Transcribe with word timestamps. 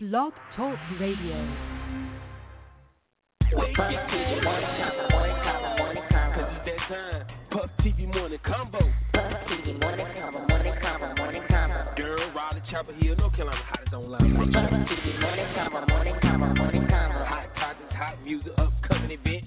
Blog 0.00 0.32
Talk 0.54 0.78
Radio. 1.00 1.34
Wake 3.50 3.76
your 3.76 3.98
TV 4.06 4.44
morning 4.44 4.70
convo, 4.78 5.10
morning 5.10 5.36
convo, 5.42 5.78
morning 5.78 6.02
convo. 6.12 6.34
Cause 6.36 6.54
it's 6.54 6.78
that 6.88 6.88
time. 6.88 7.26
Puff 7.50 7.70
TV 7.82 8.06
morning 8.06 8.38
convo. 8.46 8.78
Puff 9.12 9.32
TV 9.50 9.80
morning 9.80 10.06
convo, 10.14 10.48
morning 10.48 10.74
convo, 10.80 11.16
morning 11.16 11.42
convo. 11.50 11.96
Girl, 11.96 12.30
Raleigh, 12.32 12.62
Chapel 12.70 12.94
Hill, 13.00 13.16
North 13.16 13.34
Carolina, 13.34 13.60
hottest 13.66 13.92
online. 13.92 14.36
Puff 14.36 14.48
TV 14.86 15.20
morning 15.20 15.46
convo, 15.56 15.88
morning 15.88 16.14
convo, 16.22 16.56
morning 16.56 16.86
convo. 16.86 17.26
Hot 17.26 17.50
topics, 17.56 17.92
hot 17.98 18.22
music, 18.22 18.52
upcoming 18.56 19.10
events. 19.10 19.37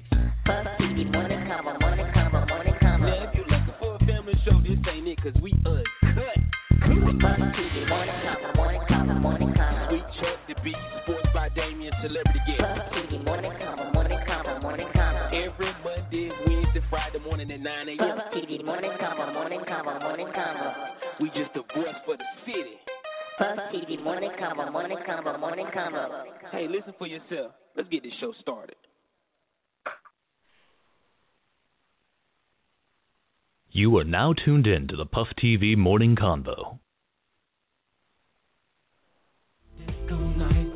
Celebrity 12.01 12.39
guest. 12.47 12.59
Puff 12.59 12.93
TV 12.93 13.23
morning 13.23 13.51
convo, 13.51 13.93
morning 13.93 14.19
convo, 14.27 14.61
morning 14.61 14.87
convo. 14.95 15.27
Every 15.33 15.71
Monday, 15.83 16.31
Wednesday, 16.47 16.81
Friday 16.89 17.19
morning 17.19 17.51
at 17.51 17.59
9 17.59 17.89
a.m. 17.89 17.97
Puff 17.97 18.33
TV 18.33 18.65
morning 18.65 18.91
convo, 18.99 19.33
morning 19.33 19.59
convo, 19.69 20.01
morning 20.01 20.27
convo. 20.27 20.73
We 21.19 21.29
just 21.29 21.53
the 21.53 21.61
voice 21.75 21.95
for 22.05 22.17
the 22.17 22.23
city. 22.45 22.77
Puff 23.37 23.57
TV 23.73 24.01
morning 24.03 24.31
convo, 24.39 24.71
morning 24.71 24.97
convo, 25.07 25.39
morning 25.39 25.67
convo. 25.75 26.23
Hey, 26.51 26.67
listen 26.67 26.93
for 26.97 27.07
yourself. 27.07 27.51
Let's 27.75 27.89
get 27.89 28.03
this 28.03 28.13
show 28.19 28.33
started. 28.41 28.75
You 33.73 33.95
are 33.97 34.03
now 34.03 34.33
tuned 34.33 34.67
in 34.67 34.87
to 34.89 34.97
the 34.97 35.05
Puff 35.05 35.27
TV 35.41 35.77
Morning 35.77 36.17
Convo. 36.17 36.79
Disco 39.79 40.17
night, 40.17 40.70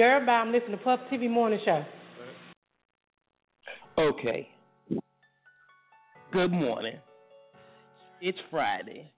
Girl, 0.00 0.24
bye. 0.24 0.32
I'm 0.32 0.50
listening 0.50 0.78
to 0.78 0.82
Puff 0.82 0.98
TV 1.12 1.28
Morning 1.28 1.60
Show. 1.62 1.84
Okay. 3.98 4.48
Good 6.32 6.50
morning. 6.50 6.94
It's 8.22 8.38
Friday. 8.50 9.12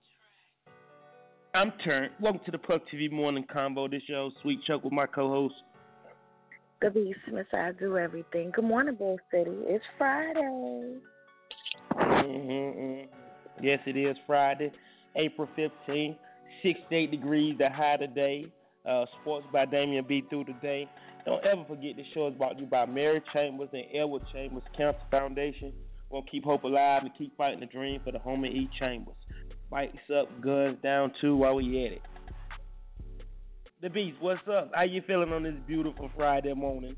I'm 1.54 1.72
turned. 1.84 2.10
Welcome 2.20 2.40
to 2.46 2.50
the 2.50 2.58
Puff 2.58 2.82
TV 2.92 3.12
Morning 3.12 3.44
Convo. 3.54 3.88
This 3.88 4.02
show, 4.08 4.32
Sweet 4.42 4.58
Chuck, 4.66 4.82
with 4.82 4.92
my 4.92 5.06
co-host. 5.06 5.54
The 6.80 6.90
Beast 6.90 7.20
Miss 7.32 7.46
I 7.52 7.70
do 7.78 7.96
everything. 7.96 8.50
Good 8.52 8.64
morning, 8.64 8.96
Bull 8.96 9.20
City. 9.30 9.52
It's 9.52 9.84
Friday. 9.96 10.96
Mm-hmm. 11.94 13.64
Yes, 13.64 13.78
it 13.86 13.96
is 13.96 14.16
Friday, 14.26 14.72
April 15.14 15.48
15th, 15.56 16.16
68 16.64 17.12
degrees, 17.12 17.54
the 17.56 17.70
high 17.70 17.98
today. 17.98 18.46
Uh, 18.84 19.04
sports 19.20 19.46
by 19.52 19.64
Damian 19.64 20.04
B. 20.08 20.24
through 20.28 20.44
today. 20.44 20.88
Don't 21.24 21.44
ever 21.46 21.64
forget 21.68 21.96
this 21.96 22.06
show 22.12 22.26
is 22.26 22.34
brought 22.34 22.54
to 22.54 22.60
you 22.62 22.66
by 22.66 22.84
Mary 22.84 23.22
Chambers 23.32 23.68
and 23.72 23.84
Edward 23.94 24.22
Chambers 24.32 24.64
Cancer 24.76 24.98
Foundation. 25.10 25.72
We'll 26.10 26.24
keep 26.24 26.44
hope 26.44 26.64
alive 26.64 27.02
and 27.02 27.12
keep 27.16 27.36
fighting 27.36 27.60
the 27.60 27.66
dream 27.66 28.00
for 28.04 28.10
the 28.10 28.18
home 28.18 28.42
and 28.44 28.52
E 28.52 28.68
Chambers. 28.78 29.14
Bikes 29.70 29.96
up, 30.14 30.28
guns 30.42 30.78
down 30.82 31.12
too 31.20 31.36
while 31.36 31.54
we 31.54 31.86
at 31.86 31.92
it. 31.92 32.02
The 33.80 33.88
Beast, 33.88 34.16
what's 34.20 34.40
up? 34.48 34.70
How 34.74 34.82
you 34.82 35.02
feeling 35.06 35.32
on 35.32 35.44
this 35.44 35.54
beautiful 35.66 36.10
Friday 36.16 36.52
morning? 36.52 36.96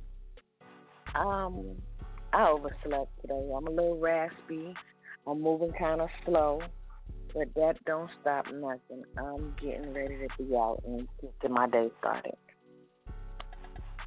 Um, 1.14 1.76
I 2.32 2.48
overslept 2.48 3.20
today. 3.20 3.50
I'm 3.56 3.66
a 3.66 3.70
little 3.70 4.00
raspy. 4.00 4.74
I'm 5.26 5.40
moving 5.40 5.72
kind 5.78 6.00
of 6.00 6.08
slow, 6.24 6.60
but 7.34 7.52
that 7.54 7.84
don't 7.84 8.10
stop 8.20 8.46
nothing. 8.52 9.04
I'm 9.18 9.54
getting 9.60 9.92
ready 9.92 10.16
to 10.16 10.42
be 10.42 10.56
out 10.56 10.82
and 10.86 11.08
get 11.42 11.50
my 11.50 11.68
day 11.68 11.90
started. 11.98 12.36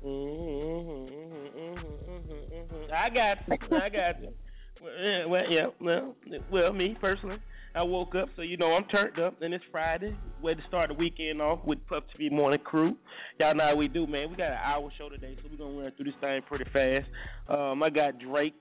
Mm-hmm, 0.03 1.59
mm-hmm, 1.59 2.25
mm-hmm. 2.55 2.93
I 2.93 3.09
got 3.09 3.37
you. 3.47 3.77
I 3.77 3.89
got 3.89 4.21
you. 4.21 4.33
Well, 4.79 4.93
yeah, 5.01 5.25
well, 5.25 5.43
yeah, 5.49 5.65
well, 5.81 6.15
well, 6.51 6.71
me 6.73 6.95
personally, 7.01 7.37
I 7.73 7.81
woke 7.81 8.13
up, 8.15 8.29
so 8.35 8.43
you 8.43 8.57
know 8.57 8.73
I'm 8.73 8.85
turned 8.85 9.19
up, 9.19 9.41
and 9.41 9.53
it's 9.53 9.63
Friday. 9.71 10.15
Way 10.41 10.53
to 10.53 10.61
start 10.67 10.89
the 10.89 10.93
weekend 10.93 11.41
off 11.41 11.59
with 11.65 11.79
Puff 11.87 12.03
TV 12.15 12.31
Morning 12.31 12.59
Crew. 12.63 12.95
Y'all 13.39 13.55
know 13.55 13.65
how 13.65 13.75
we 13.75 13.87
do, 13.87 14.05
man. 14.05 14.29
We 14.29 14.35
got 14.35 14.51
an 14.51 14.59
hour 14.63 14.89
show 14.97 15.09
today, 15.09 15.35
so 15.41 15.49
we're 15.51 15.57
gonna 15.57 15.81
run 15.81 15.91
through 15.97 16.05
this 16.05 16.13
thing 16.21 16.41
pretty 16.47 16.65
fast. 16.71 17.07
Um, 17.49 17.81
I 17.81 17.89
got 17.89 18.19
Drake 18.19 18.53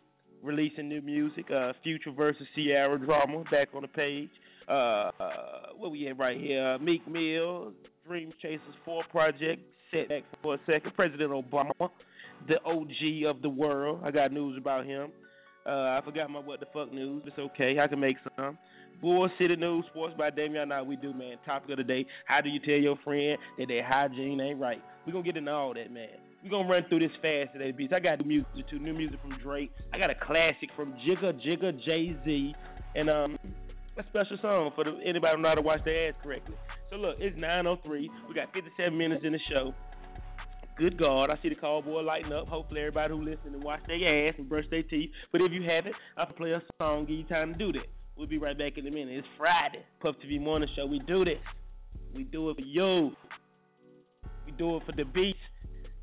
releasing 0.43 0.88
new 0.88 1.03
music, 1.03 1.50
uh, 1.50 1.72
Future 1.82 2.12
versus 2.12 2.47
Ciara 2.55 2.99
drama 2.99 3.44
back 3.50 3.69
on 3.75 3.82
the 3.82 3.88
page. 3.88 4.31
Uh, 4.69 5.10
what 5.77 5.91
we 5.91 6.09
at 6.09 6.19
right 6.19 6.41
here? 6.41 6.78
Meek 6.78 7.06
Mill, 7.09 7.72
Dream 8.06 8.32
Chasers 8.43 8.60
4 8.84 9.04
project, 9.10 9.62
set 9.91 10.09
back 10.09 10.22
for 10.43 10.54
a 10.54 10.59
second. 10.66 10.93
President 10.94 11.31
Obama, 11.31 11.91
the 12.49 12.60
OG 12.65 13.28
of 13.28 13.43
the 13.43 13.49
world. 13.49 14.00
I 14.05 14.10
got 14.10 14.32
news 14.32 14.59
about 14.59 14.87
him. 14.87 15.10
Uh, 15.66 15.99
I 15.99 16.00
forgot 16.05 16.31
my 16.31 16.38
what 16.41 16.60
the 16.60 16.66
fuck 16.72 16.93
news. 16.93 17.22
It's 17.26 17.38
okay. 17.38 17.78
I 17.81 17.87
can 17.87 18.00
make 18.00 18.16
some. 18.37 18.59
Bull 19.03 19.28
City 19.38 19.56
News, 19.56 19.84
Sports 19.91 20.15
by 20.16 20.31
Damian. 20.31 20.71
Now 20.71 20.82
we 20.82 20.97
do, 20.97 21.12
man. 21.12 21.37
Topic 21.44 21.71
of 21.71 21.76
the 21.76 21.84
day: 21.84 22.06
How 22.25 22.41
do 22.41 22.49
you 22.49 22.60
tell 22.60 22.76
your 22.76 22.97
friend 23.05 23.37
that 23.59 23.69
their 23.69 23.84
hygiene 23.84 24.41
ain't 24.41 24.59
right? 24.59 24.82
We 25.05 25.12
gonna 25.12 25.25
get 25.25 25.37
into 25.37 25.50
all 25.50 25.75
that, 25.75 25.93
man. 25.93 26.09
We 26.43 26.50
gonna 26.50 26.69
run 26.69 26.84
through 26.88 27.00
this 27.00 27.10
fast 27.21 27.53
today, 27.53 27.72
beats. 27.72 27.93
I 27.94 28.00
got 28.00 28.25
new 28.25 28.26
music 28.26 28.71
too. 28.71 28.78
New 28.78 28.94
music 28.94 29.21
from 29.21 29.37
Drake. 29.43 29.71
I 29.93 29.99
got 29.99 30.10
a 30.10 30.15
classic 30.15 30.71
from 30.76 30.94
Jigga 31.06 31.32
Jigga 31.44 31.84
Jay 31.84 32.16
Z, 32.25 32.55
and 32.94 33.10
um, 33.10 33.38
a 33.98 34.04
special 34.08 34.36
song 34.42 34.70
for 34.74 34.84
the, 34.84 34.98
anybody 35.04 35.36
who 35.36 35.42
know 35.42 35.48
how 35.48 35.54
to 35.54 35.62
watch 35.62 35.84
their 35.84 36.08
ass 36.08 36.14
correctly. 36.22 36.54
So 36.90 36.96
look, 36.96 37.16
it's 37.18 37.36
9:03. 37.36 38.08
We 38.28 38.34
got 38.34 38.52
57 38.52 38.96
minutes 38.96 39.24
in 39.24 39.32
the 39.32 39.40
show. 39.50 39.74
Good 40.78 40.98
God, 40.98 41.30
I 41.30 41.38
see 41.42 41.48
the 41.48 41.54
call 41.54 41.80
boy 41.80 42.02
lighting 42.02 42.32
up. 42.32 42.48
Hopefully, 42.48 42.80
everybody 42.80 43.14
who 43.14 43.22
listen 43.22 43.54
and 43.54 43.64
wash 43.64 43.80
their 43.86 44.28
ass 44.28 44.34
and 44.36 44.48
brush 44.48 44.66
their 44.70 44.82
teeth. 44.82 45.10
But 45.32 45.40
if 45.40 45.50
you 45.50 45.62
haven't, 45.62 45.94
I'll 46.18 46.26
play 46.26 46.52
a 46.52 46.62
song, 46.78 47.06
give 47.06 47.16
you 47.16 47.24
time 47.24 47.54
to 47.54 47.58
do 47.58 47.72
that. 47.72 47.86
We'll 48.16 48.26
be 48.26 48.38
right 48.38 48.56
back 48.56 48.76
in 48.76 48.86
a 48.86 48.90
minute. 48.90 49.16
It's 49.16 49.26
Friday, 49.38 49.84
Puff 50.00 50.16
TV 50.24 50.40
Morning 50.40 50.68
Show. 50.76 50.86
We 50.86 50.98
do 51.00 51.24
this. 51.24 51.38
We 52.14 52.24
do 52.24 52.50
it 52.50 52.56
for 52.56 52.62
you. 52.62 53.12
We 54.44 54.52
do 54.52 54.76
it 54.76 54.82
for 54.84 54.92
the 54.92 55.04
beast 55.04 55.38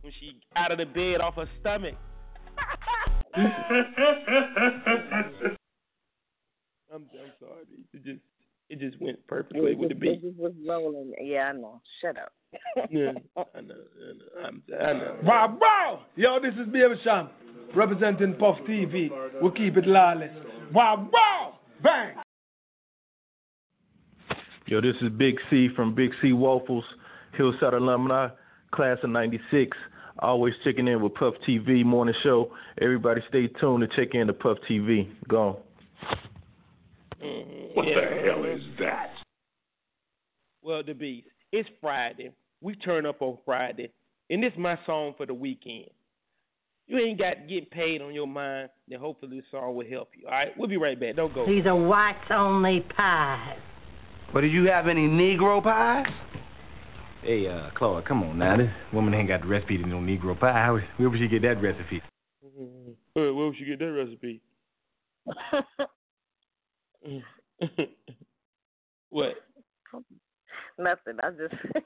when 0.02 0.12
she 0.20 0.40
out 0.56 0.72
of 0.72 0.80
the 0.80 0.86
bed 0.86 1.22
off 1.22 1.36
her 1.36 1.48
stomach. 1.60 1.96
I'm, 6.94 7.06
I'm 7.14 7.32
sorry, 7.40 7.64
It 7.94 8.04
just 8.04 8.20
it 8.70 8.80
just 8.80 9.02
went 9.02 9.26
perfectly 9.28 9.76
with 9.76 9.90
the 9.90 9.96
beat. 9.96 10.24
It 10.24 10.36
was 10.38 10.54
rolling. 10.68 11.14
Yeah, 11.20 11.50
I 11.50 11.54
know. 11.54 11.82
Shut 12.02 12.18
up. 12.18 12.34
Yeah, 12.92 13.14
I 13.36 13.42
know, 13.42 13.46
I 13.58 13.62
know. 13.62 14.46
I'm, 14.46 14.64
I 14.80 14.94
know. 14.94 15.18
Wow, 15.24 15.58
wow! 15.60 16.02
Yo, 16.16 16.40
this 16.40 16.54
is 16.54 16.72
Baby 16.72 16.94
Sham, 17.04 17.30
representing 17.76 18.36
Puff 18.36 18.58
TV. 18.70 19.10
We'll 19.42 19.52
keep 19.52 19.76
it 19.76 19.88
lawless. 19.88 20.30
Wow, 20.72 21.10
wow! 21.12 21.56
Bang! 21.82 22.16
Yo, 24.68 24.82
this 24.82 24.96
is 25.02 25.10
Big 25.18 25.36
C 25.50 25.70
from 25.76 25.96
Big 25.96 26.12
C 26.22 26.32
Waffles, 26.32 26.86
Hillside 27.36 27.74
Alumni, 27.74 28.28
class 28.72 28.98
of 29.04 29.10
96. 29.10 29.76
Always 30.20 30.54
checking 30.64 30.88
in 30.88 31.02
with 31.02 31.16
Puff 31.16 31.34
TV 31.48 31.84
morning 31.84 32.16
show. 32.22 32.52
Everybody 32.80 33.22
stay 33.30 33.48
tuned 33.60 33.82
to 33.82 33.88
check 33.96 34.14
in 34.14 34.28
to 34.28 34.34
Puff 34.34 34.60
TV. 34.70 35.10
Go 35.28 35.64
What 37.74 37.86
the 37.86 38.22
hell 38.26 38.44
is 38.46 38.62
that? 38.80 39.12
Well, 40.62 40.84
the 40.84 40.94
beast. 40.94 41.28
It's 41.52 41.70
Friday. 41.80 42.32
We 42.62 42.76
turn 42.76 43.06
up 43.06 43.22
on 43.22 43.38
Friday, 43.46 43.92
and 44.30 44.42
this 44.42 44.54
is 44.54 44.60
my 44.60 44.78
song 44.86 45.14
for 45.18 45.26
the 45.26 45.34
weekend. 45.34 45.90
You 46.88 46.98
ain't 46.98 47.18
got 47.18 47.48
getting 47.48 47.66
paid 47.66 48.02
on 48.02 48.14
your 48.14 48.28
mind, 48.28 48.70
then 48.88 49.00
hopefully 49.00 49.38
this 49.38 49.46
song 49.52 49.76
will 49.76 49.88
help 49.90 50.10
you. 50.20 50.28
All 50.28 50.34
right, 50.34 50.50
we'll 50.58 50.68
be 50.68 50.78
right 50.78 51.00
back. 51.00 51.16
Don't 51.16 51.34
go. 51.34 51.46
These 51.46 51.66
are 51.66 51.76
whites 51.76 52.30
only 52.30 52.86
pies. 52.96 53.58
But 54.34 54.42
do 54.42 54.48
you 54.48 54.66
have 54.70 54.88
any 54.88 55.08
Negro 55.08 55.64
pies? 55.64 56.06
Hey, 57.22 57.48
uh, 57.48 57.70
Claude, 57.78 58.06
come 58.06 58.24
on 58.24 58.38
now. 58.38 58.58
This 58.58 58.68
woman 58.92 59.14
ain't 59.14 59.30
got 59.30 59.42
the 59.42 59.48
recipe 59.48 59.78
to 59.78 59.88
no 59.88 59.98
Negro 59.98 60.38
pie. 60.38 60.52
How, 60.52 60.78
where 60.98 61.10
would 61.10 61.20
she 61.20 61.28
get 61.30 61.42
that 61.44 61.62
recipe? 61.62 62.02
Uh, 62.46 62.50
where 63.16 63.34
would 63.34 63.56
you 63.58 63.66
get 63.66 63.80
that 63.80 63.92
recipe? 63.92 64.42
what? 69.10 69.34
Nothing. 70.78 71.18
I 71.22 71.30
just 71.32 71.54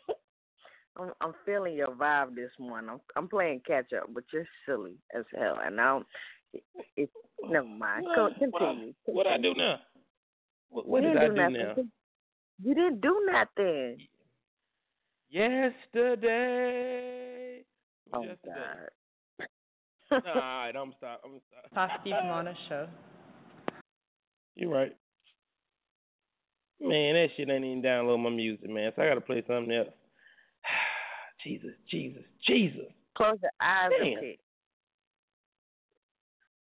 I'm 0.97 1.11
I'm 1.21 1.33
feeling 1.45 1.75
your 1.75 1.89
vibe 1.89 2.35
this 2.35 2.51
morning. 2.59 2.89
I'm 2.91 2.99
I'm 3.15 3.27
playing 3.27 3.61
catch 3.67 3.93
up, 3.93 4.09
but 4.13 4.23
you're 4.33 4.47
silly 4.65 4.95
as 5.15 5.25
hell. 5.37 5.59
And 5.63 5.79
I 5.79 5.85
don't. 5.85 6.05
It, 6.53 6.63
it, 6.95 7.09
never 7.43 7.67
mind. 7.67 8.05
Go, 8.15 8.29
continue. 8.39 8.93
What 9.05 9.27
I 9.27 9.37
do 9.37 9.53
now? 9.53 9.79
What, 10.69 10.87
what 10.87 11.03
you 11.03 11.09
did 11.09 11.17
I 11.17 11.27
do 11.27 11.33
do 11.33 11.35
now? 11.35 11.49
nothing. 11.49 11.91
You 12.63 12.73
didn't 12.73 13.01
do 13.01 13.29
nothing. 13.31 13.97
Yesterday. 15.29 16.05
Oh 18.13 18.23
Yesterday. 18.23 18.53
God. 18.55 18.89
All 20.09 20.21
right, 20.23 20.71
I'm 20.75 20.93
stop. 20.97 21.21
I'm 21.25 21.41
stop. 21.49 21.71
Puff 21.73 21.91
TV 22.05 22.23
Morning 22.25 22.55
show. 22.69 22.87
You're 24.55 24.71
right. 24.71 24.95
Man, 26.79 27.15
that 27.15 27.29
shit 27.35 27.49
ain't 27.49 27.65
even 27.65 27.81
download 27.81 28.19
my 28.19 28.29
music, 28.29 28.69
man. 28.69 28.91
So 28.95 29.01
I 29.01 29.07
gotta 29.07 29.21
play 29.21 29.43
something 29.47 29.73
else. 29.73 29.87
Jesus, 31.43 31.71
Jesus, 31.89 32.23
Jesus. 32.45 32.85
Close 33.15 33.37
your 33.41 33.51
eyes 33.59 33.89
Damn. 33.97 34.07
and 34.07 34.21
pick. 34.21 34.39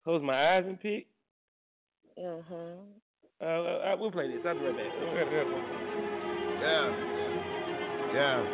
Close 0.04 0.22
my 0.22 0.56
eyes 0.56 0.64
and 0.66 0.78
pick. 0.80 1.06
Mhm. 2.18 2.76
Uh, 3.40 3.44
uh, 3.44 3.96
we'll 3.98 4.10
play 4.12 4.28
this. 4.28 4.44
I'll 4.46 4.54
be 4.54 4.60
right 4.60 4.76
back. 4.76 4.86
Yeah. 6.60 6.88
Yeah. 8.14 8.44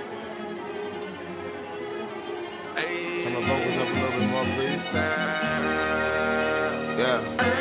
Hey. 2.76 3.24
Turn 3.24 3.32
my 3.34 3.40
vocals 3.48 3.78
up 3.80 3.88
a 3.88 3.94
little 3.98 4.20
bit 4.20 4.28
more, 4.28 4.44
please. 4.44 4.82
Yeah. 6.98 6.98
Yeah. 6.98 7.57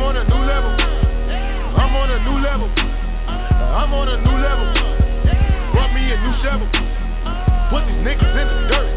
I'm 0.00 0.08
on 0.08 0.16
a 0.16 0.24
new 0.24 0.42
level. 0.48 0.72
I'm 1.76 1.92
on 1.92 2.08
a 2.08 2.18
new 2.24 2.40
level. 2.40 2.72
I'm 2.72 3.92
on 3.92 4.08
a 4.08 4.16
new 4.16 4.32
level. 4.32 4.64
Brought 5.76 5.92
me 5.92 6.00
a 6.08 6.16
new 6.16 6.34
shovel. 6.40 6.64
Put 7.68 7.84
these 7.84 8.00
niggas 8.00 8.32
in 8.32 8.46
the 8.48 8.58
dirt. 8.64 8.88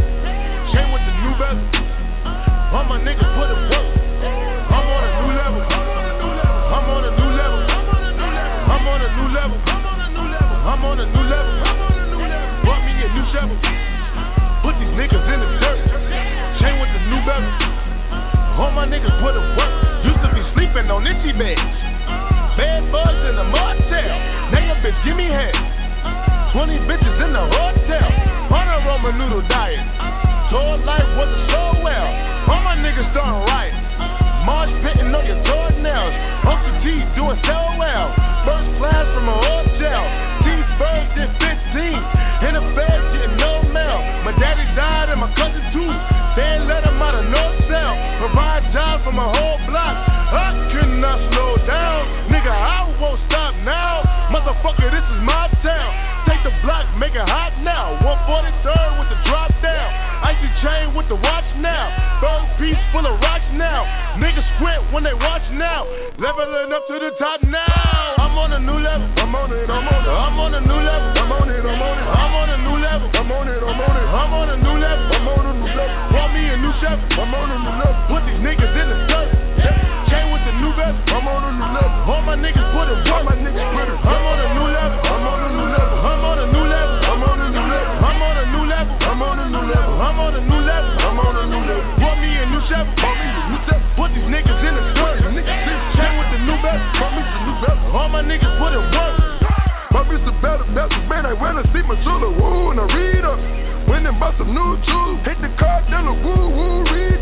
Chain 0.71 0.87
with 0.95 1.03
the 1.03 1.11
new 1.19 1.35
bezel. 1.35 1.67
All 2.71 2.87
my 2.87 3.03
niggas 3.03 3.19
put 3.35 3.51
in 3.51 3.59
work. 3.67 3.87
I'm 4.71 4.87
on 4.87 5.03
a 5.03 5.11
new 5.19 5.31
level. 5.43 5.59
I'm 6.71 6.87
on 6.87 7.03
a 7.03 7.11
new 7.19 7.31
level. 7.35 7.59
I'm 7.67 8.87
on 8.87 8.99
a 9.03 9.09
new 9.11 9.27
level. 9.27 9.59
I'm 9.59 10.81
on 10.87 10.97
a 11.03 11.07
new 11.11 11.25
level. 11.27 11.53
Brought 12.63 12.83
me 12.87 12.95
a 12.95 13.09
new 13.11 13.25
shovel. 13.35 13.59
Put 14.63 14.79
these 14.79 14.95
niggas 14.95 15.19
in 15.19 15.39
the 15.43 15.51
dirt. 15.59 15.83
Chain 16.63 16.79
with 16.79 16.95
the 16.95 17.03
new 17.11 17.19
bezel. 17.27 17.51
All 18.55 18.71
my 18.71 18.87
niggas 18.87 19.11
put 19.19 19.35
in 19.35 19.43
work. 19.59 19.92
Used 20.03 20.19
to 20.19 20.29
be 20.35 20.43
sleeping 20.51 20.91
on 20.91 21.07
itchy 21.07 21.31
beds. 21.31 21.63
Bad 22.59 22.91
bugs 22.91 23.23
in 23.23 23.39
the 23.39 23.47
motel. 23.47 24.15
Now 24.51 24.59
your 24.59 24.79
bitch 24.83 24.99
give 25.07 25.15
me 25.15 25.31
head. 25.31 25.55
20 26.51 26.83
bitches 26.85 27.17
in 27.23 27.31
the 27.31 27.45
hotel. 27.47 28.09
On 28.51 28.65
a 28.67 28.77
Roman 28.83 29.15
noodle 29.15 29.47
diet. 29.47 29.79
Told 30.51 30.83
life 30.83 31.07
wasn't 31.15 31.47
so 31.49 31.79
well. 31.79 32.07
All 32.51 32.61
my 32.67 32.75
niggas 32.75 33.09
starting 33.15 33.47
right. 33.47 33.73
Marsh 34.43 34.75
pitting 34.83 35.07
on 35.07 35.23
your 35.23 35.39
toenails. 35.47 36.15
Uncle 36.51 36.75
T 36.83 36.99
doing 37.15 37.39
so 37.47 37.57
well. 37.79 38.11
First 38.43 38.69
class 38.83 39.07
from 39.15 39.31
a 39.31 39.37
hotel. 39.39 40.01
These 40.43 40.67
birds 40.75 41.09
did 41.15 41.31
15. 41.39 42.51
In 42.51 42.51
the 42.59 42.65
bed 42.75 43.02
Motherfucker, 54.63 54.95
this 54.95 55.03
is 55.11 55.19
my 55.27 55.51
town. 55.59 55.91
Take 56.23 56.39
the 56.47 56.55
block, 56.63 56.87
make 56.95 57.11
it 57.11 57.27
hot 57.27 57.51
now. 57.67 57.99
143rd 57.99 58.95
with 58.95 59.11
the 59.11 59.19
drop 59.27 59.51
down. 59.59 59.91
Icy 60.23 60.47
chain 60.63 60.95
with 60.95 61.11
the 61.11 61.19
watch 61.19 61.43
now. 61.59 61.91
Third 62.23 62.47
piece 62.55 62.79
full 62.95 63.03
of 63.03 63.19
rocks 63.19 63.43
now. 63.59 63.83
Niggas 64.23 64.47
quit 64.63 64.79
when 64.95 65.03
they 65.03 65.11
watch 65.11 65.43
now. 65.59 65.83
Leveling 66.15 66.71
up 66.71 66.87
to 66.87 66.95
the 66.95 67.11
top 67.19 67.43
now. 67.43 68.15
I'm 68.23 68.39
on 68.39 68.55
a 68.55 68.61
new 68.63 68.79
level. 68.79 69.03
I'm 69.19 69.35
on 69.35 69.51
it, 69.51 69.67
I'm 69.67 69.83
on 69.83 69.99
it. 69.99 70.15
I'm 70.15 70.39
on 70.39 70.55
a 70.55 70.61
new 70.63 70.79
level. 70.79 71.11
I'm 71.11 71.31
on 71.35 71.49
it, 71.51 71.59
I'm 71.59 71.83
on 71.83 71.97
it. 71.99 72.07
I'm 72.07 72.31
on 72.31 72.47
a 72.47 72.57
new 72.63 72.77
level. 72.79 73.07
I'm 73.19 73.31
on 73.35 73.47
it, 73.51 73.59
I'm 73.67 73.81
on 73.83 73.95
it. 73.99 74.07
I'm 74.15 74.31
on 74.31 74.47
a 74.47 74.57
new 74.63 74.77
level. 74.79 75.05
I'm 75.11 75.27
on 75.27 75.43
a 75.43 75.53
new 75.59 75.71
level. 75.75 76.15
Want 76.15 76.31
me 76.31 76.43
a 76.47 76.55
new 76.55 76.71
chef. 76.79 77.03
I'm 77.19 77.35
on 77.35 77.51
a 77.51 77.57
new 77.59 77.75
level. 77.83 77.99
Put 78.07 78.23
these 78.31 78.39
niggas 78.39 78.73
in 78.79 78.87
the 78.87 78.99
dirt. 79.11 79.42
Vest. 80.83 80.99
I'm 81.15 81.23
on 81.23 81.43
a 81.47 81.51
new 81.55 81.69
level. 81.79 82.11
All 82.11 82.21
my 82.27 82.35
niggas 82.35 82.67
put 82.75 82.91
it 82.91 82.99
work. 83.07 83.23
my 83.23 83.35
niggas 83.39 83.67
put 83.71 83.87
it. 83.87 83.97
I'm 84.03 84.23
on 84.27 84.35
a 84.35 84.47
new 84.51 84.67
level. 84.67 84.99
I'm 84.99 85.23
on 85.23 85.39
a 85.39 85.49
new 85.55 85.67
level. 85.71 85.95
I'm 86.03 86.23
on 86.27 86.37
a 86.43 86.47
new 86.51 86.65
level. 86.67 86.97
I'm 87.07 87.23
on 87.23 87.39
a 87.39 87.47
new 87.47 87.67
level. 87.71 87.95
I'm 88.03 88.19
on 88.19 88.35
a 88.35 88.45
new 88.51 88.65
level. 88.67 88.93
I'm 88.99 89.21
on 89.23 89.37
a 89.39 89.47
new 89.47 89.63
level. 89.63 89.95
I'm 90.03 90.19
on 90.19 90.33
a 90.35 90.41
new 90.43 90.59
level. 90.59 90.91
I'm 91.07 91.19
on 91.23 91.35
a 91.39 91.43
new 91.47 91.63
level. 91.63 91.87
Want 92.03 92.19
me 92.19 92.29
a 92.35 92.45
new 92.51 92.61
chef. 92.67 92.83
Want 92.99 93.15
me 93.15 93.27
a 93.31 93.43
new 93.47 93.59
chef. 93.63 93.81
Put 93.95 94.09
these 94.11 94.27
niggas 94.27 94.59
in 94.59 94.73
the 94.75 94.83
dirt. 94.91 95.17
Chain 95.23 96.11
with 96.19 96.29
the 96.35 96.39
new 96.43 96.57
vest. 96.59 96.83
Want 96.99 97.11
me 97.15 97.21
the 97.23 97.39
new 97.47 97.55
vest. 97.63 97.79
All 97.95 98.09
my 98.11 98.19
niggas 98.19 98.53
put 98.59 98.75
it 98.75 98.83
work. 98.83 99.15
My 99.95 100.01
bitch 100.03 100.25
the 100.27 100.35
better, 100.43 100.67
better, 100.75 100.99
man. 101.07 101.23
I 101.23 101.31
to 101.31 101.63
see 101.71 101.83
my 101.87 101.95
chula, 102.03 102.27
woo, 102.27 102.75
and 102.75 102.81
I 102.81 102.85
read 102.91 103.23
her. 103.23 103.37
Went 103.87 104.03
and 104.03 104.19
bought 104.19 104.35
some 104.35 104.51
new 104.51 104.75
shoes. 104.83 105.17
Hit 105.23 105.39
the 105.39 105.53
car, 105.55 105.85
dealer, 105.87 106.17
woo, 106.17 106.49
woo, 106.51 106.83
read 106.91 107.21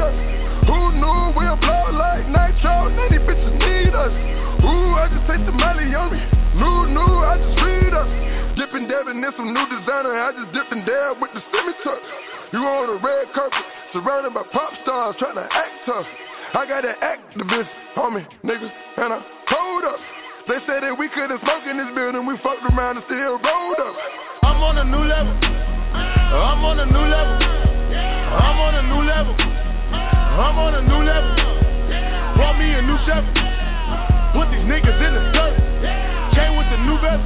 knew 0.95 1.33
we'll 1.35 1.59
blow 1.59 1.91
like 1.95 2.27
nitro? 2.27 2.91
Now 2.91 3.07
these 3.09 3.23
bitches 3.23 3.55
need 3.57 3.93
us. 3.95 4.13
Ooh, 4.61 4.93
I 4.99 5.09
just 5.09 5.25
take 5.25 5.43
the 5.47 5.55
money 5.55 5.89
on 5.95 6.11
me. 6.11 6.21
New, 6.59 6.91
new, 6.91 7.13
I 7.23 7.39
just 7.39 7.57
read 7.63 7.93
us. 7.95 8.09
Dipping, 8.59 8.85
dabbing 8.91 9.23
in 9.23 9.33
some 9.39 9.55
new 9.55 9.65
designer. 9.71 10.19
I 10.19 10.35
just 10.35 10.51
and 10.51 10.83
dab 10.87 11.19
with 11.19 11.31
the 11.31 11.41
semi 11.51 11.73
tuck. 11.83 12.01
You 12.51 12.59
on 12.67 12.91
a 12.91 12.97
red 12.99 13.31
carpet, 13.31 13.63
surrounded 13.95 14.35
by 14.35 14.43
pop 14.51 14.71
stars 14.83 15.15
trying 15.19 15.39
to 15.39 15.47
act 15.47 15.75
tough. 15.87 16.07
I 16.51 16.67
got 16.67 16.83
an 16.83 16.99
activist 16.99 17.71
on 17.95 18.15
me, 18.15 18.23
niggas, 18.43 18.75
and 18.99 19.15
I 19.15 19.19
hold 19.47 19.83
up. 19.87 19.99
They 20.47 20.59
said 20.67 20.83
that 20.83 20.91
we 20.99 21.07
couldn't 21.15 21.39
smoke 21.39 21.63
in 21.63 21.79
this 21.79 21.91
building, 21.95 22.27
we 22.27 22.35
fucked 22.43 22.67
around 22.75 22.99
and 22.99 23.05
still 23.07 23.39
rolled 23.39 23.79
up. 23.79 23.95
I'm 24.43 24.59
on 24.59 24.75
a 24.79 24.83
new 24.83 25.05
level. 25.07 25.31
I'm 25.31 26.59
on 26.67 26.79
a 26.79 26.87
new 26.91 27.05
level. 27.07 27.37
I'm 27.39 28.57
on 28.59 28.73
a 28.75 28.83
new 28.83 29.01
level. 29.07 29.70
I'm 30.31 30.55
on 30.55 30.79
a 30.79 30.83
new 30.87 31.03
level. 31.03 31.35
Want 32.39 32.55
me 32.55 32.71
a 32.71 32.79
new 32.79 32.95
chef. 33.03 33.19
Put 34.31 34.47
these 34.47 34.63
niggas 34.63 34.95
in 34.95 35.11
the 35.11 35.23
dirt. 35.35 35.55
Chain 36.31 36.55
with 36.55 36.71
the 36.71 36.79
new 36.87 36.95
vest. 37.03 37.19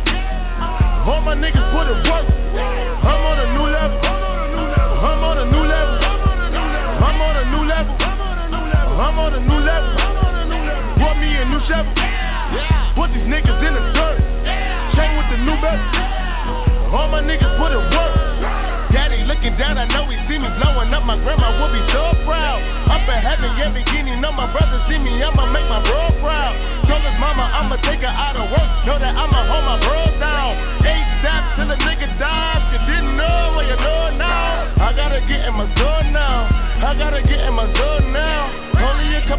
All 1.05 1.21
my 1.21 1.37
niggas 1.37 1.69
put 1.69 1.85
it 1.85 2.01
work. 2.01 2.25
I'm 2.25 3.21
on 3.29 3.37
a 3.45 3.47
new 3.53 3.67
level. 3.69 4.01
I'm 4.01 5.21
on 5.21 5.37
a 5.37 5.45
new 5.53 5.65
level. 5.69 5.97
I'm 6.01 7.21
on 7.21 7.35
a 7.37 7.45
new 7.45 7.63
level. 7.69 7.93
I'm 8.01 9.17
on 9.21 9.31
a 9.37 9.41
new 9.45 9.59
level. 9.61 9.93
Want 10.97 11.21
me 11.21 11.29
a 11.29 11.45
new 11.45 11.61
chef. 11.69 11.85
Put 12.97 13.13
these 13.13 13.29
niggas 13.29 13.59
in 13.69 13.73
the 13.77 13.85
dirt. 13.93 14.17
Chain 14.97 15.13
with 15.13 15.29
the 15.29 15.45
new 15.45 15.53
vest. 15.61 15.85
All 16.89 17.05
my 17.13 17.21
niggas 17.21 17.53
put 17.61 17.69
it 17.69 17.85
work. 17.85 18.13
Daddy 18.89 19.21
looking 19.29 19.53
down, 19.61 19.77
I 19.77 19.85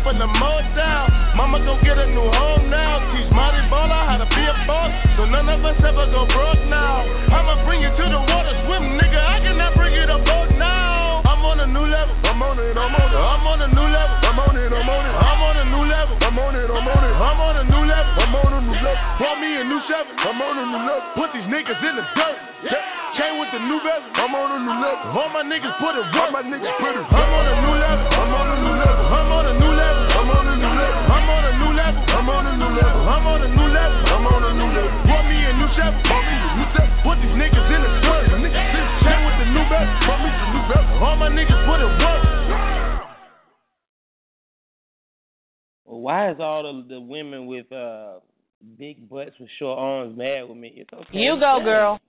Of 0.07 0.15
more 0.39 0.63
down. 0.79 1.11
Mama 1.35 1.59
get 1.83 1.99
a 1.99 2.07
new 2.07 2.31
home 2.31 2.71
now. 2.71 3.03
Teach 3.11 3.27
Marty 3.35 3.59
how 4.07 4.15
to 4.15 4.29
be 4.31 4.39
a 4.39 4.55
boss. 4.63 4.95
So 5.19 5.27
none 5.27 5.51
of 5.51 5.67
us 5.67 5.75
ever 5.83 6.07
go 6.15 6.23
broke 6.31 6.63
now. 6.71 7.03
I'ma 7.35 7.67
bring 7.67 7.83
you 7.83 7.91
to 7.91 8.05
the 8.15 8.21
water, 8.23 8.55
swim, 8.71 9.03
nigga. 9.03 9.19
I 9.19 9.43
cannot 9.43 9.75
bring 9.75 9.99
you 9.99 10.07
boat 10.23 10.55
now. 10.55 11.27
I'm 11.27 11.43
on 11.43 11.59
a 11.59 11.67
new 11.67 11.91
level. 11.91 12.15
I'm 12.23 12.39
on 12.39 12.55
it, 12.55 12.79
I'm 12.79 12.95
on 12.95 13.11
it. 13.11 13.19
I'm 13.19 13.47
on 13.51 13.59
a 13.67 13.69
new 13.75 13.83
level. 13.83 14.17
I'm 14.31 14.39
on 14.47 14.55
it, 14.55 14.71
I'm 14.71 14.87
on 14.87 15.05
it. 15.11 15.15
I'm 15.19 15.43
on 15.43 15.57
a 15.59 15.65
new 15.75 15.85
level. 15.91 16.15
I'm 16.23 16.39
on 16.39 16.55
it, 16.55 16.71
I'm 16.71 16.87
on 16.87 17.03
it. 17.03 17.15
I'm 17.19 17.41
on 17.43 17.57
a 17.59 17.65
new 17.67 17.83
level. 17.83 18.13
I'm 18.15 18.35
on 18.47 18.53
a 18.55 18.61
new 18.63 18.79
level. 18.79 19.27
Want 19.27 19.39
me 19.43 19.51
a 19.59 19.65
new 19.67 19.81
chef. 19.91 20.07
I'm 20.23 20.39
on 20.39 20.55
a 20.55 20.67
new 20.71 20.83
level. 20.87 21.03
Put 21.19 21.35
these 21.35 21.51
niggas 21.51 21.83
in 21.83 21.95
the 21.99 22.07
dirt. 22.15 22.39
Chain 22.71 22.86
with 23.47 23.63
the 23.63 23.63
new 23.63 23.79
bezel. 23.79 24.11
I'm 24.19 24.35
on 24.35 24.51
a 24.51 24.59
new 24.59 24.75
level. 24.83 25.07
All 25.15 25.31
my 25.31 25.47
niggas 25.47 25.79
put 25.79 25.95
it 25.95 26.03
work. 26.11 26.19
All 26.19 26.31
my 26.35 26.43
niggas 26.43 26.75
put 26.83 26.95
it. 26.99 27.05
I'm 27.07 27.31
on 27.31 27.47
a 27.47 27.55
new 27.63 27.75
level. 27.79 28.07
I'm 28.11 28.35
on 28.35 28.47
a 28.51 28.57
new 28.59 28.75
level. 28.75 29.07
I'm 29.07 29.31
on 29.31 29.47
a 29.47 29.55
new 29.55 29.71
level. 29.71 30.03
I'm 30.11 30.31
on 30.35 30.47
a 30.47 30.55
new 30.57 30.75
level. 30.75 31.03
I'm 31.07 31.31
on 31.31 31.45
a 31.47 31.53
new 31.55 31.73
level. 31.79 32.03
I'm 32.11 32.27
on 32.27 32.47
a 32.47 32.55
new 32.59 32.71
level. 32.75 33.03
I'm 33.07 33.27
on 33.27 33.41
a 33.43 33.51
new 33.55 33.69
level. 33.71 33.99
I'm 34.11 34.27
on 34.27 34.43
a 34.43 34.51
new 34.51 34.71
level. 34.75 34.99
Want 35.07 35.25
me 35.31 35.39
a 35.47 35.53
new 35.55 35.71
chef. 35.79 35.95
Want 36.11 36.25
me 36.27 36.35
a 36.35 36.51
new 36.59 36.69
chef. 36.75 36.89
Put 37.07 37.17
these 37.23 37.37
niggas 37.39 37.69
in 37.71 37.81
the 37.87 37.93
dirt. 38.03 38.27
Chain 38.35 39.21
with 39.23 39.37
the 39.39 39.47
new 39.55 39.65
bezel. 39.71 39.95
belt. 39.95 40.21
Me 40.27 40.31
some 40.43 40.51
new 40.51 40.65
belt. 40.67 40.87
All 41.07 41.15
my 41.15 41.31
niggas 41.31 41.63
put 41.71 41.79
in 41.79 41.91
work. 42.03 42.23
Well, 45.87 46.01
why 46.03 46.35
is 46.35 46.39
all 46.43 46.67
the 46.67 46.83
the 46.89 47.01
women 47.01 47.47
with 47.47 47.71
uh 47.71 48.19
big 48.75 49.09
butts 49.09 49.39
with 49.39 49.49
short 49.59 49.79
arms 49.79 50.19
mad 50.19 50.49
with 50.51 50.59
me? 50.59 50.75
It's 50.75 50.91
okay. 50.93 51.15
You 51.15 51.39
go, 51.39 51.59
Hey, 51.61 51.65
girl. 51.65 52.01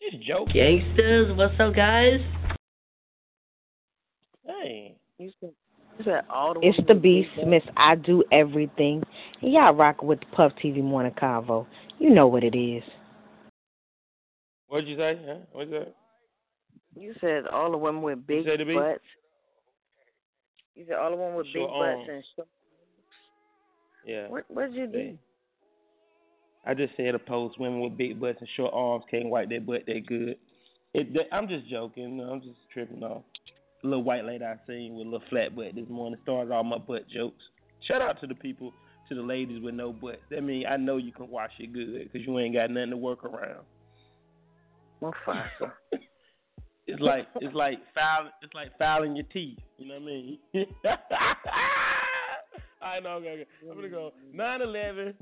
Just 0.00 0.22
joking. 0.26 0.54
Gangsters, 0.54 1.36
what's 1.36 1.54
up, 1.60 1.74
guys? 1.74 2.20
Hey. 4.46 4.96
You 5.18 5.30
said, 5.40 5.50
you 5.98 6.04
said 6.04 6.22
all 6.30 6.54
the 6.54 6.60
It's 6.60 6.78
women 6.78 6.86
the 6.88 7.00
Beast, 7.00 7.28
big 7.36 7.46
Miss 7.46 7.62
I 7.76 7.94
Do 7.96 8.24
Everything. 8.32 9.02
And 9.42 9.52
y'all 9.52 9.74
rocking 9.74 10.08
with 10.08 10.20
the 10.20 10.26
Puff 10.34 10.52
TV 10.64 10.82
Morning 10.82 11.12
Convo. 11.12 11.66
You 11.98 12.10
know 12.10 12.26
what 12.26 12.42
it 12.42 12.56
is. 12.56 12.82
What'd 14.68 14.88
you 14.88 14.96
say? 14.96 15.20
Huh? 15.26 15.34
What's 15.52 15.70
that? 15.70 15.94
You 16.96 17.14
said 17.20 17.46
all 17.46 17.70
the 17.70 17.76
women 17.76 18.02
with 18.02 18.26
big 18.26 18.46
said 18.46 18.60
the 18.60 18.64
beast? 18.64 18.78
butts. 18.78 19.00
You 20.74 20.84
said 20.88 20.96
all 20.96 21.10
the 21.10 21.16
women 21.16 21.34
with 21.34 21.46
big 21.46 21.56
Short 21.56 21.70
butts 21.70 22.08
um, 22.08 22.14
and 22.14 22.24
short. 22.34 22.48
Yeah. 24.06 24.28
What 24.28 24.44
what 24.48 24.72
did 24.72 24.74
you 24.74 24.86
do? 24.86 25.18
I 26.64 26.74
just 26.74 26.96
said 26.96 27.14
opposed 27.14 27.58
women 27.58 27.80
with 27.80 27.96
big 27.96 28.20
butts 28.20 28.38
and 28.40 28.48
short 28.56 28.72
arms 28.74 29.04
can't 29.10 29.28
wipe 29.28 29.48
their 29.48 29.60
butt 29.60 29.86
that 29.86 30.06
good. 30.06 30.36
It, 30.92 31.12
that, 31.14 31.34
I'm 31.34 31.48
just 31.48 31.68
joking. 31.68 32.20
I'm 32.20 32.40
just 32.40 32.58
tripping 32.72 33.02
off. 33.02 33.22
A 33.82 33.86
little 33.86 34.04
white 34.04 34.24
lady 34.24 34.44
I 34.44 34.56
seen 34.66 34.94
with 34.94 35.06
a 35.06 35.10
little 35.10 35.26
flat 35.30 35.56
butt 35.56 35.74
this 35.74 35.88
morning 35.88 36.18
started 36.22 36.52
all 36.52 36.64
my 36.64 36.78
butt 36.78 37.08
jokes. 37.08 37.42
Shout 37.88 38.02
out 38.02 38.20
to 38.20 38.26
the 38.26 38.34
people, 38.34 38.74
to 39.08 39.14
the 39.14 39.22
ladies 39.22 39.62
with 39.62 39.74
no 39.74 39.92
butt. 39.92 40.20
That 40.30 40.42
mean 40.42 40.66
I 40.66 40.76
know 40.76 40.98
you 40.98 41.12
can 41.12 41.30
wash 41.30 41.52
it 41.58 41.72
good 41.72 42.10
because 42.12 42.26
you 42.26 42.38
ain't 42.38 42.54
got 42.54 42.70
nothing 42.70 42.90
to 42.90 42.96
work 42.96 43.24
around. 43.24 43.64
Mufasa. 45.02 45.72
It's 46.86 47.00
like 47.00 47.28
it's 47.40 47.54
like 47.54 47.78
filing 47.94 48.32
it's 48.42 48.52
like 48.52 48.76
filing 48.76 49.14
your 49.14 49.26
teeth. 49.32 49.58
You 49.78 49.86
know 49.86 49.94
what 49.94 50.02
I 50.02 50.06
mean? 50.06 50.38
I 52.82 52.98
know. 53.00 53.10
Okay, 53.10 53.28
okay. 53.28 53.46
I'm 53.70 53.76
gonna 53.76 53.88
go 53.88 54.12
nine 54.32 54.60
eleven. 54.60 55.14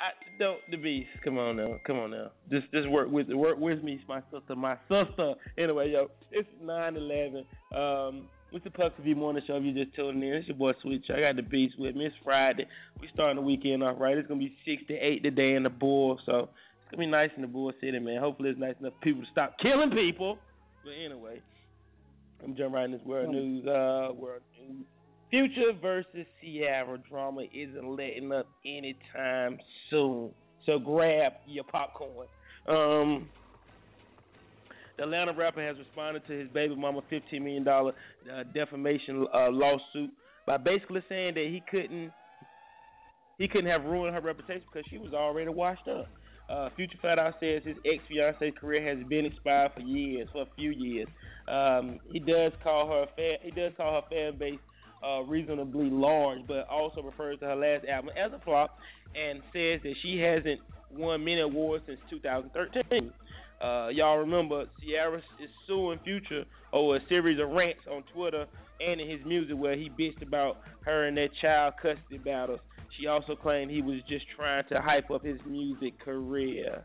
I 0.00 0.38
don't 0.38 0.60
the 0.70 0.76
beast. 0.76 1.08
Come 1.24 1.38
on 1.38 1.56
now, 1.56 1.78
come 1.86 1.98
on 1.98 2.10
now. 2.10 2.30
Just 2.50 2.70
just 2.72 2.88
work 2.88 3.10
with 3.10 3.28
work 3.28 3.58
with 3.58 3.82
me, 3.82 4.00
my 4.08 4.20
sister, 4.30 4.54
my 4.54 4.76
sister. 4.88 5.34
Anyway, 5.56 5.90
yo, 5.92 6.10
it's 6.30 6.48
nine 6.62 6.96
eleven. 6.96 7.44
Um, 7.74 8.28
it's 8.52 8.64
the 8.64 8.70
Puff 8.70 8.92
TV 9.00 9.16
Morning 9.16 9.42
Show. 9.46 9.56
If 9.56 9.64
you 9.64 9.72
just 9.72 9.96
tuning 9.96 10.22
in, 10.22 10.34
it's 10.34 10.48
your 10.48 10.56
boy 10.56 10.72
Sweet. 10.82 11.02
I 11.14 11.20
got 11.20 11.36
the 11.36 11.42
beast 11.42 11.78
with 11.78 11.96
me. 11.96 12.06
It's 12.06 12.14
Friday. 12.22 12.66
We 13.00 13.08
starting 13.12 13.36
the 13.36 13.42
weekend 13.42 13.82
off 13.82 13.96
right. 13.98 14.16
It's 14.16 14.28
gonna 14.28 14.40
be 14.40 14.56
six 14.64 14.82
to 14.88 14.94
eight 14.94 15.22
today 15.22 15.54
in 15.54 15.62
the 15.62 15.70
Bull, 15.70 16.20
so 16.26 16.50
it's 16.82 16.90
gonna 16.90 17.00
be 17.00 17.06
nice 17.06 17.30
in 17.36 17.42
the 17.42 17.48
Bull 17.48 17.72
City, 17.80 17.98
man. 17.98 18.20
Hopefully, 18.20 18.50
it's 18.50 18.60
nice 18.60 18.74
enough 18.80 18.92
for 18.94 19.00
people 19.00 19.22
to 19.22 19.28
stop 19.32 19.58
killing 19.58 19.90
people. 19.90 20.38
But 20.84 20.92
anyway, 20.92 21.40
I'm 22.44 22.54
jumping 22.54 22.72
right 22.74 22.84
in 22.84 22.92
this 22.92 23.02
world 23.04 23.30
news. 23.30 23.66
Uh, 23.66 24.10
world 24.14 24.42
news. 24.58 24.86
Future 25.30 25.72
versus 25.80 26.26
Ciara 26.40 26.98
drama 27.08 27.42
isn't 27.52 27.96
letting 27.96 28.32
up 28.32 28.46
anytime 28.64 29.58
soon. 29.90 30.30
So 30.64 30.78
grab 30.78 31.32
your 31.46 31.64
popcorn. 31.64 32.26
Um, 32.68 33.28
the 34.96 35.04
Atlanta 35.04 35.32
rapper 35.32 35.66
has 35.66 35.76
responded 35.78 36.26
to 36.26 36.32
his 36.32 36.48
baby 36.50 36.74
mama 36.74 37.02
$15 37.12 37.42
million 37.42 37.66
uh, 37.68 37.92
defamation 38.54 39.26
uh, 39.34 39.50
lawsuit 39.50 40.10
by 40.46 40.56
basically 40.56 41.02
saying 41.08 41.34
that 41.34 41.46
he 41.46 41.62
couldn't 41.70 42.12
he 43.38 43.46
couldn't 43.46 43.70
have 43.70 43.84
ruined 43.84 44.14
her 44.14 44.20
reputation 44.22 44.62
because 44.72 44.86
she 44.90 44.96
was 44.96 45.12
already 45.12 45.50
washed 45.50 45.86
up. 45.88 46.08
Uh, 46.48 46.70
Future 46.74 46.96
flat 47.02 47.18
out 47.18 47.34
says 47.38 47.60
his 47.64 47.76
ex 47.84 48.02
fiance's 48.08 48.54
career 48.58 48.96
has 48.96 49.04
been 49.08 49.26
expired 49.26 49.72
for 49.74 49.80
years, 49.80 50.26
for 50.32 50.42
a 50.42 50.48
few 50.56 50.70
years. 50.70 51.08
Um, 51.46 51.98
he 52.10 52.18
does 52.18 52.52
call 52.62 52.88
her 52.88 53.06
fan, 53.14 53.36
he 53.42 53.50
does 53.50 53.72
call 53.76 54.00
her 54.00 54.08
fan 54.08 54.38
base 54.38 54.58
uh, 55.04 55.22
reasonably 55.22 55.90
large, 55.90 56.40
but 56.46 56.68
also 56.68 57.02
refers 57.02 57.38
to 57.40 57.46
her 57.46 57.56
last 57.56 57.86
album 57.86 58.10
as 58.16 58.32
a 58.32 58.42
flop, 58.44 58.78
and 59.14 59.40
says 59.52 59.80
that 59.82 59.94
she 60.02 60.18
hasn't 60.18 60.60
won 60.92 61.24
many 61.24 61.40
awards 61.40 61.84
since 61.86 61.98
2013. 62.10 63.12
Uh, 63.60 63.88
y'all 63.88 64.18
remember 64.18 64.66
Ciara 64.82 65.18
is 65.18 65.50
suing 65.66 65.98
Future 66.04 66.44
over 66.72 66.96
a 66.96 67.00
series 67.08 67.40
of 67.40 67.48
rants 67.48 67.80
on 67.90 68.02
Twitter 68.14 68.46
and 68.80 69.00
in 69.00 69.08
his 69.08 69.20
music 69.26 69.56
where 69.56 69.76
he 69.76 69.88
bitched 69.88 70.20
about 70.22 70.58
her 70.84 71.06
and 71.06 71.16
their 71.16 71.28
child 71.40 71.74
custody 71.80 72.18
battles. 72.18 72.60
She 72.98 73.06
also 73.06 73.34
claimed 73.34 73.70
he 73.70 73.82
was 73.82 74.00
just 74.08 74.26
trying 74.36 74.64
to 74.68 74.80
hype 74.80 75.10
up 75.10 75.24
his 75.24 75.38
music 75.46 75.98
career. 76.00 76.84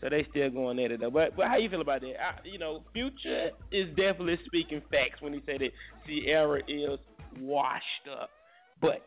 So 0.00 0.08
they 0.08 0.26
still 0.30 0.50
going 0.50 0.78
at 0.78 0.92
it 0.92 1.00
though. 1.00 1.10
But 1.10 1.36
but 1.36 1.48
how 1.48 1.56
you 1.56 1.68
feel 1.68 1.82
about 1.82 2.00
that? 2.00 2.14
I, 2.20 2.34
you 2.44 2.58
know, 2.58 2.82
Future 2.92 3.50
is 3.70 3.88
definitely 3.90 4.38
speaking 4.46 4.80
facts 4.90 5.20
when 5.20 5.32
he 5.32 5.42
said 5.44 5.60
that 5.60 5.70
Ciara 6.06 6.60
is 6.66 6.98
washed 7.38 7.84
up. 8.20 8.30
But 8.80 9.02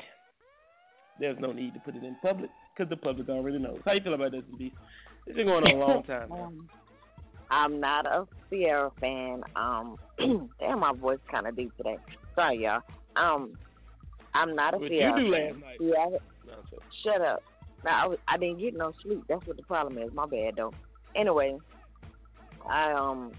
there's 1.19 1.37
no 1.39 1.51
need 1.51 1.73
to 1.73 1.79
put 1.81 1.95
it 1.95 2.03
in 2.03 2.15
public 2.21 2.49
because 2.75 2.89
the 2.89 2.97
public 2.97 3.29
already 3.29 3.59
knows. 3.59 3.79
How 3.85 3.93
you 3.93 4.01
feel 4.01 4.13
about 4.13 4.31
this, 4.31 4.43
B? 4.57 4.73
It's 5.25 5.35
been 5.35 5.47
going 5.47 5.63
on 5.63 5.71
a 5.75 5.79
long 5.79 6.03
time. 6.07 6.31
Um, 6.31 6.69
I'm 7.49 7.79
not 7.79 8.05
a 8.05 8.25
Ciara 8.49 8.91
fan. 8.99 9.43
Um, 9.55 9.97
damn, 10.59 10.79
my 10.79 10.93
voice 10.93 11.19
kind 11.29 11.47
of 11.47 11.55
deep 11.55 11.75
today. 11.77 11.97
Sorry, 12.35 12.63
y'all. 12.63 12.81
Um, 13.15 13.57
I'm 14.33 14.55
not 14.55 14.73
a 14.73 14.77
What 14.79 14.91
you 14.91 14.99
Ciara 14.99 15.19
do 15.23 15.31
fan. 15.31 15.45
last 15.53 15.59
night? 15.61 15.77
Ciara, 15.79 16.09
No, 16.47 16.53
shut 17.03 17.21
up. 17.21 17.43
Now 17.85 18.03
I, 18.03 18.07
was- 18.07 18.19
I 18.27 18.37
didn't 18.37 18.59
get 18.59 18.75
no 18.75 18.93
sleep. 19.03 19.23
That's 19.29 19.45
what 19.45 19.57
the 19.57 19.63
problem 19.63 19.97
is. 19.97 20.11
My 20.13 20.25
bad 20.25 20.55
though. 20.55 20.71
Anyway, 21.15 21.57
I 22.67 22.91
um, 22.93 23.33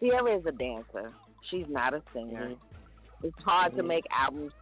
Ciara 0.00 0.36
is 0.38 0.44
a 0.46 0.52
dancer. 0.52 1.10
She's 1.50 1.64
not 1.68 1.94
a 1.94 2.02
singer. 2.12 2.54
It's 3.22 3.36
hard 3.44 3.74
to 3.76 3.82
make 3.82 4.04
albums 4.10 4.52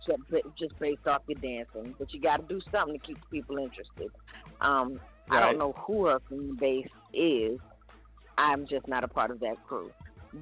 just 0.58 0.78
based 0.78 1.06
off 1.06 1.22
your 1.26 1.40
dancing, 1.40 1.94
but 1.98 2.12
you 2.12 2.20
got 2.20 2.36
to 2.36 2.54
do 2.54 2.60
something 2.70 2.98
to 2.98 3.04
keep 3.06 3.18
people 3.30 3.56
interested. 3.58 4.10
Um, 4.60 5.00
I 5.30 5.40
don't 5.40 5.58
know 5.58 5.72
who 5.86 6.06
her 6.06 6.18
fan 6.28 6.56
base 6.60 6.86
is. 7.12 7.58
I'm 8.38 8.66
just 8.68 8.86
not 8.86 9.04
a 9.04 9.08
part 9.08 9.30
of 9.30 9.40
that 9.40 9.56
crew. 9.66 9.90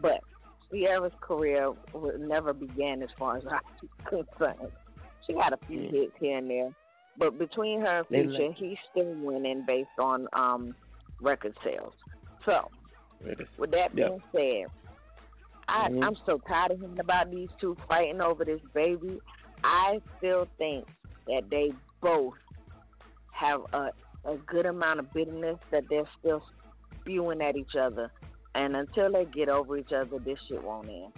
But 0.02 0.20
Ciara's 0.70 1.12
career 1.20 1.72
never 2.18 2.52
began 2.52 3.02
as 3.02 3.08
far 3.18 3.36
as 3.38 3.42
I'm 3.50 3.88
concerned. 4.08 4.70
She 5.26 5.34
had 5.36 5.52
a 5.52 5.58
few 5.66 5.80
Yeah. 5.82 5.90
hits 5.90 6.12
here 6.20 6.38
and 6.38 6.50
there, 6.50 6.70
but 7.18 7.38
between 7.38 7.80
her 7.80 7.98
and 7.98 8.06
Future, 8.08 8.48
let- 8.48 8.56
he's 8.56 8.78
still 8.90 9.14
winning 9.14 9.64
based 9.66 9.88
on 9.98 10.28
um 10.32 10.74
record 11.20 11.54
sales. 11.64 11.92
So 12.44 12.70
with 13.58 13.70
that 13.72 13.94
being 13.94 14.22
said, 14.32 14.66
I, 15.70 15.88
Mhm. 15.88 16.04
I'm 16.04 16.16
so 16.26 16.38
tired 16.38 16.72
of 16.72 16.80
hearing 16.80 16.98
about 16.98 17.30
these 17.30 17.48
two 17.60 17.76
fighting 17.86 18.20
over 18.20 18.44
this 18.44 18.60
baby. 18.74 19.20
I 19.62 20.00
still 20.18 20.46
think 20.58 20.86
that 21.26 21.48
they 21.50 21.72
both 22.00 22.34
have 23.32 23.62
a 23.72 23.92
a 24.26 24.36
good 24.36 24.66
amount 24.66 25.00
of 25.00 25.10
bitterness 25.14 25.58
that 25.70 25.88
they're 25.88 26.08
still 26.18 26.44
spewing 27.00 27.40
at 27.40 27.56
each 27.56 27.74
other. 27.74 28.12
And 28.54 28.76
until 28.76 29.10
they 29.10 29.24
get 29.24 29.48
over 29.48 29.78
each 29.78 29.92
other, 29.92 30.18
this 30.18 30.38
shit 30.46 30.62
won't 30.62 30.88
end. 30.90 31.12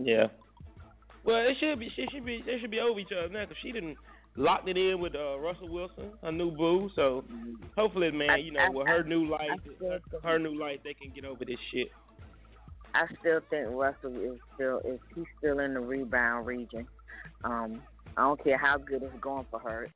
Yeah. 0.00 0.28
Well, 1.24 1.46
it 1.46 1.58
should 1.58 1.78
be. 1.78 1.90
She 1.90 2.06
should 2.10 2.24
be. 2.24 2.42
They 2.42 2.58
should 2.58 2.70
be 2.70 2.80
over 2.80 2.98
each 2.98 3.12
other 3.12 3.28
now 3.28 3.44
because 3.44 3.58
she 3.62 3.72
didn't 3.72 3.98
locked 4.36 4.68
it 4.68 4.76
in 4.76 4.98
with 5.00 5.14
uh, 5.14 5.38
Russell 5.38 5.68
Wilson, 5.68 6.10
her 6.22 6.32
new 6.32 6.50
boo. 6.50 6.90
So 6.96 7.24
hopefully, 7.76 8.10
man, 8.10 8.40
you 8.40 8.52
know, 8.52 8.70
with 8.72 8.86
her 8.86 9.04
new 9.04 9.26
life, 9.28 9.60
her, 9.80 10.00
her 10.22 10.38
new 10.38 10.58
life, 10.58 10.80
they 10.84 10.94
can 10.94 11.12
get 11.14 11.24
over 11.24 11.44
this 11.44 11.58
shit. 11.72 11.88
I 12.94 13.06
still 13.20 13.40
think 13.50 13.66
Russell 13.70 14.14
is 14.16 14.38
still 14.54 14.78
is 14.84 15.00
he's 15.14 15.24
still 15.38 15.58
in 15.60 15.74
the 15.74 15.80
rebound 15.80 16.46
region. 16.46 16.86
Um, 17.42 17.82
I 18.16 18.22
don't 18.22 18.42
care 18.42 18.56
how 18.58 18.78
good 18.78 19.02
it's 19.02 19.20
going 19.20 19.46
for 19.50 19.58
her. 19.60 19.88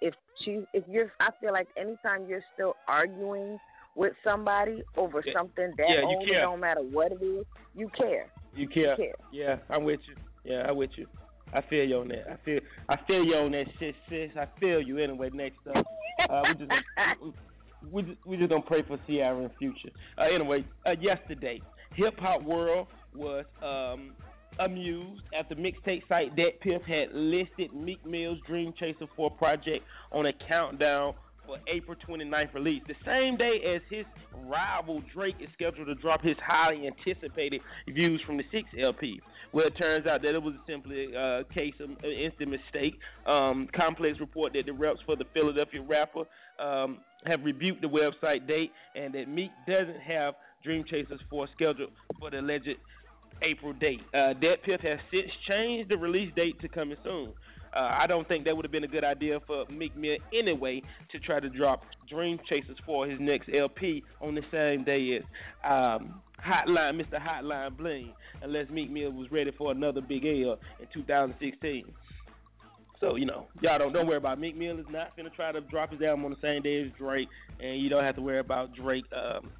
If 0.00 0.14
she 0.42 0.64
if 0.72 0.84
you're 0.88 1.12
I 1.20 1.30
feel 1.40 1.52
like 1.52 1.68
anytime 1.76 2.26
you're 2.28 2.44
still 2.54 2.74
arguing 2.88 3.58
with 3.94 4.12
somebody 4.24 4.82
over 4.96 5.22
Yeah. 5.24 5.32
something 5.34 5.72
that 5.76 5.88
Yeah, 5.88 6.00
you 6.00 6.06
old, 6.06 6.28
care. 6.28 6.40
don't 6.42 6.60
matter 6.60 6.82
what 6.82 7.12
it 7.12 7.22
is, 7.22 7.46
you 7.74 7.88
care. 7.96 8.26
You 8.54 8.68
care? 8.68 8.96
care. 8.96 9.14
Yeah, 9.32 9.56
I'm 9.70 9.84
with 9.84 10.00
you. 10.06 10.14
Yeah, 10.44 10.66
I'm 10.68 10.76
with 10.76 10.90
you. 10.96 11.06
I 11.52 11.60
feel 11.62 11.84
you 11.84 11.98
on 11.98 12.08
that. 12.08 12.30
I 12.30 12.36
feel 12.44 12.60
I 12.88 12.96
feel 13.06 13.24
you 13.24 13.34
on 13.36 13.52
that 13.52 13.66
shit, 13.78 13.94
sis. 14.08 14.30
I 14.36 14.46
feel 14.58 14.80
you. 14.80 14.98
Anyway, 14.98 15.30
next 15.32 15.58
up, 15.74 15.84
uh, 16.28 16.42
we 16.48 16.54
just 16.54 16.72
we 17.90 18.02
just, 18.02 18.18
we 18.26 18.36
just 18.36 18.48
gonna 18.50 18.62
pray 18.62 18.82
for 18.82 18.98
Ciara 19.06 19.38
in 19.42 19.50
future. 19.58 19.90
Uh, 20.18 20.22
anyway, 20.22 20.64
uh, 20.86 20.94
yesterday, 21.00 21.60
Hip 21.94 22.18
Hop 22.18 22.42
World 22.42 22.88
was 23.14 23.44
um, 23.62 24.12
amused 24.58 25.22
after 25.38 25.54
mixtape 25.54 26.06
site 26.08 26.36
DatPiff 26.36 26.82
had 26.84 27.14
listed 27.14 27.74
Meek 27.74 28.04
Mill's 28.04 28.38
Dream 28.46 28.72
Chaser 28.78 29.06
4 29.16 29.30
project 29.32 29.84
on 30.12 30.26
a 30.26 30.32
countdown 30.32 31.14
for 31.46 31.58
April 31.68 31.96
29th 32.08 32.52
release. 32.54 32.82
The 32.88 32.94
same 33.04 33.36
day 33.36 33.60
as 33.74 33.80
his 33.88 34.04
rival 34.46 35.02
Drake 35.14 35.36
is 35.40 35.48
scheduled 35.54 35.86
to 35.86 35.94
drop 35.94 36.22
his 36.22 36.36
highly 36.44 36.86
anticipated 36.86 37.60
views 37.88 38.20
from 38.26 38.36
the 38.36 38.44
6 38.50 38.64
LP. 38.78 39.20
Well, 39.52 39.66
it 39.66 39.76
turns 39.76 40.06
out 40.06 40.22
that 40.22 40.34
it 40.34 40.42
was 40.42 40.54
simply 40.66 41.14
a 41.14 41.44
case 41.54 41.74
of 41.80 41.90
an 41.90 42.10
instant 42.10 42.50
mistake. 42.50 42.98
Um, 43.26 43.68
Complex 43.74 44.18
report 44.20 44.52
that 44.54 44.66
the 44.66 44.72
reps 44.72 45.00
for 45.06 45.16
the 45.16 45.24
Philadelphia 45.32 45.82
rapper 45.82 46.24
um, 46.58 46.98
have 47.24 47.44
rebuked 47.44 47.80
the 47.80 47.88
website 47.88 48.46
date 48.46 48.72
and 48.94 49.14
that 49.14 49.28
Meek 49.28 49.50
doesn't 49.66 50.00
have 50.00 50.34
Dream 50.64 50.84
Chasers 50.88 51.20
4 51.30 51.48
scheduled 51.54 51.90
for 52.18 52.30
the 52.30 52.40
alleged 52.40 52.68
April 53.42 53.72
date. 53.74 54.00
Uh, 54.14 54.34
DatPiff 54.40 54.80
has 54.80 54.98
since 55.10 55.30
changed 55.48 55.90
the 55.90 55.96
release 55.96 56.32
date 56.34 56.60
to 56.60 56.68
coming 56.68 56.96
soon. 57.04 57.32
Uh, 57.74 57.90
I 57.98 58.06
don't 58.06 58.26
think 58.26 58.44
that 58.46 58.56
would 58.56 58.64
have 58.64 58.72
been 58.72 58.84
a 58.84 58.88
good 58.88 59.04
idea 59.04 59.38
for 59.46 59.66
Meek 59.66 59.94
Mill 59.96 60.16
anyway 60.32 60.82
to 61.12 61.18
try 61.18 61.40
to 61.40 61.50
drop 61.50 61.82
Dream 62.08 62.38
Chasers 62.48 62.78
for 62.86 63.06
his 63.06 63.20
next 63.20 63.50
LP 63.54 64.02
on 64.22 64.34
the 64.34 64.42
same 64.50 64.82
day 64.82 65.18
as 65.18 65.22
um, 65.62 66.22
Hotline, 66.42 67.00
Mr. 67.00 67.20
Hotline 67.20 67.76
Bling, 67.76 68.12
unless 68.42 68.70
Meek 68.70 68.90
Mill 68.90 69.10
was 69.12 69.30
ready 69.30 69.50
for 69.58 69.72
another 69.72 70.00
big 70.00 70.24
L 70.24 70.58
in 70.80 70.86
2016. 70.94 71.84
So 72.98 73.16
you 73.16 73.26
know, 73.26 73.46
y'all 73.60 73.78
don't 73.78 73.92
don't 73.92 74.06
worry 74.06 74.16
about 74.16 74.40
Meek 74.40 74.56
Mill 74.56 74.78
is 74.78 74.86
not 74.88 75.14
gonna 75.14 75.28
try 75.28 75.52
to 75.52 75.60
drop 75.60 75.92
his 75.92 76.00
album 76.00 76.24
on 76.24 76.30
the 76.30 76.38
same 76.40 76.62
day 76.62 76.82
as 76.82 76.88
Drake, 76.96 77.28
and 77.60 77.78
you 77.78 77.90
don't 77.90 78.04
have 78.04 78.16
to 78.16 78.22
worry 78.22 78.38
about 78.38 78.74
Drake 78.74 79.04
um, 79.12 79.50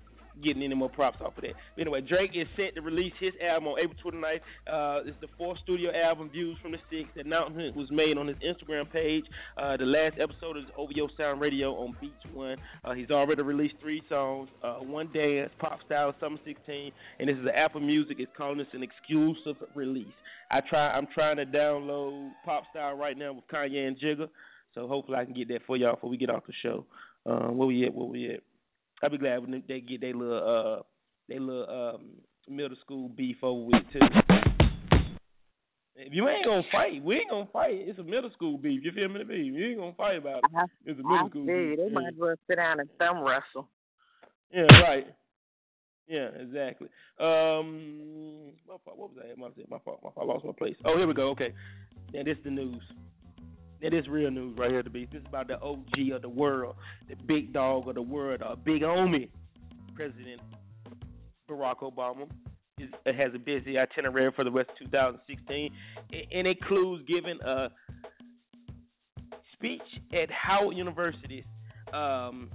getting 0.43 0.63
any 0.63 0.75
more 0.75 0.89
props 0.91 1.19
off 1.21 1.37
of 1.37 1.43
that. 1.43 1.53
But 1.75 1.83
anyway, 1.83 2.01
Drake 2.01 2.33
is 2.35 2.47
set 2.57 2.75
to 2.75 2.83
release 2.83 3.13
his 3.21 3.33
album 3.43 3.69
on 3.69 3.79
April 3.79 3.97
29th. 4.13 4.37
Uh, 4.67 5.03
it's 5.07 5.17
the 5.21 5.29
fourth 5.39 5.59
studio 5.63 5.91
album, 5.95 6.31
Views 6.31 6.57
from 6.63 6.73
the 6.73 6.79
Six. 6.91 7.09
The 7.15 7.21
announcement 7.21 7.77
was 7.77 7.91
made 7.91 8.19
on 8.19 8.27
his 8.27 8.37
Instagram 8.39 8.91
page. 8.91 9.25
Uh, 9.57 9.77
the 9.77 9.85
last 9.85 10.17
episode 10.21 10.57
is 10.57 10.65
OVO 10.77 11.09
Sound 11.17 11.41
Radio 11.41 11.75
on 11.75 11.97
Beats 12.01 12.15
One. 12.33 12.57
Uh, 12.85 12.95
he's 12.95 13.11
already 13.11 13.43
released 13.43 13.75
three 13.81 14.03
songs: 14.09 14.49
uh, 14.63 14.77
One 14.77 15.11
Dance, 15.13 15.51
Pop 15.59 15.81
Style, 15.87 16.15
Summer 16.21 16.39
16, 16.45 16.93
and 17.19 17.29
this 17.29 17.37
is 17.37 17.45
the 17.45 17.57
Apple 17.57 17.81
Music. 17.81 18.17
It's 18.19 18.33
calling 18.37 18.59
this 18.59 18.67
an 18.73 18.83
exclusive 18.83 19.57
release. 19.75 20.07
I 20.51 20.61
try. 20.61 20.91
I'm 20.91 21.09
trying 21.13 21.37
to 21.39 21.47
download 21.47 22.31
Pop 22.45 22.65
Style 22.71 22.97
right 22.97 23.17
now 23.17 23.33
with 23.33 23.45
Kanye 23.49 23.87
and 23.89 23.99
Jigga. 23.99 24.29
So 24.75 24.87
hopefully 24.87 25.19
I 25.19 25.25
can 25.25 25.35
get 25.35 25.49
that 25.49 25.63
for 25.67 25.77
y'all 25.77 25.95
before 25.95 26.11
we 26.11 26.19
get 26.19 26.31
off 26.31 26.47
the 26.47 26.53
show. 26.63 26.85
Uh, 27.25 27.49
where 27.49 27.67
we 27.67 27.85
at? 27.85 27.95
Where 27.95 28.07
we 28.07 28.31
at? 28.31 28.41
I'll 29.03 29.11
be 29.11 29.19
glad 29.19 29.41
when 29.41 29.63
they 29.69 29.81
get 29.81 30.01
their 30.01 30.15
little 30.15 30.79
uh 30.79 30.83
their 31.29 31.41
little 31.41 31.95
um 31.95 32.03
middle 32.49 32.77
school 32.81 33.09
beef 33.09 33.37
over 33.43 33.67
with 33.67 33.83
too. 33.93 34.01
If 35.99 36.13
you 36.13 36.29
ain't 36.29 36.45
gonna 36.45 36.63
fight, 36.71 37.03
we 37.03 37.17
ain't 37.17 37.31
gonna 37.31 37.49
fight. 37.53 37.73
It's 37.73 37.99
a 37.99 38.03
middle 38.03 38.31
school 38.31 38.59
beef. 38.59 38.83
You 38.85 38.93
feel 38.93 39.09
me? 39.09 39.25
Beef. 39.25 39.55
You 39.55 39.67
ain't 39.67 39.79
gonna 39.79 39.95
fight 39.95 40.19
about 40.19 40.45
it. 40.45 40.71
It's 40.85 41.01
a 41.01 41.03
middle 41.03 41.27
I 41.27 41.29
school 41.31 41.47
beef. 41.47 41.79
They 41.79 41.89
might 41.91 42.09
as 42.09 42.15
well 42.19 42.35
sit 42.49 42.57
down 42.57 42.81
and 42.81 42.89
thumb 42.99 43.23
wrestle. 43.23 43.69
Yeah, 44.53 44.67
right. 44.83 45.07
Yeah, 46.07 46.29
exactly. 46.39 46.89
Um. 47.19 48.53
What 48.67 48.97
was 48.97 49.11
that? 49.17 49.37
My, 49.39 49.49
my 49.69 49.79
fault. 49.85 50.01
My 50.05 50.11
fault. 50.11 50.15
I 50.21 50.25
lost 50.25 50.45
my 50.45 50.53
place. 50.53 50.77
Oh, 50.85 50.97
here 50.97 51.07
we 51.07 51.15
go. 51.15 51.31
Okay. 51.31 51.53
Now 52.13 52.23
this 52.23 52.37
is 52.37 52.45
the 52.45 52.51
news. 52.51 52.83
Now 53.83 53.91
this 53.91 54.09
real 54.09 54.31
news 54.31 54.57
right 54.59 54.71
here 54.71 54.83
to 54.83 54.91
be. 54.91 55.07
This 55.07 55.21
is 55.21 55.27
about 55.29 55.49
the 55.49 55.61
OG 55.61 56.13
of 56.15 56.23
the 56.23 56.29
world, 56.29 56.77
the 57.09 57.17
big 57.27 57.53
dog 57.53 57.89
of 57.89 57.95
the 57.95 58.03
world, 58.03 58.43
a 58.43 58.57
big 58.57 58.83
homie, 58.83 59.29
President 59.95 60.41
Barack 61.49 61.81
Obama. 61.81 62.29
Is, 62.79 62.91
has 63.07 63.33
a 63.35 63.39
busy 63.39 63.79
itinerary 63.79 64.31
for 64.37 64.45
the 64.45 64.51
rest 64.51 64.69
of 64.69 64.91
2016, 64.91 65.71
and 66.13 66.47
it 66.47 66.59
includes 66.61 67.03
giving 67.09 67.39
a 67.43 67.69
speech 69.55 69.81
at 70.13 70.31
Howard 70.31 70.77
University's 70.77 71.45
um, 71.95 72.51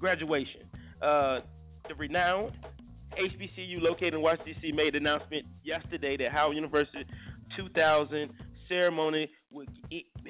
graduation. 0.00 0.62
Uh, 1.00 1.40
the 1.88 1.94
renowned 1.96 2.52
HBCU 3.12 3.80
located 3.80 4.14
in 4.14 4.22
Washington 4.22 4.54
D.C. 4.60 4.72
made 4.72 4.96
an 4.96 5.06
announcement 5.06 5.44
yesterday 5.62 6.16
that 6.16 6.32
Howard 6.32 6.56
University 6.56 7.04
2000 7.56 8.30
ceremony 8.70 9.28
would 9.50 9.68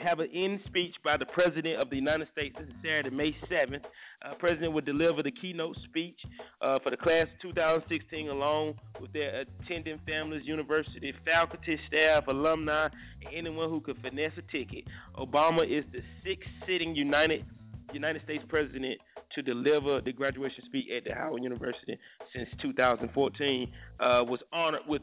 have 0.02 0.18
an 0.18 0.28
end 0.34 0.60
speech 0.66 0.94
by 1.04 1.16
the 1.16 1.26
President 1.26 1.80
of 1.80 1.90
the 1.90 1.96
United 1.96 2.26
States. 2.32 2.56
This 2.58 2.68
is 2.68 2.74
Saturday, 2.82 3.10
May 3.10 3.36
7th. 3.50 3.84
Uh, 4.24 4.34
President 4.38 4.72
would 4.72 4.86
deliver 4.86 5.22
the 5.22 5.30
keynote 5.30 5.76
speech 5.84 6.18
uh, 6.62 6.78
for 6.82 6.90
the 6.90 6.96
class 6.96 7.26
of 7.34 7.54
2016, 7.54 8.28
along 8.28 8.74
with 9.00 9.12
their 9.12 9.44
attending 9.62 10.00
families, 10.06 10.42
university, 10.44 11.12
faculty, 11.24 11.78
staff, 11.86 12.26
alumni, 12.26 12.88
and 13.24 13.34
anyone 13.36 13.68
who 13.68 13.80
could 13.80 13.98
finesse 14.02 14.32
a 14.38 14.52
ticket. 14.52 14.84
Obama 15.16 15.62
is 15.62 15.84
the 15.92 16.00
sixth 16.24 16.48
sitting 16.66 16.96
United 16.96 17.44
United 17.92 18.22
States 18.22 18.44
President 18.48 18.98
to 19.34 19.42
deliver 19.42 20.00
the 20.00 20.12
graduation 20.12 20.64
speech 20.66 20.86
at 20.96 21.04
the 21.04 21.12
Howard 21.12 21.42
University 21.42 21.98
since 22.34 22.48
2014. 22.62 23.68
Uh, 23.98 24.22
was 24.24 24.40
honored 24.52 24.82
with 24.88 25.02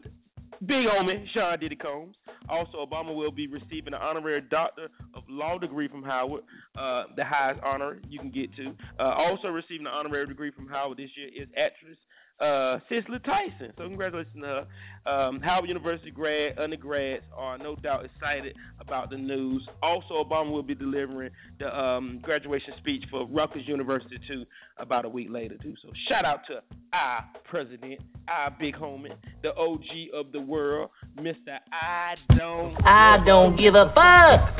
Big 0.66 0.86
homie 0.86 1.26
Sean 1.34 1.60
Diddy 1.60 1.76
Combs. 1.76 2.16
Also, 2.50 2.86
Obama 2.86 3.14
will 3.16 3.32
be 3.32 3.48
receiving 3.48 3.94
an 3.94 4.02
honorary 4.02 4.42
Doctor 4.42 4.88
of 5.14 5.24
Law 5.30 5.58
degree 5.58 5.88
from 5.88 6.04
Howard, 6.04 6.44
uh, 6.78 7.04
the 7.16 7.24
highest 7.24 7.62
honor 7.64 8.00
you 8.10 8.20
can 8.20 8.32
get 8.32 8.56
to. 8.56 8.74
Uh, 9.00 9.14
also 9.14 9.50
receiving 9.50 9.86
an 9.86 9.94
honorary 9.94 10.26
degree 10.28 10.52
from 10.52 10.68
Howard 10.68 10.98
this 10.98 11.10
year 11.16 11.28
is 11.28 11.48
actress 11.58 11.98
uh, 12.40 12.80
Cicely 12.90 13.20
Tyson. 13.26 13.74
So 13.78 13.84
congratulations 13.84 14.36
to 14.36 14.42
her. 14.42 15.12
Um, 15.12 15.40
Howard 15.42 15.68
University 15.68 16.12
grad, 16.12 16.60
undergrads 16.60 17.24
are 17.36 17.58
no 17.58 17.76
doubt 17.76 18.06
excited 18.06 18.56
about 18.80 19.10
the 19.10 19.18
news. 19.18 19.68
Also, 19.82 20.24
Obama 20.24 20.52
will 20.52 20.64
be 20.64 20.76
delivering 20.76 21.32
the 21.60 21.76
um, 21.76 22.20
graduation 22.22 22.74
speech 22.78 23.04
for 23.10 23.26
Rutgers 23.28 23.68
University 23.68 24.20
too 24.28 24.46
about 24.78 25.06
a 25.06 25.10
week 25.10 25.30
later 25.32 25.56
too. 25.62 25.74
So 25.82 25.90
shout 26.08 26.26
out 26.26 26.42
to 26.48 26.62
our 26.94 27.26
president, 27.46 28.02
our 28.28 28.52
big 28.60 28.76
homie, 28.76 29.14
the 29.42 29.56
OG 29.56 29.86
of 30.14 30.32
the 30.32 30.42
world, 30.42 30.90
Mister 31.16 31.60
I 31.72 32.16
don't. 32.38 32.76
I 32.86 33.24
don't 33.26 33.58
give 33.58 33.76
a 33.76 33.92
fuck. 33.96 34.58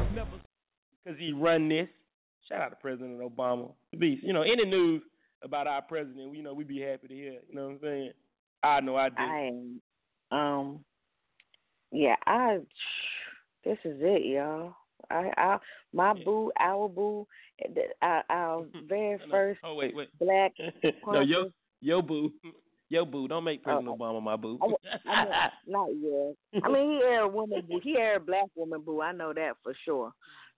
Because 1.04 1.20
he 1.20 1.32
run 1.32 1.70
this. 1.70 1.88
Shout 2.50 2.62
out 2.62 2.70
to 2.70 2.76
President 2.78 3.20
Obama. 3.20 3.72
The 3.92 3.98
beast. 3.98 4.24
You 4.24 4.34
know, 4.34 4.42
any 4.42 4.66
news 4.66 5.02
about 5.44 5.68
our 5.68 5.82
president, 5.82 6.36
you 6.36 6.44
know, 6.44 6.54
we'd 6.54 6.68
be 6.68 6.82
happy 6.82 7.08
to 7.08 7.14
hear. 7.14 7.40
You 7.50 7.56
know 7.56 7.66
what 7.66 7.74
I'm 7.74 7.80
saying? 7.82 8.12
I 8.64 8.80
know 8.82 8.96
I 8.96 9.10
do. 9.10 9.16
I 9.18 9.52
am. 9.52 9.82
Um. 10.32 10.80
Yeah, 11.92 12.16
I. 12.26 12.60
This 13.64 13.78
is 13.84 13.98
it, 14.02 14.26
y'all. 14.26 14.74
I, 15.10 15.32
I, 15.38 15.58
my 15.94 16.14
boo, 16.14 16.52
our 16.60 16.90
boo, 16.90 17.28
our, 18.02 18.24
our 18.30 18.66
very 18.88 19.20
first 19.30 19.60
Oh 19.64 19.76
wait, 19.76 19.96
wait. 19.96 20.10
black 20.20 20.54
no, 21.08 21.22
yo, 21.22 21.50
yo 21.82 22.02
boo, 22.02 22.32
yo 22.90 23.06
boo. 23.06 23.28
Don't 23.28 23.44
make 23.44 23.64
President 23.64 23.88
Oh, 23.90 23.96
Obama 23.98 24.22
my 24.22 24.36
boo. 24.36 24.60
I, 24.62 25.10
I 25.10 25.24
mean, 25.24 25.34
not 25.68 25.90
yet. 26.02 26.64
I 26.64 26.70
mean, 26.70 26.92
he 26.92 27.06
had 27.06 27.22
a 27.22 27.28
woman 27.28 27.64
boo. 27.70 27.80
He 27.82 27.96
had 28.00 28.18
a 28.18 28.20
black 28.20 28.48
woman 28.56 28.82
boo. 28.82 29.02
I 29.02 29.12
know 29.12 29.34
that 29.34 29.54
for 29.64 29.74
sure. 29.86 30.12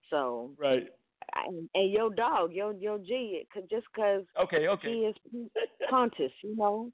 So, 0.08 0.50
right. 0.58 0.88
And, 1.34 1.68
and 1.74 1.90
your 1.92 2.10
dog, 2.14 2.52
your 2.52 2.72
your 2.74 2.98
G, 2.98 3.44
just 3.70 3.86
because 3.94 4.24
Okay, 4.40 4.68
okay. 4.68 4.88
he 4.88 4.98
is 5.00 5.14
conscious, 5.88 6.32
you 6.42 6.56
know. 6.56 6.90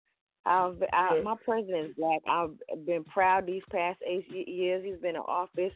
I've, 0.46 0.80
I, 0.92 1.20
my 1.22 1.34
president's 1.44 1.98
black. 1.98 2.20
I've 2.28 2.86
been 2.86 3.02
proud 3.04 3.46
these 3.46 3.64
past 3.70 3.98
eight 4.06 4.26
years 4.30 4.84
he's 4.84 5.00
been 5.00 5.16
in 5.16 5.22
office, 5.22 5.72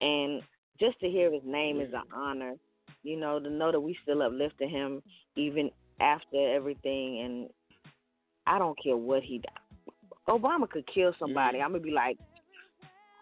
and 0.00 0.42
just 0.80 0.98
to 1.00 1.08
hear 1.08 1.32
his 1.32 1.42
name 1.44 1.80
is 1.80 1.92
an 1.92 2.04
honor. 2.14 2.54
You 3.02 3.18
know, 3.18 3.38
to 3.38 3.50
know 3.50 3.70
that 3.70 3.80
we 3.80 3.96
still 4.02 4.22
uplifting 4.22 4.70
him 4.70 5.02
even 5.36 5.70
after 6.00 6.54
everything, 6.54 7.20
and 7.20 7.50
I 8.46 8.58
don't 8.58 8.78
care 8.82 8.96
what 8.96 9.22
he. 9.22 9.42
Obama 10.28 10.68
could 10.68 10.88
kill 10.92 11.12
somebody. 11.18 11.58
Mm-hmm. 11.58 11.64
I'm 11.64 11.72
gonna 11.72 11.84
be 11.84 11.90
like, 11.90 12.18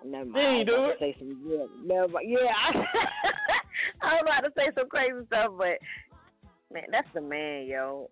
never 0.07 0.25
mind. 0.27 0.37
He 0.37 0.59
ain't 0.59 0.69
do 0.69 0.85
it. 0.87 0.97
Say 0.99 1.16
some 1.19 1.40
yeah, 1.47 1.66
never. 1.85 2.23
Yeah, 2.23 2.53
I, 2.55 2.85
I'm 4.07 4.27
about 4.27 4.40
to 4.40 4.53
say 4.57 4.71
some 4.75 4.88
crazy 4.88 5.27
stuff, 5.27 5.53
but 5.57 5.79
man, 6.73 6.85
that's 6.90 7.09
the 7.14 7.21
man, 7.21 7.66
yo. 7.66 8.11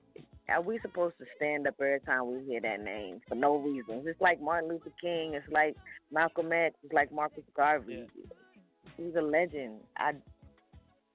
Are 0.49 0.61
we 0.61 0.79
supposed 0.83 1.15
to 1.19 1.25
stand 1.37 1.67
up 1.67 1.75
every 1.81 2.01
time 2.01 2.31
we 2.31 2.45
hear 2.45 2.61
that 2.61 2.81
name 2.81 3.23
for 3.27 3.35
no 3.35 3.57
reason? 3.57 4.03
It's 4.05 4.21
like 4.21 4.43
Martin 4.43 4.69
Luther 4.69 4.93
King. 5.01 5.33
It's 5.33 5.51
like 5.51 5.75
Malcolm 6.13 6.53
X. 6.53 6.75
It's 6.85 6.93
like 6.93 7.11
Marcus 7.11 7.45
Garvey. 7.57 8.07
He's 8.99 9.15
a 9.17 9.23
legend. 9.23 9.81
I 9.97 10.13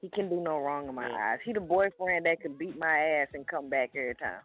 he 0.02 0.10
can 0.10 0.30
do 0.30 0.40
no 0.40 0.60
wrong 0.60 0.88
in 0.88 0.96
my 0.96 1.10
eyes. 1.12 1.40
He 1.44 1.54
the 1.54 1.60
boyfriend 1.60 2.26
that 2.26 2.42
could 2.42 2.58
beat 2.58 2.78
my 2.80 2.98
ass 2.98 3.28
and 3.34 3.46
come 3.48 3.70
back 3.70 3.92
every 3.96 4.16
time. 4.16 4.42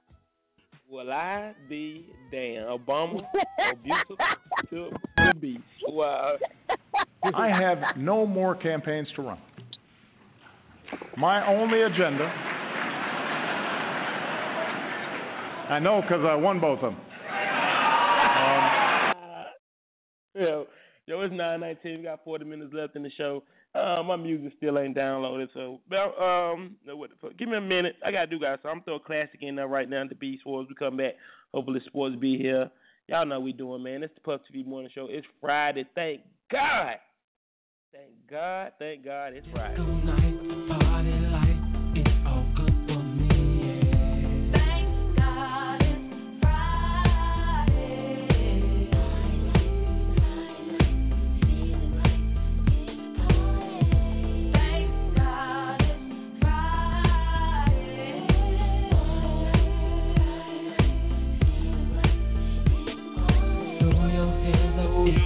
Will 0.89 1.11
I 1.11 1.55
be 1.69 2.07
damn? 2.31 2.67
Obama 2.67 3.25
abusive 3.73 4.19
to 4.71 4.91
the 5.33 5.41
beast. 5.41 5.63
Wow. 5.89 6.37
I 7.35 7.49
have 7.49 7.79
no 7.97 8.27
more 8.27 8.55
campaigns 8.55 9.09
to 9.17 9.23
run. 9.23 9.39
My 11.17 11.47
only 11.47 11.83
agenda, 11.83 12.25
I 15.71 15.79
know 15.81 16.03
because 16.03 16.25
I 16.25 16.35
won 16.35 16.61
both 16.61 16.81
of 16.81 16.93
them. 16.93 17.01
Yo, 20.37 20.67
yo, 21.07 21.21
it's 21.21 21.33
nine 21.33 21.61
nineteen. 21.61 21.99
We 21.99 22.03
got 22.03 22.25
forty 22.25 22.45
minutes 22.45 22.73
left 22.75 22.97
in 22.97 23.05
the 23.05 23.11
show. 23.17 23.45
Uh, 23.73 24.03
my 24.03 24.17
music 24.17 24.53
still 24.57 24.81
ain't 24.81 24.97
downloaded, 24.97 25.47
so 25.55 25.81
well, 25.89 26.13
um, 26.21 26.75
what 26.87 27.11
the 27.11 27.17
fuck? 27.21 27.39
Give 27.39 27.49
me 27.49 27.57
a 27.57 27.61
minute. 27.61 27.95
I 28.05 28.11
gotta 28.11 28.27
do 28.27 28.41
guys. 28.41 28.59
So 28.63 28.69
I'm 28.69 28.83
throwing 28.83 29.01
classic 29.07 29.39
in 29.43 29.55
there 29.55 29.69
right 29.69 29.89
now. 29.89 30.03
The 30.09 30.17
Beast 30.17 30.45
Wars. 30.45 30.67
We 30.69 30.75
come 30.75 30.97
back. 30.97 31.15
Hopefully, 31.53 31.81
sports 31.87 32.17
be 32.17 32.37
here. 32.37 32.69
Y'all 33.09 33.27
know 33.27 33.41
we 33.41 33.53
doing, 33.53 33.83
man. 33.83 34.03
It's 34.03 34.15
the 34.15 34.21
Puff 34.21 34.41
TV 34.51 34.67
Morning 34.67 34.91
Show. 34.95 35.09
It's 35.11 35.27
Friday. 35.41 35.85
Thank 35.95 36.23
God. 36.51 36.97
Thank 37.93 38.13
God. 38.31 38.73
Thank 38.79 39.05
God. 39.05 39.35
It's 39.35 39.47
Friday. 39.53 40.24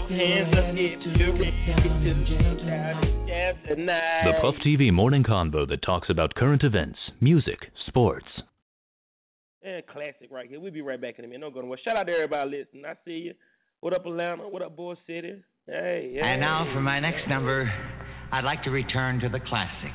Hands 0.09 0.49
up 0.57 0.65
if 0.73 1.19
you're 1.19 1.33
ready 1.33 1.51
to 1.67 1.83
get 2.01 2.67
down 2.67 3.05
and. 3.29 3.87
The 3.89 4.33
Puff 4.41 4.55
TV 4.65 4.91
morning 4.91 5.23
convo 5.23 5.69
that 5.69 5.83
talks 5.83 6.09
about 6.09 6.35
current 6.35 6.65
events, 6.65 6.99
music, 7.21 7.59
sports. 7.87 8.25
Yeah, 9.63 9.83
classic 9.83 10.29
right 10.31 10.49
here. 10.49 10.61
We'll 10.61 10.73
be 10.73 10.81
right 10.81 10.99
back 10.99 11.19
in 11.19 11.27
a 11.27 11.29
minute. 11.29 11.43
Don't 11.43 11.53
go 11.53 11.61
nowhere. 11.61 11.79
Shout 11.85 11.99
out 11.99 12.07
to 12.07 12.13
everybody 12.15 12.57
listening. 12.59 12.87
I 12.87 12.95
see 13.05 13.19
you. 13.19 13.35
What 13.81 13.93
up, 13.93 14.07
Atlanta? 14.07 14.49
What 14.49 14.63
up, 14.63 14.77
Bull 14.77 14.97
City? 15.07 15.43
Hey, 15.67 16.13
yeah. 16.15 16.25
And 16.25 16.41
now 16.41 16.73
for 16.73 16.81
my 16.81 17.01
next 17.01 17.29
number, 17.29 17.71
I'd 18.33 18.45
like 18.45 18.63
to 18.65 18.71
return 18.71 19.21
to 19.21 19.29
the 19.29 19.41
classics. 19.41 19.93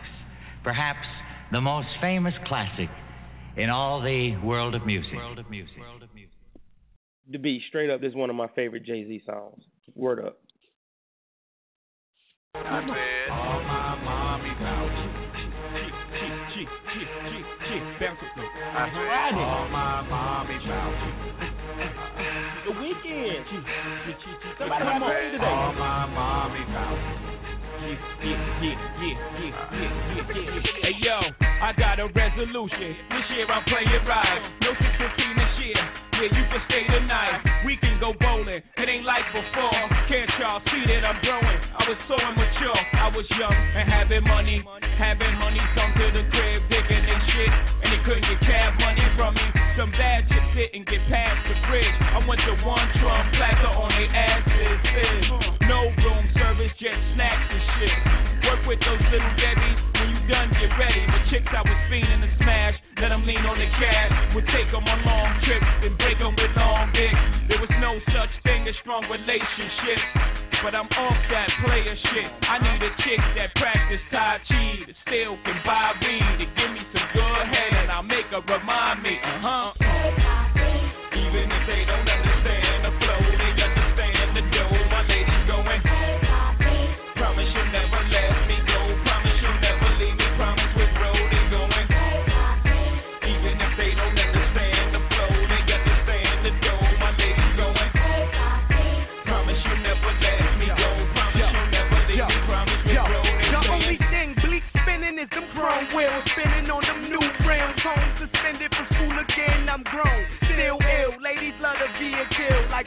Perhaps 0.64 1.08
the 1.52 1.60
most 1.60 1.88
famous 2.02 2.36
classic 2.46 2.90
in 3.58 3.72
all 3.72 4.00
the 4.00 4.36
world 4.44 4.76
of 4.76 4.86
music. 4.86 5.16
World 5.16 5.40
of 5.40 5.50
music. 5.50 5.76
To 7.32 7.40
be 7.40 7.64
straight 7.68 7.90
up, 7.90 8.00
this 8.00 8.10
is 8.10 8.16
one 8.16 8.30
of 8.30 8.36
my 8.36 8.48
favorite 8.56 8.86
Jay 8.86 9.08
Z 9.08 9.24
songs. 9.26 9.64
Word 9.96 10.26
up. 10.26 10.40
I 12.56 12.82
said, 12.82 13.32
all 13.32 13.62
my 13.62 13.96
mommy 14.04 14.50
I 18.74 18.90
said, 18.90 19.38
all 19.38 19.70
my 19.70 20.02
mommy 20.10 20.58
The 22.66 22.72
weekend. 22.82 23.46
Somebody 24.58 24.86
have 24.86 25.02
home 25.02 25.32
today. 25.32 25.46
All 25.46 25.74
my 25.74 26.06
mommy 26.08 26.66
Hey 27.84 28.00
yo, 31.04 31.20
I 31.60 31.76
got 31.76 32.00
a 32.00 32.08
resolution. 32.08 32.96
This 33.12 33.28
year 33.36 33.44
I'm 33.52 33.60
playing 33.68 34.08
right. 34.08 34.40
No 34.64 34.72
615 34.72 35.36
this 35.36 35.54
year. 35.68 35.84
Yeah, 36.16 36.32
you 36.32 36.44
can 36.48 36.62
stay 36.72 36.88
tonight. 36.88 37.44
We 37.68 37.76
can 37.76 38.00
go 38.00 38.16
bowling. 38.16 38.64
It 38.80 38.88
ain't 38.88 39.04
like 39.04 39.28
before. 39.36 39.76
Can't 40.08 40.32
y'all 40.40 40.64
see 40.64 40.84
that 40.96 41.04
I'm 41.04 41.20
growing? 41.28 41.60
I 41.76 41.84
was 41.92 42.00
so 42.08 42.16
immature. 42.16 42.80
I 43.04 43.12
was 43.12 43.28
young 43.36 43.52
and 43.52 43.92
having 43.92 44.24
money. 44.32 44.64
Having 44.96 45.36
honey 45.36 45.60
come 45.76 45.92
to 46.00 46.08
the 46.08 46.24
crib, 46.32 46.64
digging 46.72 47.04
and 47.04 47.24
shit. 47.36 47.52
And 47.84 47.92
they 47.92 48.00
couldn't 48.08 48.24
get 48.24 48.40
cab 48.48 48.80
money 48.80 49.04
from 49.20 49.36
me. 49.36 49.44
Some 49.76 49.92
bad 49.92 50.24
shit 50.32 50.72
didn't 50.72 50.88
get 50.88 51.04
past 51.12 51.52
the 51.52 51.60
bridge. 51.68 51.96
I 52.00 52.24
went 52.24 52.40
to 52.48 52.56
one 52.64 52.88
Trump 53.04 53.28
platter 53.36 53.76
on 53.76 53.92
their 53.92 54.08
asses. 54.08 54.80
No 55.68 55.92
room 56.00 56.30
service, 56.38 56.72
just 56.80 57.02
snacks 57.18 57.53
with 58.68 58.80
those 58.80 59.02
little 59.12 59.34
Debbie. 59.36 59.76
When 59.94 60.08
you 60.16 60.22
done, 60.28 60.50
get 60.56 60.72
ready. 60.80 61.04
The 61.06 61.22
chicks 61.32 61.52
I 61.52 61.62
was 61.64 61.80
fiending 61.92 62.24
to 62.24 62.30
smash. 62.40 62.76
Let 63.00 63.10
them 63.10 63.26
lean 63.28 63.44
on 63.44 63.60
the 63.60 63.68
cash. 63.80 64.12
Would 64.36 64.48
take 64.48 64.72
them 64.72 64.88
on 64.88 65.00
long 65.06 65.32
trips 65.44 65.68
and 65.84 65.98
break 65.98 66.20
them 66.20 66.36
with 66.36 66.52
long 66.56 66.92
dicks. 66.96 67.20
There 67.50 67.60
was 67.60 67.72
no 67.80 68.00
such 68.16 68.32
thing 68.44 68.68
as 68.68 68.76
strong 68.82 69.04
relationships. 69.12 70.06
But 70.64 70.76
I'm 70.76 70.88
off 70.88 71.20
that 71.28 71.50
player 71.66 71.96
shit. 71.96 72.30
I 72.48 72.56
need 72.64 72.80
a 72.80 72.92
chick 73.04 73.20
that 73.36 73.52
practice 73.60 74.00
Tai 74.12 74.40
Chi, 74.48 74.88
that 74.88 74.96
still 75.04 75.36
can 75.44 75.60
buy 75.68 75.92
weed, 76.00 76.24
to 76.40 76.46
give 76.56 76.72
me 76.72 76.84
some 76.96 77.08
good 77.12 77.46
head, 77.52 77.84
and 77.84 77.92
I'll 77.92 78.02
make 78.04 78.32
her 78.32 78.40
remind 78.40 79.04
me. 79.04 79.20
Uh 79.20 79.44
huh. 79.44 79.83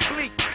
Like. 0.00 0.45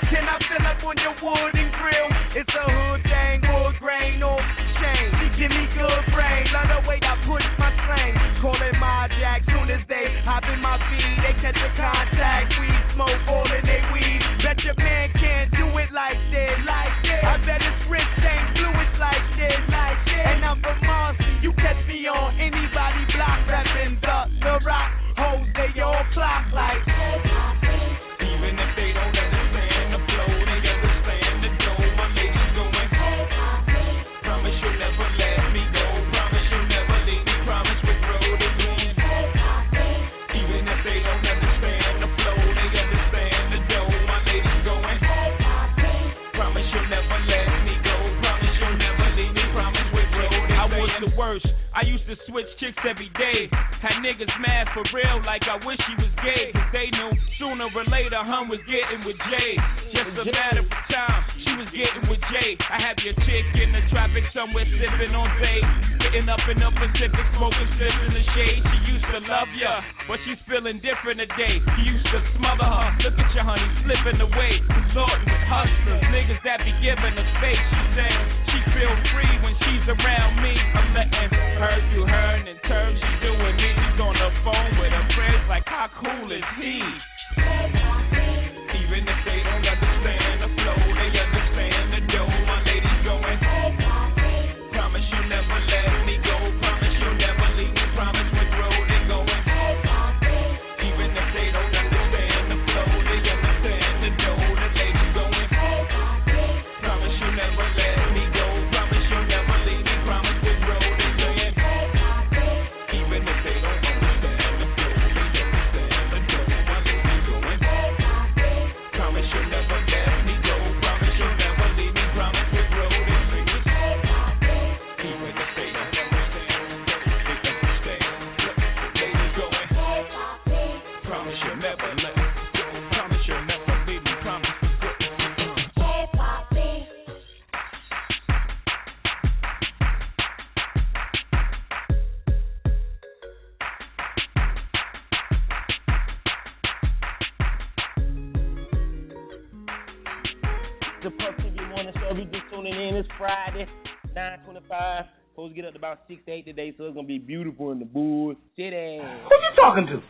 Supposed 155.51 155.57
to 155.57 155.61
get 155.61 155.67
up 155.67 155.73
to 155.73 155.79
about 155.79 155.99
six 156.07 156.21
to 156.25 156.31
eight 156.31 156.45
today, 156.45 156.73
so 156.77 156.85
it's 156.85 156.95
gonna 156.95 157.07
be 157.07 157.17
beautiful 157.19 157.71
in 157.71 157.79
the 157.79 157.85
Bull 157.85 158.35
City. 158.55 158.99
Who 158.99 159.35
you 159.35 159.51
talking 159.57 159.85
to? 159.87 160.01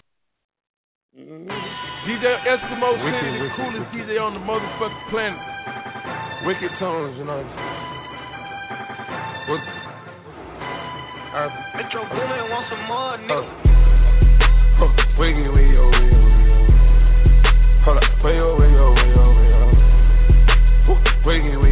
Mm-hmm. 1.17 1.49
DJ 2.05 2.45
Eskimo 2.45 2.93
City, 3.01 3.39
the 3.41 3.49
coolest 3.57 3.89
DJ 3.91 4.21
on 4.21 4.33
the 4.35 4.39
motherfucking 4.39 5.09
planet. 5.09 5.39
Wicked 6.45 6.69
tones, 6.77 7.17
you 7.17 7.25
know. 7.25 7.41
What? 9.49 9.61
Uh, 11.33 11.49
Metro 11.75 12.05
Boomin 12.05 12.49
want 12.51 12.69
some 12.69 12.85
more, 12.85 13.17
nigga. 13.17 13.41
huh, 14.77 14.93
wiggy, 15.17 15.47
wiggy, 15.49 15.77
oh, 15.77 15.89
wiggy, 15.89 16.13
oh, 16.13 16.29
wiggy, 16.37 16.53
oh. 16.53 16.69
Hold 17.85 17.97
up, 17.97 18.03
oh, 18.23 18.29
oh, 18.29 18.93
oh, 19.01 19.33
oh. 19.57 19.73
Woo, 20.87 20.95
Wiggy, 21.25 21.49
wiggy, 21.49 21.55
oh, 21.55 21.61
wiggy, 21.61 21.70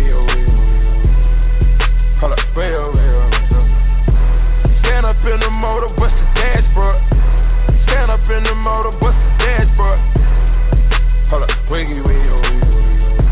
motor, 5.70 5.94
bust 6.02 6.18
the 6.18 6.26
dashboard. 6.34 6.98
Stand 7.86 8.10
up 8.10 8.26
in 8.26 8.42
the 8.42 8.58
motor, 8.58 8.90
bust 8.98 9.14
the 9.14 9.30
dashboard. 9.38 10.02
Hold 11.30 11.46
up, 11.46 11.54
wiggy, 11.70 12.02
wiggy, 12.02 12.26
oh, 12.26 12.42
wiggy, 12.42 12.66
oh, 12.66 12.82
wiggy, 12.82 13.06
oh. 13.06 13.30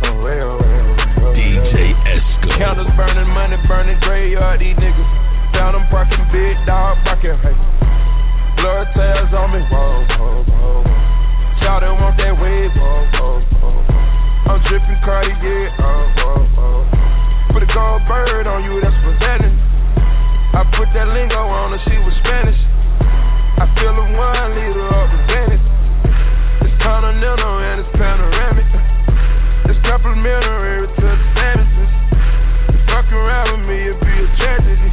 Oh, 0.00 0.16
oh, 0.16 0.32
oh, 0.32 0.64
oh, 0.64 1.28
oh. 1.28 1.36
DJ 1.36 1.92
Esco. 2.08 2.56
Candles 2.56 2.88
burning, 2.96 3.28
money 3.36 3.60
burning, 3.68 4.00
graveyard, 4.00 4.64
these 4.64 4.72
niggas. 4.80 5.10
Found 5.52 5.76
them 5.76 5.84
barking, 5.92 6.24
big 6.32 6.56
dog 6.64 6.96
barking, 7.04 7.36
hey. 7.44 7.56
Blood 8.56 8.88
tails 8.96 9.28
on 9.36 9.52
me, 9.52 9.60
whoa, 9.68 10.00
whoa, 10.16 10.40
whoa. 10.48 10.88
Shout 11.60 11.84
out, 11.84 12.00
want 12.00 12.16
that 12.16 12.32
wave, 12.32 12.72
whoa, 12.80 13.04
whoa, 13.12 13.44
whoa. 13.60 14.56
I'm 14.56 14.60
dripping 14.64 15.00
Cartier, 15.04 15.68
oh, 15.84 15.84
whoa, 16.16 16.48
whoa. 16.56 17.52
Put 17.52 17.60
a 17.60 17.68
gold 17.76 18.08
bird 18.08 18.48
on 18.48 18.64
you, 18.64 18.80
that's 18.80 18.96
presenting. 19.04 19.59
I 20.60 20.64
put 20.76 20.92
that 20.92 21.08
lingo 21.16 21.40
on 21.40 21.72
her, 21.72 21.80
she 21.88 21.96
was 22.04 22.12
Spanish. 22.20 22.60
I 23.56 23.64
feel 23.80 23.96
the 23.96 24.04
wine 24.12 24.52
liter 24.52 24.92
of 24.92 25.08
the 25.08 25.20
Venice. 25.24 25.66
It's 26.68 26.76
continental 26.84 27.64
and 27.64 27.80
it's 27.80 27.88
panoramic. 27.96 28.68
It's 29.72 29.80
complimentary 29.88 30.84
to 30.84 31.06
the 31.16 31.28
fantasies. 31.32 31.92
Fuck 32.92 33.08
around 33.08 33.56
with 33.56 33.72
me, 33.72 33.88
it'd 33.88 34.04
be 34.04 34.12
a 34.12 34.28
tragedy. 34.36 34.92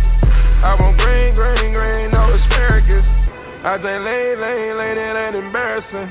I 0.64 0.72
want 0.80 0.96
green, 1.04 1.36
green, 1.36 1.76
green, 1.76 2.16
no 2.16 2.32
asparagus. 2.32 3.04
I 3.68 3.76
say 3.84 4.00
lay, 4.00 4.40
lay, 4.40 4.72
lay, 4.72 4.96
that 4.96 5.20
ain't 5.20 5.36
embarrassing. 5.36 6.08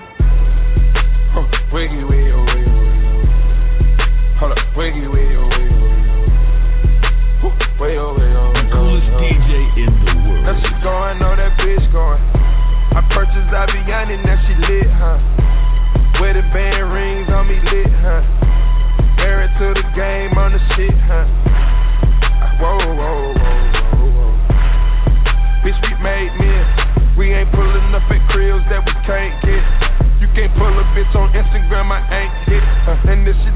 Huh, 1.33 1.49
wiggy, 1.73 2.05
wiggy, 2.05 2.29
wiggy, 2.29 2.77
wiggy. 2.77 3.25
Hold 4.37 4.53
up, 4.53 4.61
wiggy, 4.77 5.09
wiggy, 5.09 5.33
wiggy, 5.33 5.56
going, 10.87 11.19
know 11.19 11.35
that 11.35 11.59
bitch 11.59 11.83
going. 11.91 12.23
I 12.95 13.03
purchased 13.11 13.51
Aviani, 13.51 14.23
now 14.23 14.39
she 14.47 14.55
lit, 14.55 14.87
huh? 14.95 15.19
Wedding 16.23 16.47
band 16.55 16.95
rings 16.95 17.27
on 17.27 17.51
me 17.51 17.59
lit, 17.59 17.91
huh? 18.07 18.23
Married 19.19 19.51
to 19.59 19.75
the 19.75 19.83
game 19.99 20.39
on 20.39 20.55
the 20.55 20.63
shit, 20.79 20.95
huh? 21.11 21.27
Whoa, 22.63 22.79
whoa, 22.79 23.35
whoa, 23.35 23.59
whoa, 23.99 24.09
whoa. 24.15 24.31
Bitch, 25.67 25.75
we 25.83 25.91
made 26.07 26.31
men. 26.39 26.65
We 27.19 27.35
ain't 27.35 27.51
pulling 27.51 27.91
up 27.91 28.07
at 28.07 28.23
cribs 28.31 28.63
that 28.71 28.87
we 28.87 28.95
can't 29.11 29.35
get. 29.43 29.67
You 30.23 30.31
can't 30.39 30.55
pull 30.55 30.71
a 30.71 30.87
bitch 30.95 31.11
on 31.19 31.35
Instagram, 31.35 31.91
I 31.91 31.99
ain't 32.15 32.35
hit. 32.47 32.63
Uh, 32.63 33.11
and 33.11 33.27
this 33.27 33.35
she 33.43 33.51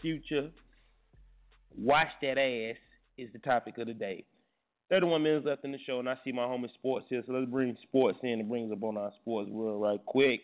future. 0.00 0.50
Wash 1.78 2.10
that 2.22 2.38
ass 2.38 2.76
is 3.18 3.30
the 3.32 3.38
topic 3.40 3.78
of 3.78 3.86
the 3.86 3.94
day. 3.94 4.24
31 4.88 5.22
minutes 5.22 5.46
left 5.46 5.64
in 5.64 5.72
the 5.72 5.78
show, 5.84 5.98
and 5.98 6.08
I 6.08 6.14
see 6.24 6.32
my 6.32 6.42
homie 6.42 6.72
Sports 6.74 7.06
here, 7.08 7.22
so 7.26 7.32
let's 7.32 7.50
bring 7.50 7.76
Sports 7.82 8.18
in 8.22 8.40
and 8.40 8.48
bring 8.48 8.66
us 8.66 8.72
up 8.76 8.82
on 8.84 8.96
our 8.96 9.10
sports 9.20 9.50
world 9.50 9.82
right 9.82 10.00
quick. 10.06 10.40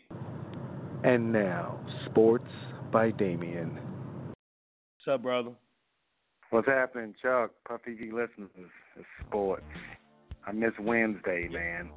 And 1.05 1.33
now, 1.33 1.79
Sports 2.07 2.49
by 2.93 3.11
Damien. 3.13 3.79
What's 4.27 5.15
up, 5.15 5.23
brother? 5.23 5.53
What's 6.51 6.69
happening, 6.69 7.15
Chuck? 7.23 7.53
Puff 7.67 7.81
TV 7.89 8.13
listeners, 8.13 8.51
it's 8.97 9.07
sports. 9.27 9.63
I 10.47 10.53
miss 10.53 10.73
Wednesday, 10.81 11.49
man. 11.49 11.89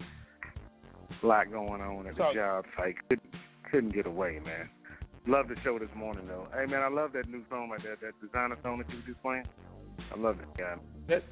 A 1.24 1.26
lot 1.26 1.52
going 1.52 1.82
on 1.82 2.08
at 2.08 2.14
the 2.14 2.20
Talk. 2.20 2.36
job 2.36 2.66
site. 2.78 2.96
Couldn't, 3.10 3.34
couldn't 3.72 3.94
get 3.94 4.06
away, 4.06 4.40
man. 4.44 4.70
Love 5.28 5.48
the 5.48 5.56
show 5.64 5.80
this 5.80 5.90
morning, 5.96 6.28
though. 6.28 6.48
Hey, 6.54 6.66
man, 6.70 6.82
I 6.84 6.88
love 6.88 7.12
that 7.14 7.28
new 7.28 7.42
song 7.50 7.70
like 7.70 7.82
that, 7.84 8.00
that 8.02 8.14
designer 8.22 8.58
song 8.62 8.78
that 8.78 8.90
you 8.92 8.98
were 9.02 9.08
just 9.12 9.22
playing. 9.24 9.46
I 10.14 10.20
love 10.20 10.38
that 10.38 10.56
guy. 10.58 10.76
That, 11.10 11.24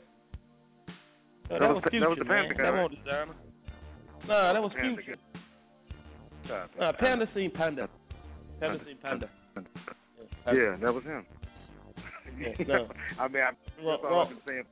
That 1.49 1.59
no, 1.61 1.67
that, 1.67 1.75
was- 1.75 1.83
was 1.83 1.91
that 2.01 2.09
was 2.09 2.17
the. 2.17 2.25
Panther 2.25 2.53
guy, 2.55 2.63
That 2.63 2.69
right? 2.71 2.83
wasn't 2.83 3.05
Desiigner. 3.05 4.27
Nah, 4.27 4.53
that 4.53 4.63
was 4.63 4.71
Panther 4.75 5.01
Future. 5.03 5.19
Nah, 6.49 6.65
stop. 6.75 6.97
Panda 6.97 7.27
seen 7.35 7.51
Panda. 7.51 7.87
Panda 8.59 8.79
seen 8.85 8.97
Panda. 8.97 9.29
Yeah, 10.47 10.75
that 10.81 10.93
was 10.93 11.03
him. 11.03 11.25
Yeah, 12.39 12.49
no. 12.67 12.87
I 13.19 13.27
mean, 13.27 13.43
I, 13.43 13.51
Wrong- 13.85 13.99
wrong. 14.03 14.27
I've 14.27 14.45
been 14.45 14.45
saying. 14.47 14.63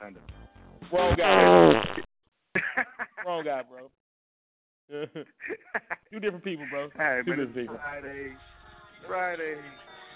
Panda. 0.00 0.20
Wrong 0.92 1.14
guy. 1.16 1.82
Wrong 3.26 3.44
guy, 3.44 3.62
bro. 3.68 3.90
Two 6.12 6.20
different 6.20 6.44
people, 6.44 6.66
bro. 6.70 6.88
Two 7.24 7.30
different 7.30 7.54
people. 7.54 7.76
Friday, 7.76 8.32
Friday, 9.06 9.56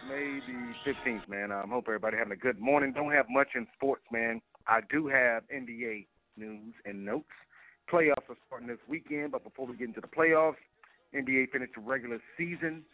May 0.08 0.40
the 0.46 0.90
15th, 0.90 1.28
man. 1.28 1.50
I 1.50 1.62
um, 1.62 1.70
hope 1.70 1.84
everybody 1.88 2.16
having 2.16 2.32
a 2.32 2.36
good 2.36 2.60
morning. 2.60 2.92
Don't 2.92 3.12
have 3.12 3.26
much 3.30 3.48
in 3.54 3.66
sports, 3.74 4.02
man. 4.12 4.40
I 4.66 4.80
do 4.90 5.06
have 5.08 5.44
NBA 5.54 6.06
news 6.36 6.74
and 6.84 7.04
notes. 7.04 7.24
Playoffs 7.90 8.28
are 8.28 8.36
starting 8.46 8.68
this 8.68 8.78
weekend, 8.88 9.32
but 9.32 9.44
before 9.44 9.66
we 9.66 9.76
get 9.76 9.88
into 9.88 10.00
the 10.00 10.08
playoffs, 10.08 10.56
NBA 11.14 11.50
finished 11.52 11.72
the 11.74 11.80
regular 11.80 12.20
season 12.36 12.84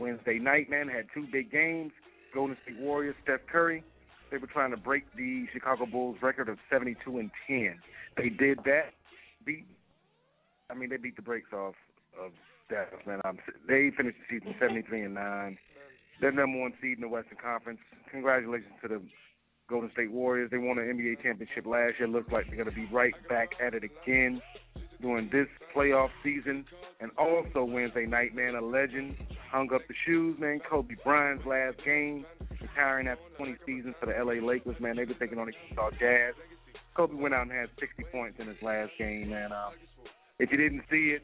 Wednesday 0.00 0.38
night, 0.38 0.70
man. 0.70 0.88
Had 0.88 1.06
two 1.12 1.26
big 1.30 1.50
games. 1.50 1.92
Golden 2.32 2.56
State 2.64 2.78
Warriors, 2.78 3.14
Steph 3.22 3.40
Curry. 3.50 3.82
They 4.30 4.38
were 4.38 4.46
trying 4.46 4.70
to 4.70 4.76
break 4.76 5.04
the 5.16 5.46
Chicago 5.52 5.86
Bulls 5.86 6.16
record 6.22 6.48
of 6.48 6.58
72 6.70 7.18
and 7.18 7.30
10. 7.46 7.78
They 8.16 8.28
did 8.30 8.58
that. 8.64 8.94
Beat 9.44 9.66
I 10.70 10.74
mean, 10.74 10.90
they 10.90 10.96
beat 10.96 11.16
the 11.16 11.22
brakes 11.22 11.52
off 11.52 11.74
of 12.20 12.32
Dallas, 12.68 13.04
man. 13.06 13.20
Um, 13.24 13.38
they 13.68 13.90
finished 13.96 14.18
the 14.28 14.38
season 14.38 14.54
73 14.58 15.02
and 15.02 15.14
9. 15.14 15.58
They're 16.20 16.32
number 16.32 16.58
one 16.58 16.72
seed 16.80 16.98
in 16.98 17.02
the 17.02 17.08
Western 17.08 17.38
Conference. 17.42 17.78
Congratulations 18.10 18.72
to 18.82 18.88
the 18.88 19.02
Golden 19.68 19.90
State 19.92 20.10
Warriors. 20.10 20.50
They 20.50 20.58
won 20.58 20.78
an 20.78 20.86
NBA 20.86 21.22
championship 21.22 21.66
last 21.66 21.94
year. 21.98 22.08
Looks 22.08 22.32
like 22.32 22.46
they're 22.46 22.56
going 22.56 22.70
to 22.70 22.74
be 22.74 22.88
right 22.92 23.14
back 23.28 23.50
at 23.64 23.74
it 23.74 23.84
again 23.84 24.40
during 25.00 25.28
this 25.30 25.48
playoff 25.74 26.10
season. 26.22 26.64
And 27.00 27.10
also 27.18 27.64
Wednesday 27.64 28.06
night, 28.06 28.34
man, 28.34 28.54
a 28.54 28.60
legend 28.60 29.16
hung 29.50 29.72
up 29.74 29.82
the 29.86 29.94
shoes, 30.06 30.36
man. 30.38 30.60
Kobe 30.68 30.94
Bryant's 31.04 31.44
last 31.44 31.76
game, 31.84 32.24
retiring 32.60 33.08
after 33.08 33.24
20 33.36 33.56
seasons 33.66 33.94
for 34.00 34.06
the 34.06 34.12
LA 34.12 34.44
Lakers, 34.44 34.76
man. 34.80 34.96
They 34.96 35.04
were 35.04 35.14
taking 35.14 35.38
on 35.38 35.46
the 35.46 35.52
Utah 35.70 35.90
Jazz. 36.00 36.34
Kobe 36.96 37.14
went 37.14 37.34
out 37.34 37.42
and 37.42 37.52
had 37.52 37.68
60 37.78 38.04
points 38.10 38.38
in 38.40 38.46
his 38.46 38.56
last 38.62 38.92
game, 38.98 39.30
man. 39.30 39.52
Um, 39.52 39.72
if 40.38 40.50
you 40.50 40.56
didn't 40.56 40.82
see 40.90 41.16
it, 41.16 41.22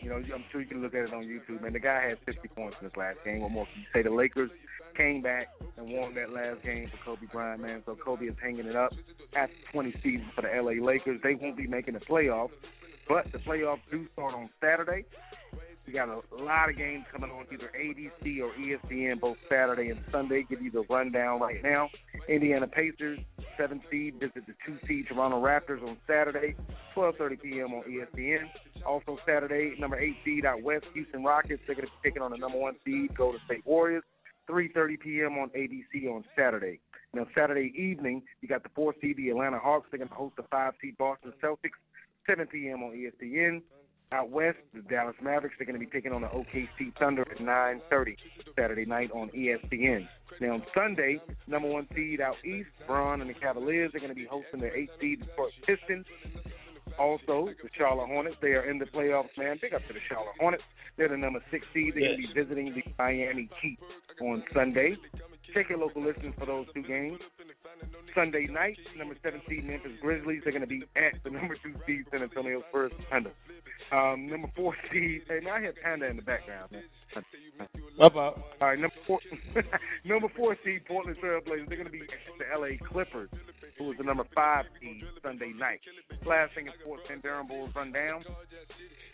you 0.00 0.10
know, 0.10 0.16
I'm 0.16 0.44
sure 0.52 0.60
you 0.60 0.66
can 0.66 0.82
look 0.82 0.94
at 0.94 1.04
it 1.04 1.12
on 1.12 1.24
YouTube, 1.24 1.62
man. 1.62 1.72
The 1.72 1.80
guy 1.80 2.08
had 2.08 2.18
50 2.26 2.48
points 2.48 2.76
in 2.80 2.84
his 2.86 2.96
last 2.96 3.18
game. 3.24 3.40
What 3.40 3.50
more 3.50 3.66
you 3.74 3.82
say? 3.92 4.02
The 4.02 4.10
Lakers 4.10 4.50
came 4.96 5.20
back 5.20 5.48
and 5.76 5.90
won 5.90 6.14
that 6.14 6.32
last 6.32 6.62
game 6.62 6.88
for 6.90 6.98
Kobe 7.04 7.26
Bryant, 7.32 7.60
man. 7.60 7.82
So 7.86 7.96
Kobe 7.96 8.26
is 8.26 8.36
hanging 8.40 8.66
it 8.66 8.76
up 8.76 8.92
after 9.34 9.54
20 9.72 9.92
seasons 10.02 10.30
for 10.34 10.42
the 10.42 10.48
LA 10.48 10.84
Lakers. 10.84 11.20
They 11.22 11.34
won't 11.34 11.56
be 11.56 11.66
making 11.66 11.94
the 11.94 12.00
playoffs, 12.00 12.50
but 13.08 13.30
the 13.32 13.38
playoffs 13.38 13.80
do 13.90 14.06
start 14.12 14.34
on 14.34 14.48
Saturday. 14.60 15.04
We 15.86 15.92
got 15.92 16.08
a 16.08 16.42
lot 16.42 16.68
of 16.68 16.76
games 16.76 17.04
coming 17.12 17.30
on 17.30 17.46
either 17.52 17.70
ABC 17.78 18.40
or 18.40 18.50
ESPN 18.54 19.20
both 19.20 19.36
Saturday 19.48 19.90
and 19.90 20.00
Sunday. 20.10 20.44
Give 20.48 20.60
you 20.60 20.70
the 20.72 20.82
rundown 20.90 21.40
right 21.40 21.62
now. 21.62 21.88
Indiana 22.28 22.66
Pacers, 22.66 23.20
seven 23.56 23.80
seed, 23.88 24.14
visit 24.18 24.46
the 24.46 24.54
two 24.66 24.78
seed 24.88 25.06
Toronto 25.06 25.40
Raptors 25.40 25.86
on 25.86 25.96
Saturday, 26.08 26.56
12:30 26.96 27.40
p.m. 27.40 27.74
on 27.74 27.84
ESPN. 27.84 28.48
Also 28.84 29.16
Saturday, 29.24 29.76
number 29.78 29.98
eight 29.98 30.16
seed 30.24 30.44
out 30.44 30.60
west, 30.62 30.86
Houston 30.92 31.22
Rockets. 31.22 31.62
They're 31.66 31.76
going 31.76 31.86
to 31.86 31.92
be 32.02 32.08
taking 32.08 32.22
on 32.22 32.32
the 32.32 32.36
number 32.36 32.58
one 32.58 32.74
seed, 32.84 33.16
Golden 33.16 33.40
State 33.46 33.64
Warriors. 33.64 34.02
3:30 34.50 35.00
p.m. 35.00 35.38
on 35.38 35.50
ABC 35.50 36.08
on 36.08 36.24
Saturday. 36.36 36.80
Now 37.12 37.26
Saturday 37.36 37.72
evening, 37.76 38.22
you 38.40 38.48
got 38.48 38.64
the 38.64 38.70
four 38.74 38.94
seed, 39.00 39.16
the 39.16 39.30
Atlanta 39.30 39.58
Hawks. 39.58 39.88
They're 39.90 39.98
going 39.98 40.08
to 40.08 40.14
host 40.14 40.34
the 40.36 40.44
five 40.50 40.74
seed 40.80 40.98
Boston 40.98 41.32
Celtics. 41.42 41.78
7 42.28 42.46
p.m. 42.48 42.82
on 42.82 42.90
ESPN. 42.90 43.62
Out 44.12 44.30
west, 44.30 44.58
the 44.72 44.82
Dallas 44.82 45.16
Mavericks. 45.20 45.56
They're 45.58 45.66
going 45.66 45.78
to 45.78 45.84
be 45.84 45.90
taking 45.90 46.12
on 46.12 46.22
the 46.22 46.28
OKC 46.28 46.96
Thunder 46.98 47.22
at 47.22 47.38
9:30 47.38 48.16
Saturday 48.54 48.84
night 48.84 49.10
on 49.10 49.30
ESPN. 49.30 50.06
Now 50.40 50.54
on 50.54 50.62
Sunday, 50.74 51.20
number 51.48 51.68
one 51.68 51.88
seed 51.94 52.20
out 52.20 52.36
east, 52.44 52.68
Bron 52.86 53.20
and 53.20 53.28
the 53.28 53.34
Cavaliers. 53.34 53.90
They're 53.92 54.00
going 54.00 54.14
to 54.14 54.20
be 54.20 54.26
hosting 54.26 54.60
the 54.60 54.72
eight 54.76 54.90
seed 55.00 55.20
Detroit 55.20 55.52
Pistons. 55.66 56.06
Also, 56.98 57.48
the 57.62 57.68
Charlotte 57.76 58.06
Hornets. 58.06 58.36
They 58.40 58.52
are 58.52 58.70
in 58.70 58.78
the 58.78 58.86
playoffs, 58.86 59.36
man. 59.36 59.58
Big 59.60 59.74
up 59.74 59.82
to 59.88 59.92
the 59.92 60.00
Charlotte 60.08 60.36
Hornets. 60.38 60.64
They're 60.96 61.08
the 61.08 61.16
number 61.16 61.40
six 61.50 61.66
seed. 61.74 61.94
They're 61.94 62.02
going 62.02 62.22
to 62.22 62.34
be 62.34 62.40
visiting 62.40 62.74
the 62.74 62.84
Miami 62.98 63.50
Heat 63.60 63.78
on 64.20 64.44
Sunday. 64.54 64.96
Check 65.54 65.68
your 65.68 65.78
local 65.78 66.02
listings 66.02 66.34
for 66.38 66.46
those 66.46 66.66
two 66.74 66.82
games. 66.82 67.18
Sunday 68.14 68.46
night, 68.46 68.78
number 68.96 69.16
seven 69.22 69.40
seed 69.48 69.64
Memphis 69.64 69.92
Grizzlies. 70.00 70.40
They're 70.44 70.52
going 70.52 70.62
to 70.62 70.66
be 70.66 70.84
at 70.96 71.22
the 71.24 71.30
number 71.30 71.56
two 71.62 71.74
seed 71.86 72.04
San 72.10 72.22
Antonio 72.22 72.62
Spurs 72.70 72.92
Thunder. 73.10 73.32
Um, 73.92 74.28
number 74.28 74.48
four 74.56 74.74
seed. 74.92 75.22
Hey, 75.28 75.40
now 75.42 75.54
I 75.54 75.60
hear 75.60 75.74
Panda 75.82 76.06
in 76.06 76.16
the 76.16 76.22
background, 76.22 76.72
man. 76.72 76.82
My 77.98 78.08
fault. 78.10 78.38
All 78.60 78.68
right, 78.68 78.78
number 78.78 78.96
four, 79.06 79.20
number 80.04 80.28
four 80.36 80.56
seed 80.64 80.84
Portland 80.86 81.16
Trailblazers. 81.22 81.68
They're 81.68 81.78
going 81.78 81.86
to 81.86 81.90
be 81.90 82.02
at 82.02 82.08
the 82.38 82.58
LA 82.58 82.76
Clippers, 82.90 83.30
who 83.78 83.90
is 83.92 83.98
the 83.98 84.04
number 84.04 84.24
five 84.34 84.64
seed 84.80 85.04
Sunday 85.22 85.52
night. 85.58 85.80
Last 86.24 86.54
thing 86.54 86.66
in 86.66 86.72
sports, 86.80 87.02
and 87.10 87.22
Durham 87.22 87.46
Bulls 87.46 87.70
run 87.74 87.92
down. 87.92 88.24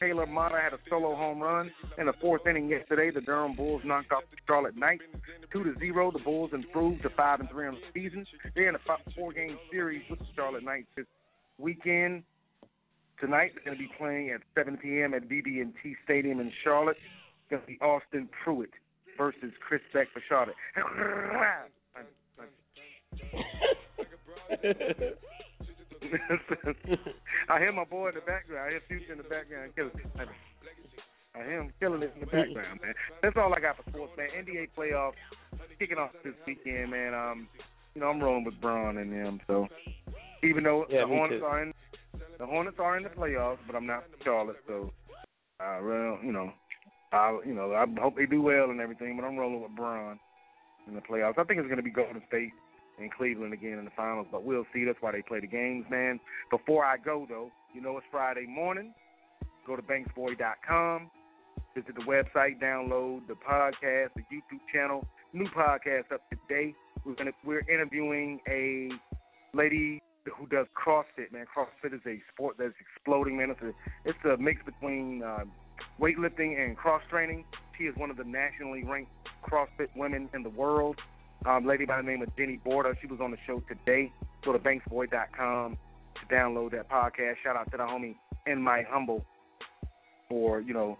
Taylor 0.00 0.26
Motter 0.26 0.60
had 0.60 0.72
a 0.72 0.78
solo 0.88 1.14
home 1.14 1.40
run 1.40 1.70
in 1.98 2.06
the 2.06 2.12
fourth 2.20 2.46
inning 2.46 2.68
yesterday. 2.68 3.10
The 3.10 3.20
Durham 3.20 3.54
Bulls 3.54 3.82
knocked 3.84 4.12
off 4.12 4.24
the 4.30 4.36
Charlotte 4.46 4.76
Knights 4.76 5.04
two 5.52 5.64
to 5.64 5.78
zero. 5.78 6.10
The 6.10 6.18
Bulls 6.18 6.50
improved 6.52 7.02
to 7.02 7.10
five 7.10 7.40
and 7.40 7.48
three 7.50 7.66
on 7.66 7.74
the 7.74 7.80
season. 7.92 8.26
They're 8.54 8.68
in 8.68 8.74
a 8.74 8.78
four 9.14 9.32
game 9.32 9.58
series 9.70 10.02
with 10.08 10.18
the 10.18 10.26
Charlotte 10.34 10.64
Knights 10.64 10.88
this 10.96 11.06
weekend. 11.58 12.22
Tonight 13.20 13.52
they're 13.54 13.64
going 13.64 13.76
to 13.76 13.82
be 13.82 13.90
playing 13.96 14.30
at 14.30 14.40
7 14.56 14.76
p.m. 14.78 15.14
at 15.14 15.28
BB&T 15.28 15.96
Stadium 16.04 16.40
in 16.40 16.50
Charlotte. 16.64 16.96
It's 16.96 17.50
going 17.50 17.62
to 17.62 17.68
be 17.68 17.78
Austin 17.80 18.28
Pruitt 18.42 18.70
versus 19.16 19.52
Chris 19.60 19.82
Beck 19.92 20.08
for 20.12 20.22
Charlotte. 20.28 20.56
I 27.48 27.58
hear 27.58 27.72
my 27.72 27.84
boy 27.84 28.08
in 28.08 28.14
the 28.14 28.20
background. 28.20 28.66
I 28.66 28.70
hear 28.70 28.80
Future 28.88 29.12
in 29.12 29.18
the 29.18 29.24
background 29.24 29.72
killing 29.76 29.92
it. 29.96 30.28
I 31.34 31.38
hear 31.44 31.60
him 31.60 31.72
killing 31.80 32.02
it 32.02 32.12
in 32.14 32.20
the 32.20 32.26
background, 32.26 32.80
man. 32.82 32.94
That's 33.22 33.36
all 33.36 33.54
I 33.54 33.60
got 33.60 33.76
for 33.76 33.88
sports, 33.90 34.12
man. 34.16 34.28
NBA 34.44 34.68
playoffs 34.76 35.14
kicking 35.78 35.98
off 35.98 36.10
this 36.24 36.34
weekend, 36.46 36.90
man. 36.90 37.14
Um, 37.14 37.48
you 37.94 38.00
know, 38.00 38.08
I'm 38.08 38.20
rolling 38.20 38.44
with 38.44 38.60
Bron 38.60 38.98
and 38.98 39.12
them. 39.12 39.40
So 39.46 39.68
even 40.42 40.64
though 40.64 40.86
Yeah, 40.90 41.02
the 41.02 41.06
Hornets 41.06 41.40
too. 41.40 41.46
are 41.46 41.62
in 41.62 41.72
the 42.38 42.46
Hornets 42.46 42.76
are 42.78 42.96
in 42.96 43.04
the 43.04 43.08
playoffs, 43.10 43.58
but 43.66 43.76
I'm 43.76 43.86
not 43.86 44.04
Charlotte, 44.24 44.56
so 44.66 44.92
I 45.60 45.80
well, 45.80 46.18
you 46.22 46.32
know, 46.32 46.52
I 47.12 47.38
you 47.46 47.54
know 47.54 47.72
I 47.72 47.86
hope 48.00 48.16
they 48.16 48.26
do 48.26 48.42
well 48.42 48.70
and 48.70 48.80
everything, 48.80 49.16
but 49.16 49.24
I'm 49.26 49.36
rolling 49.36 49.62
with 49.62 49.74
Bron 49.76 50.18
in 50.86 50.94
the 50.94 51.00
playoffs. 51.00 51.38
I 51.38 51.44
think 51.44 51.60
it's 51.60 51.68
going 51.68 51.76
to 51.76 51.82
be 51.82 51.90
Golden 51.90 52.22
State 52.28 52.52
and 53.02 53.12
Cleveland 53.12 53.52
again 53.52 53.78
in 53.78 53.84
the 53.84 53.90
finals, 53.96 54.26
but 54.30 54.44
we'll 54.44 54.66
see. 54.72 54.84
That's 54.84 54.98
why 55.00 55.12
they 55.12 55.22
play 55.22 55.40
the 55.40 55.46
games, 55.46 55.84
man. 55.90 56.20
Before 56.50 56.84
I 56.84 56.96
go 56.96 57.26
though, 57.28 57.50
you 57.74 57.80
know 57.80 57.96
it's 57.98 58.06
Friday 58.10 58.46
morning. 58.46 58.94
Go 59.66 59.76
to 59.76 59.82
banksboy.com, 59.82 61.10
visit 61.74 61.94
the 61.94 62.02
website, 62.02 62.60
download 62.60 63.26
the 63.28 63.34
podcast, 63.34 64.10
the 64.16 64.22
YouTube 64.22 64.60
channel. 64.72 65.06
New 65.32 65.46
podcast 65.56 66.12
up 66.12 66.22
today. 66.30 66.74
We're 67.04 67.14
gonna 67.14 67.32
we're 67.44 67.64
interviewing 67.68 68.40
a 68.48 68.90
lady 69.56 70.00
who 70.38 70.46
does 70.46 70.66
CrossFit, 70.76 71.32
man. 71.32 71.46
CrossFit 71.56 71.94
is 71.94 72.00
a 72.06 72.20
sport 72.32 72.56
that's 72.58 72.74
exploding, 72.80 73.36
man. 73.36 73.50
It's 73.50 73.62
a 73.62 73.72
it's 74.04 74.24
a 74.24 74.40
mix 74.40 74.60
between 74.64 75.22
uh, 75.22 75.44
weightlifting 76.00 76.62
and 76.62 76.76
cross 76.76 77.02
training. 77.10 77.44
She 77.78 77.84
is 77.84 77.96
one 77.96 78.10
of 78.10 78.16
the 78.16 78.24
nationally 78.24 78.84
ranked 78.84 79.10
CrossFit 79.48 79.88
women 79.96 80.28
in 80.34 80.42
the 80.42 80.50
world. 80.50 80.96
Um, 81.44 81.66
lady 81.66 81.86
by 81.86 81.96
the 81.96 82.06
name 82.06 82.22
of 82.22 82.34
Jenny 82.36 82.60
Border. 82.64 82.96
She 83.00 83.06
was 83.06 83.20
on 83.20 83.30
the 83.30 83.36
show 83.46 83.62
today. 83.68 84.12
Go 84.44 84.52
to 84.52 84.58
banksboy.com 84.58 85.76
to 86.14 86.34
download 86.34 86.72
that 86.72 86.88
podcast. 86.88 87.34
Shout 87.42 87.56
out 87.56 87.70
to 87.72 87.76
the 87.76 87.82
homie 87.82 88.14
in 88.46 88.60
my 88.60 88.82
humble 88.88 89.24
for 90.28 90.60
you 90.60 90.74
know 90.74 90.98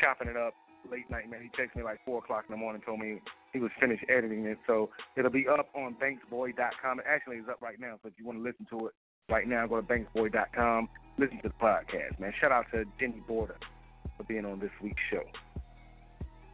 chopping 0.00 0.28
it 0.28 0.36
up 0.36 0.54
late 0.90 1.10
night, 1.10 1.30
man. 1.30 1.40
He 1.42 1.62
texted 1.62 1.76
me 1.76 1.82
like 1.82 1.98
four 2.04 2.18
o'clock 2.18 2.44
in 2.48 2.52
the 2.52 2.58
morning, 2.58 2.82
told 2.84 3.00
me 3.00 3.20
he 3.52 3.58
was 3.58 3.70
finished 3.80 4.04
editing 4.08 4.46
it. 4.46 4.58
So 4.66 4.90
it'll 5.16 5.30
be 5.30 5.46
up 5.48 5.68
on 5.74 5.96
banksboy.com. 6.00 7.00
It 7.00 7.06
actually 7.08 7.36
is 7.36 7.48
up 7.50 7.60
right 7.60 7.78
now. 7.78 7.98
So 8.02 8.08
if 8.08 8.14
you 8.18 8.24
want 8.24 8.38
to 8.38 8.42
listen 8.42 8.66
to 8.70 8.86
it 8.86 8.92
right 9.28 9.46
now, 9.46 9.66
go 9.66 9.80
to 9.80 9.86
banksboy.com. 9.86 10.88
Listen 11.18 11.36
to 11.42 11.48
the 11.48 11.54
podcast, 11.54 12.18
man. 12.18 12.32
Shout 12.40 12.52
out 12.52 12.66
to 12.72 12.84
Jenny 12.98 13.22
Border 13.26 13.56
for 14.16 14.24
being 14.24 14.44
on 14.44 14.60
this 14.60 14.70
week's 14.82 15.02
show. 15.10 15.22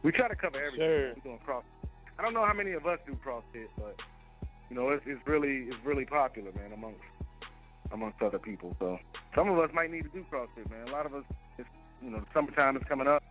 We 0.03 0.11
try 0.11 0.27
to 0.27 0.35
cover 0.35 0.57
everything. 0.57 0.79
Sure. 0.79 1.13
We're 1.15 1.23
doing 1.23 1.39
cross. 1.45 1.63
I 2.19 2.23
don't 2.23 2.33
know 2.33 2.45
how 2.45 2.53
many 2.53 2.73
of 2.73 2.85
us 2.85 2.99
do 3.05 3.17
CrossFit, 3.25 3.69
but 3.77 3.95
you 4.69 4.75
know 4.75 4.89
it's, 4.89 5.03
it's 5.05 5.21
really 5.27 5.67
it's 5.69 5.77
really 5.85 6.05
popular, 6.05 6.51
man, 6.53 6.73
amongst 6.73 7.01
amongst 7.91 8.21
other 8.21 8.39
people. 8.39 8.75
So 8.79 8.97
some 9.35 9.49
of 9.49 9.59
us 9.59 9.69
might 9.73 9.91
need 9.91 10.03
to 10.03 10.09
do 10.09 10.25
CrossFit, 10.31 10.69
man. 10.69 10.87
A 10.87 10.91
lot 10.91 11.05
of 11.05 11.13
us, 11.13 11.23
it's, 11.57 11.69
you 12.01 12.09
know, 12.09 12.19
the 12.19 12.25
summertime 12.33 12.75
is 12.75 12.83
coming 12.89 13.07
up. 13.07 13.23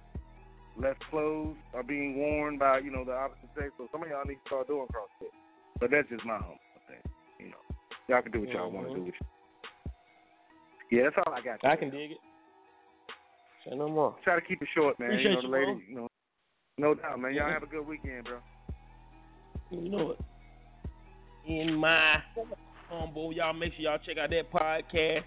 Less 0.79 0.96
clothes 1.11 1.57
are 1.75 1.83
being 1.83 2.16
worn 2.16 2.59
by 2.59 2.79
you 2.79 2.90
know 2.90 3.05
the 3.05 3.12
opposite 3.12 3.51
sex, 3.59 3.70
so 3.79 3.88
some 3.90 4.03
of 4.03 4.09
y'all 4.09 4.25
need 4.25 4.35
to 4.35 4.46
start 4.46 4.68
doing 4.68 4.87
CrossFit. 4.92 5.33
But 5.81 5.90
that's 5.90 6.09
just 6.09 6.25
my 6.25 6.37
humble 6.37 6.59
thing, 6.87 7.03
you 7.40 7.49
know. 7.51 7.62
Y'all 8.09 8.22
can 8.22 8.31
do 8.31 8.40
what 8.40 8.51
y'all 8.51 8.70
want 8.70 8.88
to 8.88 8.94
do. 8.94 9.01
Mm-hmm. 9.01 9.07
With 9.07 9.14
Yeah, 10.92 11.03
that's 11.05 11.16
all 11.27 11.35
I 11.35 11.40
got. 11.42 11.64
I 11.64 11.77
can 11.77 11.90
dig 11.90 12.12
it. 12.12 12.18
Say 13.64 13.75
no 13.75 13.88
more. 13.88 14.14
Try 14.22 14.38
to 14.38 14.46
keep 14.46 14.62
it 14.62 14.68
short, 14.77 14.99
man. 15.01 15.11
Appreciate 15.11 15.31
you 15.31 15.37
know, 15.37 15.42
the 15.42 15.49
you, 15.49 15.53
lady, 15.53 15.72
bro. 15.72 15.81
you 15.88 15.96
know, 15.96 16.09
no 16.79 16.94
doubt, 16.94 17.18
man. 17.18 17.35
Y'all 17.35 17.51
have 17.51 17.64
a 17.64 17.66
good 17.66 17.87
weekend, 17.87 18.25
bro. 18.25 18.38
You 19.70 19.88
know 19.88 20.11
it. 20.12 20.18
In 21.46 21.74
my 21.74 22.16
humble, 22.88 23.33
y'all 23.33 23.52
make 23.52 23.72
sure 23.74 23.83
y'all 23.83 23.98
check 24.05 24.18
out 24.18 24.31
that 24.31 24.50
podcast, 24.52 25.22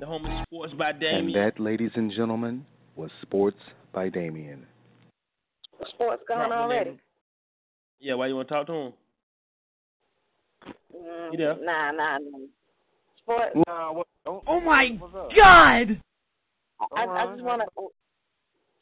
The 0.00 0.06
Homie 0.06 0.42
Sports 0.44 0.72
by 0.78 0.92
Damien. 0.92 1.26
And 1.26 1.34
that, 1.34 1.60
ladies 1.60 1.90
and 1.94 2.10
gentlemen, 2.12 2.64
was 2.96 3.10
Sports 3.22 3.56
by 3.92 4.08
Damien. 4.08 4.66
Sports 5.90 6.22
gone 6.28 6.48
Drop 6.48 6.60
already. 6.60 6.90
name. 6.90 7.00
Yeah, 8.00 8.14
why 8.14 8.26
you 8.28 8.36
want 8.36 8.48
to 8.48 8.54
talk 8.54 8.66
to 8.66 8.72
him? 8.72 8.92
Mm, 10.94 11.32
You 11.32 11.38
there? 11.38 11.56
Nah, 11.62 11.90
nah, 11.92 12.18
nah. 12.18 12.38
Sports. 13.22 13.56
Nah, 13.66 13.92
what, 13.92 14.06
oh, 14.26 14.42
Oh 14.46 14.60
my 14.60 14.88
what's 14.98 15.14
up? 15.14 15.28
God! 15.36 16.00
I, 16.96 17.04
I 17.06 17.26
just 17.32 17.42
want 17.44 17.62
to. 17.62 17.88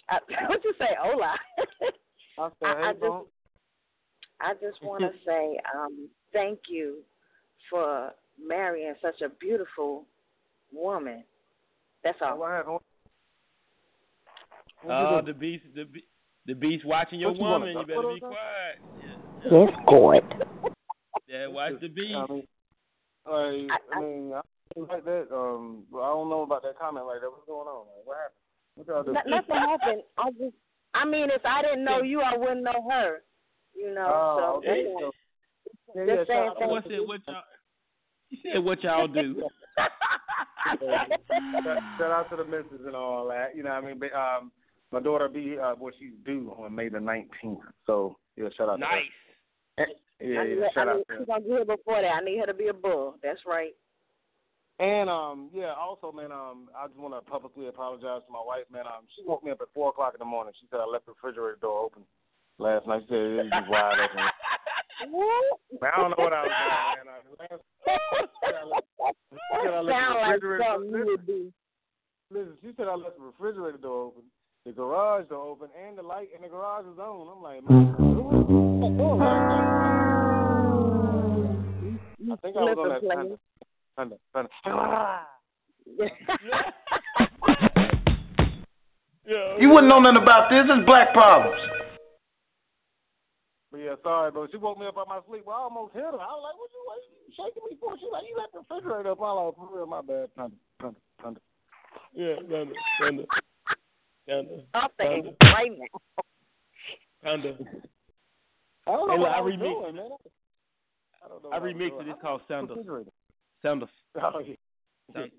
I, 0.08 0.18
what 0.48 0.64
you 0.64 0.72
say, 0.78 0.86
Ola? 1.04 1.36
I 2.38 2.48
said, 2.58 2.66
I, 2.66 2.88
I 2.88 2.92
just, 2.92 3.00
bro. 3.00 3.26
I 4.40 4.54
just 4.54 4.82
want 4.82 5.02
to 5.02 5.10
say, 5.24 5.58
um, 5.74 6.08
thank 6.32 6.60
you 6.68 6.98
for 7.68 8.12
marrying 8.42 8.94
such 9.02 9.20
a 9.20 9.28
beautiful 9.28 10.06
woman. 10.72 11.24
That's 12.02 12.18
all. 12.22 12.38
What 12.38 12.50
happened? 12.50 12.78
Oh, 14.88 15.20
the 15.24 15.34
beast, 15.34 15.64
the 15.74 15.84
the 16.46 16.54
beast 16.54 16.86
watching 16.86 17.20
your 17.20 17.32
What 17.32 17.38
you 17.38 17.44
woman. 17.44 17.68
You 17.68 17.86
better 17.86 18.14
be 18.14 18.20
quiet. 18.20 18.78
Yes, 19.44 19.70
good. 19.86 20.22
Yeah, 21.28 21.46
watch 21.48 21.74
the 21.80 21.88
beast. 21.88 22.16
I 22.16 22.32
mean, 22.32 22.46
like, 23.26 23.80
I, 23.92 24.00
mean, 24.00 24.32
I 24.34 24.40
don't 24.74 24.88
like 24.88 25.04
that. 25.04 25.26
Um, 25.32 25.84
I 25.94 26.08
don't 26.08 26.30
know 26.30 26.42
about 26.42 26.62
that 26.62 26.78
comment 26.78 27.06
like 27.06 27.20
that. 27.20 27.30
What's 27.30 27.46
going 27.46 27.68
on? 27.68 27.86
Like, 27.86 28.06
what 28.06 28.16
happened? 28.16 28.40
What 28.74 28.86
y'all 28.88 29.02
do? 29.04 29.10
N- 29.10 29.30
nothing 29.30 29.54
happened. 29.54 30.02
I 30.18 30.30
just, 30.30 30.56
I 30.94 31.04
mean, 31.04 31.28
if 31.30 31.44
I 31.44 31.62
didn't 31.62 31.84
know 31.84 32.02
you, 32.02 32.20
I 32.20 32.36
wouldn't 32.36 32.64
know 32.64 32.88
her. 32.90 33.22
You 33.74 33.94
know, 33.94 34.06
Oh, 34.08 34.36
so 34.38 34.58
okay. 34.58 34.84
that's 34.84 35.04
all. 35.04 35.12
Yeah, 35.94 36.06
Just 36.06 36.08
yeah, 36.08 36.14
saying 36.14 36.26
shout 36.26 36.62
out 36.62 36.84
thank 36.84 37.08
What 37.08 37.20
y'all? 37.26 37.42
He 38.28 38.40
said 38.42 38.64
what 38.64 38.82
y'all 38.84 39.08
do. 39.08 39.48
shout, 40.66 41.08
shout 41.98 42.10
out 42.12 42.30
to 42.30 42.36
the 42.36 42.44
missus 42.44 42.86
and 42.86 42.94
all 42.94 43.28
that. 43.28 43.56
You 43.56 43.62
know 43.62 43.70
what 43.70 43.84
I 43.84 43.86
mean? 43.86 43.98
But, 43.98 44.12
um, 44.16 44.52
my 44.92 45.00
daughter 45.00 45.28
be 45.28 45.56
uh, 45.58 45.74
well, 45.78 45.92
she's 45.98 46.12
due 46.24 46.54
on 46.58 46.74
May 46.74 46.88
the 46.88 47.00
nineteenth. 47.00 47.60
So 47.86 48.16
yeah, 48.36 48.48
shout 48.56 48.68
out. 48.68 48.80
Nice. 48.80 48.90
To 49.78 49.84
her. 49.84 49.88
Yeah, 50.20 50.40
I 50.40 50.44
yeah, 50.44 50.54
need, 50.54 50.62
shout 50.74 50.88
I 50.88 50.90
out 50.92 50.96
need, 50.98 51.04
to 51.08 51.18
she's 51.18 51.26
gonna 51.26 51.40
get 51.40 51.48
here 51.50 51.64
before 51.64 52.02
that. 52.02 52.12
I 52.12 52.20
need 52.20 52.38
her 52.40 52.46
to 52.46 52.54
be 52.54 52.68
a 52.68 52.74
bull. 52.74 53.16
That's 53.22 53.40
right. 53.46 53.72
And 54.80 55.10
um, 55.10 55.50
yeah, 55.52 55.74
also, 55.78 56.10
man, 56.10 56.32
um, 56.32 56.68
I 56.76 56.86
just 56.88 56.98
want 56.98 57.14
to 57.14 57.30
publicly 57.30 57.68
apologize 57.68 58.22
to 58.26 58.32
my 58.32 58.42
wife, 58.44 58.64
man. 58.72 58.86
Um, 58.86 59.04
she 59.14 59.22
woke 59.26 59.44
me 59.44 59.50
up 59.50 59.60
at 59.60 59.68
four 59.74 59.90
o'clock 59.90 60.14
in 60.14 60.18
the 60.18 60.24
morning. 60.24 60.54
She 60.60 60.66
said 60.70 60.80
I 60.80 60.86
left 60.86 61.06
the 61.06 61.12
refrigerator 61.12 61.58
door 61.60 61.84
open 61.84 62.02
last 62.60 62.86
night. 62.86 63.02
She 63.02 63.08
said 63.08 63.16
it 63.16 63.50
was 63.50 63.64
wide 63.68 64.00
open. 64.04 64.20
I 65.82 65.96
don't 65.96 66.10
know 66.10 66.16
what 66.24 66.32
I 66.32 66.42
was 66.42 66.50
doing, 66.60 67.06
man. 67.06 67.08
I, 67.08 67.24
last, 67.40 67.62
she 69.32 69.38
said 69.64 69.74
I 69.74 69.80
left, 69.80 69.96
the 70.40 70.46
refrigerator 70.46 70.64
something 70.68 70.90
you 70.90 71.04
would 71.06 71.26
do. 71.26 71.52
Listen, 72.30 72.54
she 72.62 72.70
said 72.76 72.86
I 72.86 72.94
left 72.94 73.16
the 73.16 73.24
refrigerator 73.24 73.78
door 73.78 74.04
open, 74.08 74.22
the 74.66 74.72
garage 74.72 75.26
door 75.28 75.48
open, 75.48 75.70
and 75.86 75.96
the 75.96 76.02
light 76.02 76.28
in 76.36 76.42
the 76.42 76.48
garage 76.48 76.84
is 76.84 76.98
on. 76.98 77.28
I'm 77.34 77.42
like, 77.42 77.62
man, 77.68 77.94
I 82.30 82.36
think 82.42 82.56
I 82.56 82.58
was 82.60 82.76
on 82.78 82.88
that 82.90 83.02
thunder. 83.14 83.36
Thunder, 83.96 84.16
thunder. 84.32 84.50
You 89.58 89.68
wouldn't 89.70 89.88
know 89.88 89.98
nothing 89.98 90.22
about 90.22 90.50
this. 90.50 90.64
It's 90.68 90.86
black 90.86 91.12
problems. 91.14 91.79
But 93.70 93.78
yeah, 93.78 93.94
sorry, 94.02 94.30
bro. 94.32 94.46
She 94.50 94.56
woke 94.56 94.78
me 94.78 94.86
up 94.86 94.98
out 94.98 95.08
my 95.08 95.20
sleep. 95.28 95.44
Well, 95.46 95.56
I 95.56 95.60
almost 95.60 95.94
hit 95.94 96.02
her. 96.02 96.08
I 96.08 96.34
was 96.34 96.42
like, 96.42 96.58
what 96.58 96.70
you, 96.74 96.82
what 96.86 96.98
you 97.06 97.14
shaking 97.38 97.62
me 97.70 97.76
for? 97.78 97.96
She 97.98 98.08
like, 98.10 98.24
you 98.28 98.36
left 98.36 98.52
the 98.52 98.60
refrigerator 98.66 99.10
up. 99.12 99.18
I 99.18 99.22
was 99.22 99.54
like, 99.56 99.68
for 99.68 99.76
real, 99.76 99.86
my 99.86 100.02
bad. 100.02 100.28
Thunder, 100.34 100.56
thunder, 100.80 101.00
thunder. 101.22 101.40
Yeah, 102.12 102.34
thunder, 102.50 102.74
thunder, 103.00 103.24
thunder, 104.26 104.62
Something 104.74 105.22
thunder, 105.22 105.54
right 105.54 105.70
now. 105.70 106.00
thunder. 107.22 107.54
I 108.86 108.90
don't 108.90 109.06
know 109.06 109.14
Hey, 109.14 109.20
what 109.22 109.30
I, 109.30 109.38
I 109.38 109.40
was 109.40 109.54
remixed- 109.54 109.82
doing, 109.82 109.96
man. 109.96 110.10
I 111.24 111.28
don't 111.28 111.42
know 111.44 111.50
I 111.50 111.58
what 111.58 111.62
remixed 111.62 112.00
it. 112.00 112.08
It's 112.08 112.20
called 112.22 112.40
Sound 112.48 112.70
of 112.70 112.76
Refrigerator. 112.78 113.10
Sound 113.62 113.82
of 113.84 113.88
Oh, 114.20 114.40
yeah. 114.40 114.54
Sound, 115.14 115.30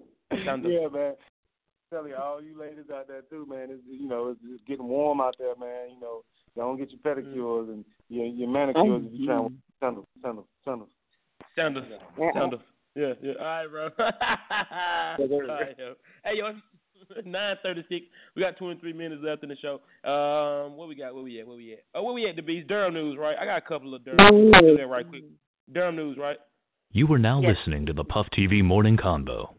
sound 0.46 0.66
of 0.66 0.72
yeah, 0.72 0.88
man. 0.88 1.14
Tell 1.92 2.08
you, 2.08 2.16
all 2.16 2.42
you 2.42 2.58
ladies 2.58 2.86
out 2.94 3.08
there 3.10 3.24
too, 3.30 3.46
man. 3.50 3.68
It's 3.72 3.84
you 3.90 4.08
know, 4.08 4.30
it's, 4.30 4.40
it's 4.48 4.64
getting 4.66 4.88
warm 4.88 5.20
out 5.20 5.36
there, 5.38 5.56
man. 5.60 5.90
You 5.96 6.00
know, 6.00 6.22
don't 6.56 6.78
get 6.78 6.90
your 6.92 7.00
pedicures 7.00 7.70
and 7.70 7.86
your 8.10 8.26
your 8.26 8.50
manicures 8.50 9.04
if 9.06 9.12
you're 9.14 9.28
trying 9.28 9.50
to 9.50 9.56
sandals, 9.80 10.06
sandals, 10.22 10.48
sandals. 10.64 10.90
Sound 11.56 11.78
of 11.78 11.84
sound 12.34 12.54
of 12.54 12.62
yeah, 12.96 13.14
yeah. 13.22 13.34
All 13.40 13.46
right, 13.46 13.68
bro. 13.70 13.84
All 14.00 15.48
right, 15.48 15.76
yo. 15.78 15.94
Hey, 16.26 16.32
yo, 16.36 16.52
nine 17.26 17.56
thirty 17.64 17.86
six. 17.90 18.06
We 18.36 18.42
got 18.42 18.58
twenty 18.58 18.80
three 18.80 18.94
minutes 18.94 19.22
left 19.24 19.44
in 19.44 19.50
the 19.50 19.56
show. 19.56 19.76
Um, 20.10 20.76
what 20.76 20.90
we 20.90 20.96
got? 20.96 21.14
Where 21.14 21.24
we 21.24 21.40
at? 21.40 21.48
Where 21.48 21.56
we 21.56 21.74
at? 21.74 21.84
Oh, 21.96 22.04
where 22.04 22.14
we 22.14 22.28
at? 22.28 22.36
The 22.36 22.42
beast. 22.42 22.68
Durham 22.68 22.94
news, 22.94 23.18
right? 23.18 23.38
I 23.40 23.46
got 23.46 23.58
a 23.58 23.62
couple 23.62 23.96
of 23.96 24.04
Durham. 24.04 24.18
news. 24.32 24.54
Do 24.60 24.78
that 24.78 24.88
right 24.88 25.08
quick. 25.08 25.24
Durham 25.72 25.96
news, 25.96 26.18
right? 26.18 26.38
You 26.92 27.12
are 27.14 27.20
now 27.20 27.42
listening 27.42 27.86
to 27.86 27.94
the 27.94 28.04
Puff 28.04 28.28
TV 28.38 28.62
Morning 28.62 28.98
Convo. 28.98 29.54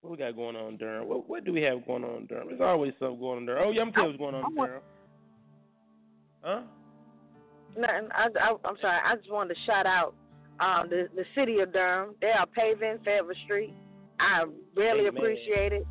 What 0.00 0.10
we 0.10 0.16
got 0.16 0.36
going 0.36 0.56
on 0.56 0.78
Durham? 0.78 1.06
What, 1.06 1.28
what 1.28 1.44
do 1.44 1.52
we 1.52 1.60
have 1.62 1.86
going 1.86 2.04
on 2.04 2.26
Durham? 2.26 2.48
There's 2.48 2.60
always 2.62 2.94
something 2.98 3.20
going 3.20 3.38
on 3.38 3.46
Durham. 3.46 3.64
Oh, 3.66 3.70
yeah, 3.70 3.82
I'm 3.82 3.92
telling 3.92 4.12
you 4.12 4.18
what's 4.18 4.32
going 4.32 4.34
on 4.34 4.50
in 4.50 4.56
Durham. 4.56 4.82
Huh? 6.44 6.60
Nothing. 7.76 8.08
I, 8.14 8.28
I, 8.40 8.54
I'm 8.64 8.76
sorry. 8.80 8.98
I 9.04 9.16
just 9.16 9.32
wanted 9.32 9.54
to 9.54 9.60
shout 9.66 9.86
out 9.86 10.14
um, 10.60 10.88
the 10.90 11.08
the 11.16 11.24
city 11.34 11.60
of 11.60 11.72
Durham. 11.72 12.14
They 12.20 12.28
are 12.30 12.46
paving 12.46 12.98
Fayetteville 13.04 13.34
Street. 13.44 13.74
I 14.20 14.44
really 14.76 15.06
Amen. 15.08 15.16
appreciate 15.16 15.72
it, 15.72 15.86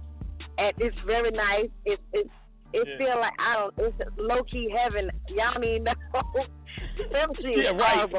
and 0.58 0.74
it's 0.78 0.95
very 1.06 1.32
nice. 1.32 1.70
It 1.86 1.99
it 2.14 2.28
it 2.74 2.88
Yeah. 2.88 2.97
feel 2.97 3.20
like 3.20 3.34
I 3.39 3.54
don't. 3.56 3.74
It's 3.78 4.12
low 4.18 4.43
key 4.43 4.74
heaven. 4.76 5.10
Y'all 5.30 5.64
even 5.64 5.84
know. 5.84 5.93
Them 7.12 7.30
Yeah, 7.39 7.70
right. 7.70 8.10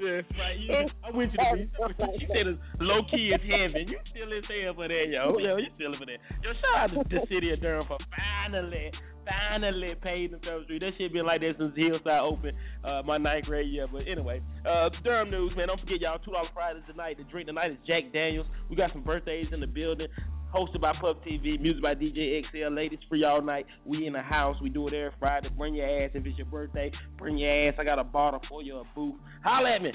Yeah, 0.00 0.20
right. 0.38 0.58
You, 0.58 0.74
I 1.04 1.10
went 1.10 1.32
to 1.32 1.38
the 1.38 1.56
beach. 1.56 2.20
She 2.20 2.26
said 2.26 2.58
low 2.80 3.02
key 3.10 3.32
is 3.32 3.40
heaven. 3.40 3.88
You 3.88 3.98
still 4.10 4.30
in 4.32 4.42
hell 4.62 4.74
for 4.74 4.88
that, 4.88 5.04
yo. 5.08 5.38
Yo, 5.38 5.56
you 5.56 5.68
still 5.74 5.92
in 5.94 5.98
for 5.98 6.06
that. 6.06 6.18
Yo, 6.42 6.52
shout 6.60 6.90
out 6.98 7.08
to 7.08 7.18
the 7.20 7.26
city 7.28 7.52
of 7.52 7.60
Durham 7.62 7.86
for 7.86 7.98
finally, 8.14 8.90
finally 9.26 9.94
paving 10.00 10.38
Fayetteville 10.40 10.64
Street. 10.64 10.80
That 10.80 10.92
shit 10.98 11.12
been 11.12 11.26
like 11.26 11.40
that 11.40 11.54
since 11.58 11.72
Hillside 11.76 12.20
opened 12.20 12.56
uh, 12.84 13.02
my 13.04 13.18
ninth 13.18 13.46
grade 13.46 13.68
year. 13.68 13.86
But 13.90 14.08
anyway, 14.08 14.40
uh, 14.68 14.90
Durham 15.04 15.30
news, 15.30 15.52
man. 15.56 15.68
Don't 15.68 15.80
forget, 15.80 16.00
y'all, 16.00 16.18
$2 16.18 16.32
Fridays 16.54 16.82
tonight. 16.88 17.18
The 17.18 17.24
drink 17.24 17.48
tonight 17.48 17.72
is 17.72 17.78
Jack 17.86 18.12
Daniels. 18.12 18.46
We 18.70 18.76
got 18.76 18.92
some 18.92 19.02
birthdays 19.02 19.46
in 19.52 19.60
the 19.60 19.66
building. 19.66 20.08
Hosted 20.54 20.80
by 20.80 20.92
Puff 20.98 21.16
TV, 21.26 21.60
music 21.60 21.82
by 21.82 21.94
DJ 21.94 22.42
XL. 22.50 22.72
Ladies 22.72 23.00
free 23.08 23.24
all 23.24 23.42
night. 23.42 23.66
We 23.84 24.06
in 24.06 24.12
the 24.12 24.22
house. 24.22 24.56
We 24.62 24.70
do 24.70 24.86
it 24.86 24.94
every 24.94 25.10
Friday. 25.18 25.48
Bring 25.56 25.74
your 25.74 25.86
ass 25.86 26.12
if 26.14 26.24
it's 26.24 26.38
your 26.38 26.46
birthday. 26.46 26.92
Bring 27.18 27.36
your 27.36 27.68
ass. 27.68 27.74
I 27.78 27.84
got 27.84 27.98
a 27.98 28.04
bottle 28.04 28.40
for 28.48 28.62
you, 28.62 28.76
a 28.76 28.84
booth. 28.94 29.16
Holla 29.42 29.72
at 29.72 29.82
me. 29.82 29.92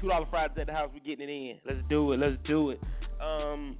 Two 0.00 0.08
dollar 0.08 0.26
Fridays 0.30 0.56
at 0.60 0.68
the 0.68 0.72
house. 0.72 0.88
We 0.94 1.00
getting 1.00 1.28
it 1.28 1.32
in. 1.32 1.56
Let's 1.66 1.86
do 1.90 2.12
it. 2.12 2.20
Let's 2.20 2.36
do 2.46 2.70
it. 2.70 2.80
Um, 3.20 3.76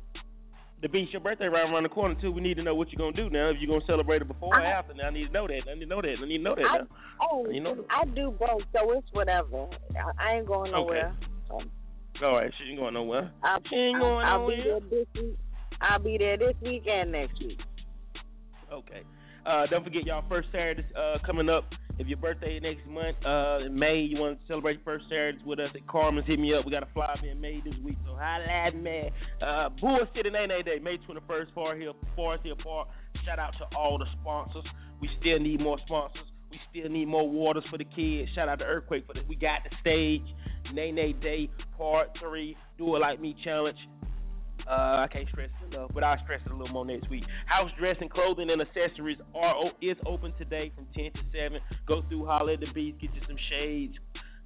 the 0.81 0.89
beach 0.89 1.09
your 1.13 1.21
birthday 1.21 1.47
right 1.47 1.69
around 1.69 1.83
the 1.83 1.89
corner 1.89 2.15
too. 2.21 2.31
We 2.31 2.41
need 2.41 2.57
to 2.57 2.63
know 2.63 2.75
what 2.75 2.93
you're 2.93 2.99
gonna 2.99 3.17
do 3.17 3.31
now. 3.31 3.51
If 3.51 3.57
you're 3.61 3.69
gonna 3.69 3.85
celebrate 3.87 4.23
it 4.23 4.29
before 4.29 4.55
or 4.57 4.61
after, 4.65 4.95
now 4.95 5.09
I 5.09 5.11
need 5.11 5.27
to 5.27 5.33
know 5.33 5.47
that. 5.47 5.61
I 5.71 5.75
need 5.75 5.81
to 5.81 5.87
know 5.87 6.01
that. 6.03 6.15
I 6.23 6.27
need 6.27 6.39
to 6.39 6.43
know 6.45 6.55
that 6.55 6.65
I, 6.65 6.79
now. 6.79 6.87
oh, 7.21 7.49
You 7.51 7.61
know- 7.61 7.85
I 7.91 8.05
do 8.05 8.31
both, 8.39 8.63
so 8.73 8.93
it's 8.93 9.07
whatever. 9.13 9.67
I, 9.97 10.13
I 10.25 10.35
ain't 10.37 10.47
going 10.47 10.71
nowhere. 10.73 11.15
So 11.49 11.61
All 12.27 12.35
right, 12.37 12.51
she 12.59 12.71
ain't 12.71 12.79
going 12.79 12.95
nowhere. 12.95 13.31
I'll, 13.43 13.61
She 13.69 13.77
ain't 13.77 13.97
I'll, 13.97 14.03
going 14.03 14.27
I'll 14.27 14.49
be 14.49 14.57
there 14.63 14.81
this 14.81 15.07
week. 15.15 15.39
I'll 15.81 15.99
be 16.01 16.19
there 16.19 16.37
this 16.37 16.55
week 16.63 16.83
and 16.89 17.13
next 17.13 17.39
week. 17.41 17.59
Okay. 18.73 19.03
Uh, 19.47 19.67
don't 19.67 19.85
forget 19.85 20.05
y'all 20.05 20.25
first 20.29 20.49
Saturday 20.53 20.85
uh, 20.97 21.17
coming 21.25 21.49
up. 21.49 21.65
If 21.99 22.07
your 22.07 22.19
birthday 22.19 22.61
next 22.61 22.87
month, 22.87 23.17
uh, 23.27 23.67
in 23.67 23.77
May, 23.77 24.01
you 24.01 24.21
want 24.21 24.41
to 24.41 24.47
celebrate 24.47 24.85
first 24.85 25.07
Saturdays 25.09 25.41
with 25.45 25.59
us 25.59 25.71
at 25.75 25.87
Carmen's, 25.89 26.27
hit 26.29 26.39
me 26.39 26.55
up. 26.55 26.65
We 26.65 26.71
got 26.71 26.85
a 26.85 26.89
flyer 26.95 27.17
in 27.29 27.41
May 27.41 27.61
this 27.65 27.75
week, 27.83 27.97
so 28.07 28.15
holla 28.15 28.45
at 28.45 28.77
me. 28.77 29.11
Uh, 29.43 29.69
Bull 29.81 29.99
City 30.15 30.31
Nene 30.31 30.65
Day, 30.65 30.79
May 30.81 30.99
21st, 30.99 31.53
Forest 31.55 31.83
Hill, 31.83 31.97
Forest 32.15 32.45
Hill 32.45 32.57
Park. 32.63 32.89
Shout 33.25 33.41
out 33.41 33.55
to 33.59 33.77
all 33.77 33.99
the 33.99 34.07
sponsors. 34.21 34.65
We 35.01 35.11
still 35.21 35.41
need 35.41 35.61
more 35.61 35.79
sponsors. 35.87 36.23
We 36.51 36.61
still 36.71 36.89
need 36.89 37.09
more 37.09 37.29
waters 37.29 37.65
for 37.69 37.79
the 37.79 37.85
kids. 37.85 38.31
Shout 38.35 38.49
out 38.49 38.61
to 38.61 38.65
Earthquake 38.65 39.05
for 39.07 39.15
this. 39.15 39.25
We 39.29 39.35
got 39.35 39.65
the 39.65 39.71
stage. 39.81 40.23
Nene 40.73 41.19
Day, 41.21 41.51
Part 41.77 42.11
3, 42.21 42.57
Do 42.77 42.95
It 42.97 42.99
Like 43.01 43.21
Me 43.21 43.35
Challenge. 43.43 43.79
Uh, 44.69 45.05
I 45.05 45.09
can't 45.11 45.29
stress 45.29 45.49
it 45.63 45.75
enough, 45.75 45.91
but 45.95 46.05
I'll 46.05 46.23
stress 46.25 46.41
it 46.45 46.53
a 46.53 46.55
little 46.55 46.73
more 46.73 46.85
next 46.85 47.09
week. 47.09 47.25
House 47.47 47.71
dressing, 47.79 48.09
clothing, 48.09 48.51
and 48.51 48.61
accessories 48.61 49.19
are 49.35 49.71
is 49.81 49.97
open 50.07 50.35
today 50.39 50.71
from 50.75 50.87
10 50.95 51.13
to 51.13 51.21
7. 51.33 51.59
Go 51.87 52.03
through, 52.09 52.27
holler 52.27 52.53
at 52.53 52.61
the 52.61 52.67
beast, 52.75 53.01
get 53.01 53.15
you 53.15 53.23
some 53.27 53.39
shades, 53.49 53.95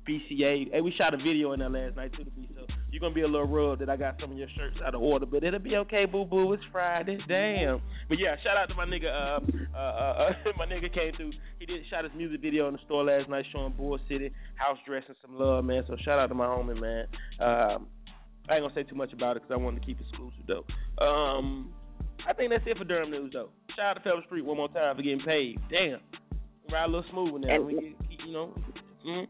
BCA. 0.09 0.71
Hey, 0.73 0.81
we 0.81 0.93
shot 0.93 1.15
a 1.15 1.17
video 1.17 1.53
in 1.53 1.61
there 1.61 1.71
last 1.71 1.97
night 1.97 2.13
too, 2.13 2.25
to 2.25 2.31
beast, 2.31 2.53
so 2.55 2.67
you're 2.91 3.01
gonna 3.01 3.15
be 3.15 3.23
a 3.23 3.27
little 3.27 3.49
rubbed 3.49 3.81
that 3.83 3.91
I 3.91 3.97
got 3.97 4.17
some 4.21 4.33
of 4.33 4.39
your 4.39 4.49
shirts 4.57 4.77
out 4.85 4.95
of 4.95 5.03
order, 5.03 5.27
but 5.27 5.43
it'll 5.43 5.59
be 5.59 5.77
okay, 5.77 6.05
boo 6.05 6.25
boo. 6.25 6.53
It's 6.53 6.63
Friday, 6.71 7.19
damn. 7.27 7.81
But 8.09 8.19
yeah, 8.19 8.37
shout 8.45 8.57
out 8.57 8.69
to 8.69 8.75
my 8.75 8.85
nigga. 8.85 9.07
Uh, 9.07 9.41
uh, 9.77 9.79
uh, 9.79 10.33
my 10.57 10.67
nigga 10.67 10.93
came 10.93 11.15
through. 11.17 11.33
He 11.59 11.67
did 11.67 11.83
shot 11.91 12.05
his 12.05 12.13
music 12.17 12.41
video 12.41 12.69
in 12.69 12.75
the 12.75 12.81
store 12.87 13.05
last 13.05 13.29
night, 13.29 13.45
showing 13.53 13.73
Bull 13.73 13.99
City 14.09 14.31
house 14.55 14.79
dressing, 14.87 15.15
some 15.21 15.37
love, 15.39 15.65
man. 15.65 15.83
So 15.89 15.97
shout 16.05 16.19
out 16.19 16.29
to 16.29 16.35
my 16.35 16.47
homie, 16.47 16.81
man. 16.81 17.07
Um, 17.41 17.87
I 18.49 18.55
ain't 18.57 18.63
gonna 18.63 18.75
say 18.75 18.83
too 18.83 18.95
much 18.97 19.13
about 19.13 19.37
it 19.37 19.43
because 19.43 19.55
I 19.55 19.63
wanted 19.63 19.81
to 19.81 19.87
keep 19.87 20.01
it 20.01 20.07
exclusive 20.09 20.41
though. 20.47 21.05
Um, 21.05 21.73
I 22.29 22.33
think 22.33 22.51
that's 22.51 22.65
it 22.67 22.77
for 22.79 22.85
Durham 22.85 23.11
news 23.11 23.31
though. 23.33 23.51
Shout 23.77 23.87
out 23.87 23.95
to 23.95 24.01
Pepper 24.01 24.23
Street 24.27 24.45
one 24.45 24.57
more 24.57 24.69
time 24.69 24.97
for 24.97 25.03
getting 25.03 25.21
paid. 25.25 25.59
Damn, 25.71 26.01
ride 26.71 26.85
a 26.85 26.89
little 26.89 27.05
smooth 27.11 27.43
now. 27.43 27.55
And- 27.55 27.67
We 27.67 27.73
get, 27.75 28.27
you 28.27 28.33
know. 28.33 28.55
Mm, 29.07 29.27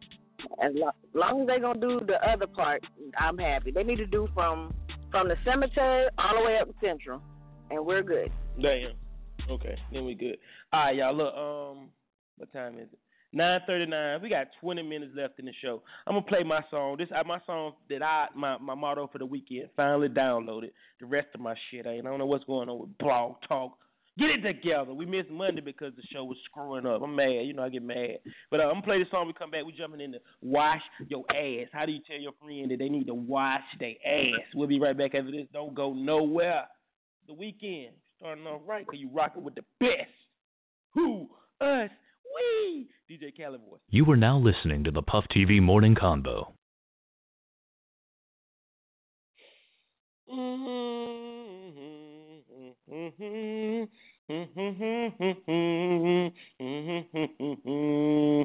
As 0.63 0.73
lo- 0.75 0.91
long 1.15 1.43
as 1.43 1.47
they 1.47 1.59
gonna 1.61 1.81
do 1.81 2.01
the 2.07 2.19
other 2.29 2.47
part, 2.47 2.85
I'm 3.19 3.39
happy. 3.39 3.71
They 3.71 3.85
need 3.85 3.97
to 3.97 4.07
do 4.07 4.29
from 4.35 4.75
from 5.11 5.29
the 5.29 5.37
cemetery 5.45 6.07
all 6.19 6.39
the 6.39 6.45
way 6.45 6.59
up 6.59 6.69
to 6.69 6.75
Central, 6.83 7.23
and 7.71 7.85
we're 7.85 8.03
good. 8.03 8.33
damn. 8.61 8.93
Okay, 9.51 9.77
then 9.93 10.05
we 10.05 10.15
good. 10.15 10.39
All 10.73 10.85
right, 10.85 10.97
y'all. 10.97 11.15
Look, 11.15 11.35
um, 11.35 11.89
what 12.39 12.53
time 12.53 12.79
is 12.79 12.89
it? 12.93 12.99
Nine 13.35 13.61
thirty 13.67 13.87
nine. 13.87 14.21
We 14.21 14.29
got 14.29 14.49
twenty 14.61 14.83
minutes 14.83 15.13
left 15.17 15.39
in 15.39 15.47
the 15.47 15.53
show. 15.63 15.83
I'm 16.07 16.15
gonna 16.15 16.27
play 16.27 16.43
my 16.43 16.61
song. 16.71 16.97
This 16.99 17.09
uh, 17.17 17.25
my 17.25 17.39
song 17.47 17.73
that 17.89 18.03
I 18.03 18.27
my 18.37 18.59
my 18.59 18.75
motto 18.75 19.09
for 19.11 19.19
the 19.19 19.27
weekend. 19.27 19.69
Finally 19.75 20.09
downloaded. 20.09 20.71
The 21.01 21.07
rest 21.07 21.29
of 21.35 21.41
my 21.41 21.55
shit 21.71 21.87
ain't. 21.87 22.07
I 22.07 22.11
don't 22.11 22.19
know 22.19 22.27
what's 22.27 22.45
going 22.45 22.69
on 22.69 22.81
with 22.81 22.99
Blog 22.99 23.37
Talk. 23.49 23.79
Get 24.19 24.29
it 24.29 24.43
together. 24.43 24.93
We 24.93 25.07
missed 25.07 25.31
Monday 25.31 25.63
because 25.63 25.95
the 25.97 26.03
show 26.13 26.25
was 26.25 26.37
screwing 26.45 26.85
up. 26.85 27.01
I'm 27.03 27.17
mad. 27.17 27.47
You 27.47 27.55
know 27.55 27.63
I 27.63 27.71
get 27.71 27.83
mad. 27.83 28.19
But 28.51 28.61
uh, 28.61 28.65
I'm 28.65 28.75
gonna 28.75 28.83
play 28.83 28.99
this 28.99 29.11
song. 29.11 29.27
We 29.27 29.33
come 29.33 29.51
back. 29.51 29.65
We 29.65 29.73
jumping 29.73 30.03
into 30.03 30.19
wash 30.43 30.83
your 31.09 31.25
ass. 31.31 31.69
How 31.73 31.87
do 31.87 31.93
you 31.93 32.01
tell 32.07 32.21
your 32.21 32.33
friend 32.39 32.71
that 32.71 32.79
they 32.79 32.91
need 32.91 33.07
to 33.07 33.15
wash 33.15 33.63
their 33.81 33.95
ass? 34.07 34.43
We'll 34.55 34.69
be 34.69 34.79
right 34.79 34.97
back 34.97 35.15
after 35.15 35.31
this. 35.31 35.47
Don't 35.55 35.75
go 35.75 35.95
nowhere. 35.95 36.65
The 37.27 37.33
weekend 37.33 37.95
starting 38.19 38.47
off 38.47 38.61
right 38.67 38.85
because 38.85 39.01
you 39.01 39.09
rocking 39.11 39.43
with 39.43 39.55
the 39.55 39.65
best. 39.81 40.13
Who 40.93 41.29
us? 41.63 41.89
We. 42.35 42.89
DJ 43.11 43.37
Khaled 43.37 43.61
voice. 43.69 43.81
You 43.91 44.11
are 44.11 44.17
now 44.17 44.39
listening 44.39 44.85
to 44.85 44.91
the 44.91 45.03
Puff 45.03 45.25
TV 45.35 45.61
Morning 45.61 45.95
Convo. 45.95 46.53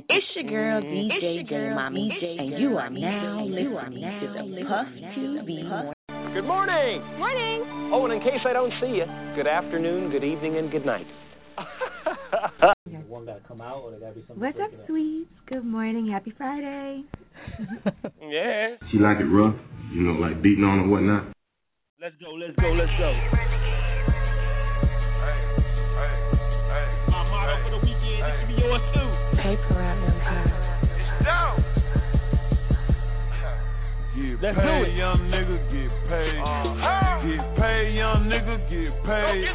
It's 0.09 0.25
your 0.35 0.43
girl 0.43 0.81
DJ 0.81 1.47
J 1.47 1.73
Mommy, 1.73 2.11
and 2.21 2.59
you 2.59 2.77
are 2.77 2.89
now 2.89 3.45
listening 3.45 4.01
to 4.01 4.27
the 4.35 4.65
Puff 4.67 4.87
TV 5.17 5.93
Good 6.33 6.45
morning. 6.45 7.01
Morning. 7.17 7.91
Oh, 7.93 8.05
and 8.05 8.13
in 8.13 8.19
case 8.19 8.41
I 8.45 8.53
don't 8.53 8.73
see 8.81 8.87
you, 8.87 9.05
good 9.35 9.47
afternoon, 9.47 10.11
good 10.11 10.23
evening, 10.25 10.57
and 10.57 10.69
good 10.69 10.85
night. 10.85 11.07
One 13.07 13.25
gotta 13.25 13.39
come 13.47 13.61
out, 13.61 13.83
or 13.83 13.91
there 13.91 13.99
gotta 13.99 14.13
be 14.13 14.23
something. 14.27 14.39
What's 14.39 14.59
up, 14.59 14.71
sweets? 14.87 15.31
Good 15.47 15.65
morning. 15.65 16.07
Happy 16.11 16.33
Friday. 16.37 17.03
Yeah. 18.21 18.75
She 18.91 18.97
like 18.97 19.19
it 19.19 19.25
rough, 19.25 19.55
you 19.93 20.01
know, 20.01 20.19
like 20.19 20.41
beating 20.41 20.65
on 20.65 20.79
or 20.79 20.87
whatnot. 20.89 21.31
Let's 22.01 22.15
go, 22.19 22.31
let's 22.31 22.53
go, 22.59 22.67
let's 22.73 22.91
go. 22.99 23.13
My 27.07 27.23
motto 27.29 27.63
for 27.63 27.71
the 27.71 27.77
weekend, 27.85 28.19
this 28.19 28.35
should 28.41 28.47
be 28.51 28.61
yours 28.61 28.81
too. 28.93 29.26
Get 34.39 34.53
Let's 34.53 34.59
paid, 34.59 34.85
do 34.85 34.91
it. 34.91 34.95
young 34.95 35.19
nigga, 35.33 35.57
get 35.73 35.89
paid. 36.09 36.37
Uh, 36.37 37.25
get 37.25 37.57
paid, 37.57 37.95
young 37.95 38.29
nigga, 38.29 38.57
get 38.69 38.93
paid. 39.03 39.49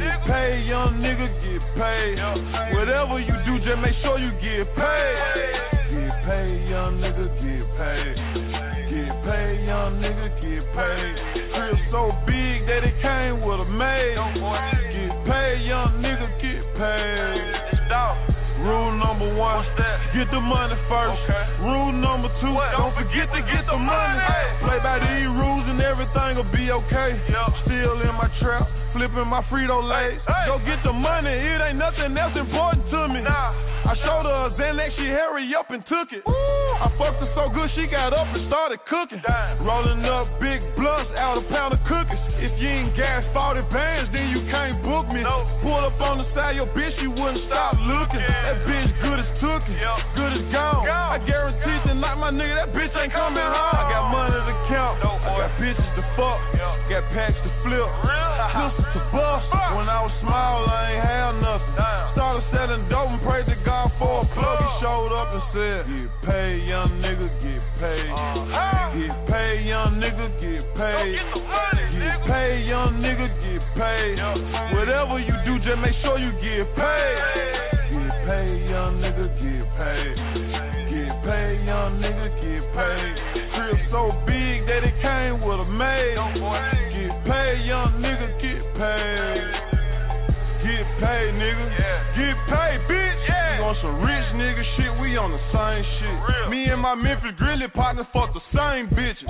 Get 0.00 0.24
paid, 0.24 0.64
young 0.66 0.94
nigga, 1.04 1.28
get 1.44 1.60
paid. 1.76 2.16
Whatever 2.74 3.20
you 3.20 3.36
do, 3.44 3.58
just 3.60 3.78
make 3.82 3.92
sure 4.00 4.18
you 4.18 4.30
get 4.40 4.64
paid. 4.74 5.16
Get 5.92 6.24
paid, 6.24 6.68
young 6.70 6.96
nigga, 7.04 7.28
get 7.36 7.68
paid. 7.76 8.16
Get 8.88 9.12
paid, 9.28 9.66
young 9.66 10.00
nigga, 10.00 10.28
get 10.40 10.64
paid. 10.72 11.52
Crib 11.52 11.76
so 11.92 12.12
big 12.24 12.64
that 12.64 12.84
it 12.88 12.96
came 13.02 13.44
with 13.44 13.60
a 13.60 13.68
maid. 13.68 14.16
Get 14.16 15.12
paid, 15.28 15.66
young 15.66 16.00
nigga, 16.00 16.28
get 16.40 16.64
paid. 16.80 18.27
Rule 18.58 18.92
number 18.98 19.30
one, 19.38 19.64
get 20.14 20.26
the 20.34 20.40
money 20.40 20.74
first. 20.90 21.20
Rule 21.62 21.92
number 21.92 22.28
two, 22.42 22.54
don't 22.74 22.94
forget 22.94 23.30
to 23.30 23.40
get 23.46 23.64
the 23.70 23.78
money. 23.78 24.18
Play 24.66 24.78
by 24.82 24.98
these 24.98 25.30
rules 25.30 25.64
and 25.70 25.80
everything 25.80 26.36
will 26.36 26.50
be 26.50 26.70
okay. 26.70 27.10
Still 27.64 28.02
in 28.02 28.14
my 28.18 28.26
trap, 28.42 28.66
flipping 28.92 29.28
my 29.28 29.42
Frito 29.46 29.78
Lays. 29.78 30.20
Go 30.46 30.58
get 30.66 30.82
the 30.82 30.92
money, 30.92 31.30
it 31.30 31.60
ain't 31.62 31.78
nothing 31.78 32.16
else 32.18 32.34
important 32.34 32.90
to 32.90 33.08
me. 33.08 33.22
I 33.22 33.94
showed 34.04 34.26
her 34.26 34.46
a 34.46 34.50
Xanax, 34.58 34.90
she 34.96 35.06
hurry 35.06 35.54
up 35.54 35.70
and 35.70 35.82
took 35.86 36.10
it. 36.12 36.24
I 36.78 36.86
fucked 36.94 37.18
her 37.18 37.30
so 37.34 37.50
good, 37.50 37.66
she 37.74 37.90
got 37.90 38.14
up 38.14 38.30
and 38.30 38.46
started 38.46 38.78
cooking. 38.86 39.18
Rolling 39.66 40.06
up 40.06 40.30
big 40.38 40.62
blunts 40.78 41.10
out 41.18 41.34
a 41.34 41.42
pound 41.50 41.74
of 41.74 41.82
cookies. 41.90 42.22
If 42.38 42.54
you 42.62 42.70
ain't 42.70 42.94
gas 42.94 43.26
40 43.34 43.66
bands, 43.74 44.14
then 44.14 44.30
you 44.30 44.46
can't 44.46 44.78
book 44.86 45.10
me. 45.10 45.26
Pull 45.66 45.82
up 45.82 45.98
on 45.98 46.22
the 46.22 46.26
side, 46.38 46.54
your 46.54 46.70
bitch, 46.70 46.94
you 47.02 47.10
wouldn't 47.10 47.42
stop 47.50 47.74
looking. 47.82 48.22
That 48.22 48.62
bitch 48.62 48.94
good 49.02 49.18
as 49.18 49.30
tookie, 49.42 49.74
good 50.14 50.32
as 50.38 50.44
gone. 50.54 50.86
I 50.86 51.18
guarantee 51.26 51.78
tonight, 51.82 52.14
my 52.14 52.30
nigga, 52.30 52.62
that 52.62 52.70
bitch 52.70 52.94
ain't 52.94 53.10
coming 53.10 53.42
home. 53.42 53.74
I 53.74 53.82
got 53.90 54.04
money 54.14 54.38
to 54.38 54.54
count, 54.70 55.02
I 55.02 55.34
got 55.34 55.50
bitches 55.58 55.90
to 55.98 56.02
fuck, 56.14 56.38
got 56.86 57.02
packs 57.10 57.42
to 57.42 57.50
flip, 57.66 57.90
pistols 58.54 58.86
to 58.94 59.02
bust. 59.10 59.50
When 59.74 59.90
I 59.90 59.98
was 60.06 60.14
small, 60.22 60.62
I 60.62 60.94
ain't 60.94 61.02
had 61.02 61.32
nothing. 61.42 61.74
Started 62.14 62.44
selling 62.54 62.86
dope 62.88 63.10
and 63.10 63.22
prayed 63.22 63.46
to 63.46 63.58
God 63.66 63.90
for 63.98 64.22
a 64.22 64.26
plug. 64.30 64.58
He 64.62 64.68
showed 64.82 65.10
up 65.14 65.28
and 65.34 65.44
said, 65.54 65.80
Get 65.86 66.10
paid, 66.26 66.66
young 66.68 67.00
nigga, 67.00 67.28
get 67.40 67.64
paid. 67.80 68.12
Get 68.92 69.16
paid, 69.26 69.66
young 69.66 69.96
nigga, 69.96 70.28
get 70.36 70.64
paid. 70.76 71.16
Get 71.96 72.20
paid, 72.28 72.66
young 72.68 73.00
nigga, 73.00 73.28
get 73.40 73.64
paid. 73.74 74.20
Whatever 74.76 75.18
you 75.18 75.32
do, 75.46 75.58
just 75.64 75.80
make 75.80 75.96
sure 76.02 76.18
you 76.18 76.30
get 76.44 76.68
paid. 76.76 77.18
Get 77.88 78.12
paid, 78.28 78.68
young 78.68 79.00
nigga, 79.00 79.32
get 79.40 79.64
paid. 79.80 80.16
Get 80.92 81.24
paid, 81.24 81.64
young 81.64 82.00
nigga, 82.02 82.28
get 82.36 82.62
paid. 82.76 83.16
Crib 83.54 83.78
so 83.90 84.12
big 84.26 84.66
that 84.68 84.84
it 84.84 85.00
came 85.00 85.40
with 85.40 85.60
a 85.60 85.64
maid. 85.64 86.16
Get 86.92 87.24
paid, 87.24 87.64
young 87.64 87.96
nigga, 87.96 88.28
get 88.42 88.62
paid. 88.76 89.77
Get 90.62 90.84
paid, 90.98 91.30
nigga. 91.38 91.64
Yeah. 91.78 92.18
Get 92.18 92.36
paid, 92.50 92.78
bitch. 92.90 93.18
Yeah. 93.28 93.58
We 93.58 93.64
on 93.64 93.76
some 93.82 93.96
rich 94.02 94.28
nigga 94.34 94.64
shit, 94.76 94.92
we 95.00 95.16
on 95.18 95.30
the 95.30 95.42
same 95.54 95.82
shit. 95.98 96.50
Me 96.50 96.66
and 96.70 96.80
my 96.80 96.94
Memphis 96.94 97.34
Grizzly 97.38 97.68
partners 97.74 98.06
fuck 98.12 98.32
the 98.34 98.42
same 98.54 98.88
bitches. 98.90 99.26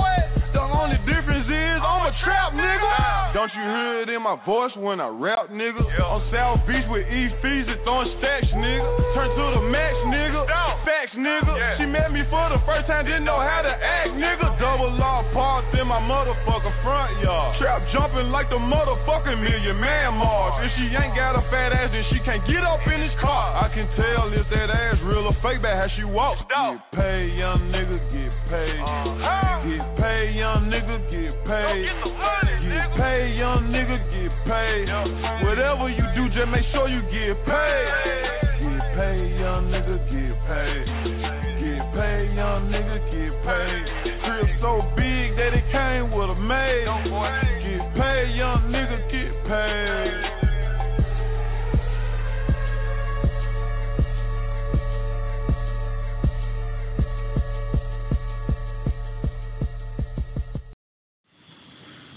The 0.52 0.60
only 0.60 0.96
difference 1.04 1.48
is 1.48 1.76
I'm 1.84 2.08
a 2.08 2.12
trap 2.24 2.52
nigga. 2.56 3.34
Don't 3.34 3.52
you 3.52 3.60
hear 3.60 4.02
it 4.04 4.08
in 4.08 4.22
my 4.22 4.40
voice 4.44 4.72
when 4.76 5.00
I 5.00 5.08
rap, 5.08 5.52
nigga? 5.52 5.84
On 6.00 6.24
South 6.32 6.64
Beach 6.64 6.84
with 6.88 7.04
E 7.08 7.28
Fees 7.44 7.66
and 7.68 7.80
throwing 7.84 8.08
stacks, 8.20 8.48
nigga. 8.56 8.88
Turn 9.12 9.28
to 9.28 9.44
the 9.60 9.64
max, 9.68 9.92
nigga. 10.08 10.48
Facts, 10.84 11.12
nigga. 11.16 11.52
She 11.76 11.84
met 11.84 12.12
me 12.12 12.24
for 12.32 12.48
the 12.48 12.60
first 12.64 12.86
time, 12.86 13.04
didn't 13.04 13.28
know 13.28 13.40
how 13.40 13.60
to 13.60 13.72
act, 13.72 14.16
nigga. 14.16 14.56
Double 14.56 14.92
law 14.96 15.24
parked 15.34 15.76
in 15.76 15.84
my 15.84 16.00
motherfucking 16.00 16.76
front 16.80 17.20
yard. 17.20 17.60
Trap 17.60 17.82
jumping 17.92 18.32
like 18.32 18.48
the 18.48 18.60
motherfucking 18.60 19.40
million 19.42 19.76
man 19.80 20.14
march. 20.14 20.64
If 20.64 20.72
she 20.78 20.94
ain't 20.96 21.14
got 21.18 21.34
a 21.34 21.42
fat 21.50 21.74
ass, 21.74 21.90
then 21.90 22.04
she 22.14 22.22
can't 22.22 22.46
get 22.46 22.62
up 22.62 22.78
in 22.86 23.00
this 23.02 23.10
car. 23.20 23.50
I 23.58 23.66
can 23.74 23.90
tell 23.98 24.30
if 24.30 24.46
that 24.54 24.70
ass 24.70 25.02
real 25.02 25.26
or 25.26 25.34
fake 25.42 25.60
by 25.60 25.74
how 25.74 25.90
she 25.98 26.04
walks. 26.04 26.38
Get 26.46 26.78
paid, 26.94 27.34
young 27.34 27.74
nigga, 27.74 27.98
get 28.14 28.30
paid. 28.46 28.78
Uh-huh. 28.78 29.66
Get 29.66 29.82
paid, 29.98 30.38
young 30.38 30.70
nigga, 30.70 30.94
get 31.10 31.34
paid. 31.42 31.90
Get 31.90 32.70
get 32.70 32.88
paid, 32.94 33.34
young 33.34 33.66
nigga, 33.74 33.98
get 34.14 34.30
paid. 34.46 34.86
Whatever 35.42 35.90
you 35.90 36.06
do, 36.14 36.30
just 36.30 36.46
make 36.54 36.62
sure 36.70 36.86
you 36.86 37.02
get 37.10 37.34
paid. 37.42 37.90
Get 38.62 38.78
paid, 38.94 39.42
young 39.42 39.74
nigga, 39.74 39.98
get 40.06 40.38
paid. 40.46 40.86
Get 41.58 41.82
paid, 41.98 42.30
young 42.38 42.70
nigga, 42.70 42.94
get 43.10 43.34
paid. 43.42 43.82
Crib 44.22 44.46
so 44.62 44.86
big 44.94 45.34
that 45.34 45.50
it 45.50 45.66
came 45.74 46.14
with 46.14 46.30
a 46.30 46.38
maid. 46.38 46.86
Get 46.86 47.82
paid, 47.98 48.38
young 48.38 48.70
nigga, 48.70 49.02
get 49.10 49.34
paid. 49.50 50.37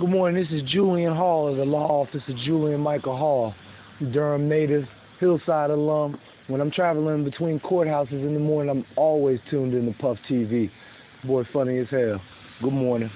Good 0.01 0.09
morning. 0.09 0.43
This 0.43 0.51
is 0.51 0.67
Julian 0.67 1.15
Hall 1.15 1.47
of 1.47 1.57
the 1.57 1.63
law 1.63 2.01
office 2.01 2.23
of 2.27 2.35
Julian 2.43 2.81
Michael 2.81 3.15
Hall, 3.15 3.53
Durham 4.11 4.49
native, 4.49 4.85
Hillside 5.19 5.69
alum. 5.69 6.19
When 6.47 6.59
I'm 6.59 6.71
traveling 6.71 7.23
between 7.23 7.59
courthouses 7.59 8.13
in 8.13 8.33
the 8.33 8.39
morning, 8.39 8.71
I'm 8.71 8.85
always 8.97 9.37
tuned 9.51 9.75
in 9.75 9.85
to 9.85 9.93
Puff 9.99 10.17
TV. 10.27 10.71
Boy, 11.23 11.43
funny 11.53 11.77
as 11.77 11.85
hell. 11.91 12.19
Good 12.63 12.73
morning. 12.73 13.11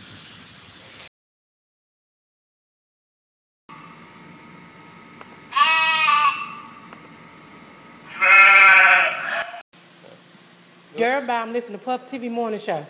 Girl. 10.95 11.31
I'm 11.31 11.51
listening 11.51 11.79
to 11.79 11.83
Puff 11.83 12.01
TV 12.13 12.29
Morning 12.29 12.59
Show. 12.63 12.85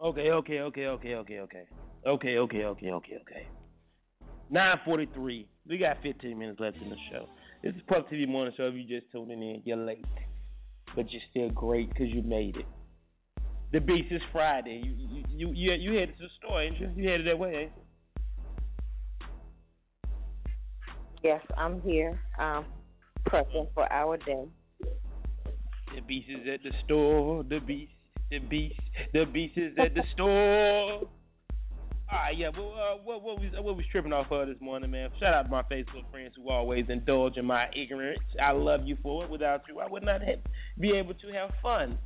Okay, 0.00 0.30
okay, 0.30 0.60
okay, 0.60 0.86
okay, 0.86 1.14
okay, 1.14 1.38
okay. 1.38 1.68
Okay, 2.06 2.36
okay, 2.36 2.64
okay, 2.64 2.90
okay, 2.90 3.16
okay. 3.22 3.46
943. 4.50 5.48
We 5.68 5.78
got 5.78 5.96
15 6.02 6.38
minutes 6.38 6.60
left 6.60 6.76
in 6.78 6.90
the 6.90 6.96
show. 7.10 7.26
This 7.62 7.74
is 7.74 7.80
Puff 7.88 8.04
TV 8.12 8.28
Morning 8.28 8.52
Show. 8.56 8.64
If 8.66 8.74
you 8.74 8.84
just 8.84 9.10
tuning 9.12 9.42
in, 9.42 9.62
you're 9.64 9.76
late. 9.76 10.04
But 10.94 11.10
you're 11.10 11.22
still 11.30 11.48
great 11.50 11.88
because 11.88 12.08
you 12.08 12.22
made 12.22 12.56
it. 12.56 12.66
The 13.72 13.80
Beast 13.80 14.12
is 14.12 14.20
Friday. 14.32 14.82
You 14.84 14.92
you 14.92 15.24
you, 15.28 15.52
you, 15.54 15.72
you 15.72 15.98
headed 15.98 16.16
to 16.18 16.24
the 16.24 16.28
store, 16.38 16.62
ain't 16.62 16.78
you? 16.78 16.90
You 16.94 17.08
headed 17.08 17.26
that 17.26 17.38
way, 17.38 17.54
ain't 17.54 17.72
you? 17.76 17.82
Yes, 21.22 21.40
I'm 21.56 21.80
here, 21.80 22.20
um, 22.38 22.66
prepping 23.26 23.68
for 23.74 23.90
our 23.90 24.18
day. 24.18 24.44
The 25.94 26.00
Beast 26.06 26.28
is 26.28 26.46
at 26.52 26.62
the 26.62 26.70
store. 26.84 27.42
The 27.42 27.60
Beast, 27.60 27.90
the 28.34 28.46
Beast, 28.48 28.80
the 29.12 29.24
Beast 29.26 29.56
is 29.56 29.72
at 29.78 29.94
the 29.94 30.02
store. 30.12 31.08
All 32.10 32.18
right, 32.20 32.36
yeah, 32.36 32.50
but 32.54 32.62
uh, 32.62 32.96
what 33.04 33.22
what 33.22 33.40
we 33.40 33.50
what 33.60 33.76
we 33.76 33.86
tripping 33.90 34.12
off 34.12 34.30
of 34.30 34.48
this 34.48 34.60
morning, 34.60 34.90
man? 34.90 35.10
Shout 35.20 35.34
out 35.34 35.42
to 35.44 35.50
my 35.50 35.62
Facebook 35.62 36.10
friends 36.10 36.34
who 36.36 36.50
always 36.50 36.84
indulge 36.88 37.36
in 37.36 37.44
my 37.44 37.66
ignorance. 37.74 38.20
I 38.42 38.52
love 38.52 38.80
you 38.84 38.96
for 39.02 39.24
it. 39.24 39.30
Without 39.30 39.62
you, 39.68 39.80
I 39.80 39.88
would 39.88 40.04
not 40.04 40.20
have, 40.22 40.38
be 40.78 40.90
able 40.90 41.14
to 41.14 41.32
have 41.32 41.50
fun. 41.62 41.96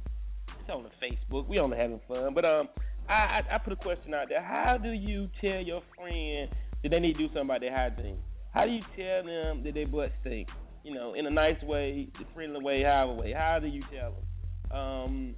It's 0.61 0.71
on 0.71 0.85
the 0.85 0.91
Facebook. 1.05 1.49
We 1.49 1.59
only 1.59 1.79
having 1.79 2.01
fun, 2.07 2.35
but 2.35 2.45
um, 2.45 2.69
I, 3.09 3.13
I 3.13 3.55
I 3.55 3.59
put 3.59 3.73
a 3.73 3.77
question 3.77 4.13
out 4.15 4.29
there. 4.29 4.43
How 4.43 4.77
do 4.77 4.91
you 4.91 5.29
tell 5.41 5.61
your 5.61 5.83
friend 5.97 6.51
that 6.83 6.91
they 6.91 7.01
need 7.01 7.15
to 7.15 7.19
do 7.19 7.27
something 7.29 7.43
about 7.45 7.61
their 7.61 7.75
hygiene? 7.75 8.19
How 8.53 8.67
do 8.67 8.73
you 8.73 8.83
tell 8.97 9.25
them 9.25 9.63
that 9.65 9.75
their 9.75 9.87
butt 9.87 10.13
stink? 10.21 10.49
You 10.85 10.95
know, 10.95 11.15
in 11.15 11.27
a 11.27 11.31
nice 11.31 11.61
way, 11.63 12.09
friendly 12.35 12.63
way, 12.63 12.83
however 12.83 13.15
way. 13.15 13.33
How 13.33 13.59
do 13.59 13.67
you 13.67 13.83
tell 13.93 14.13
them? 14.13 14.23
Um, 14.71 15.35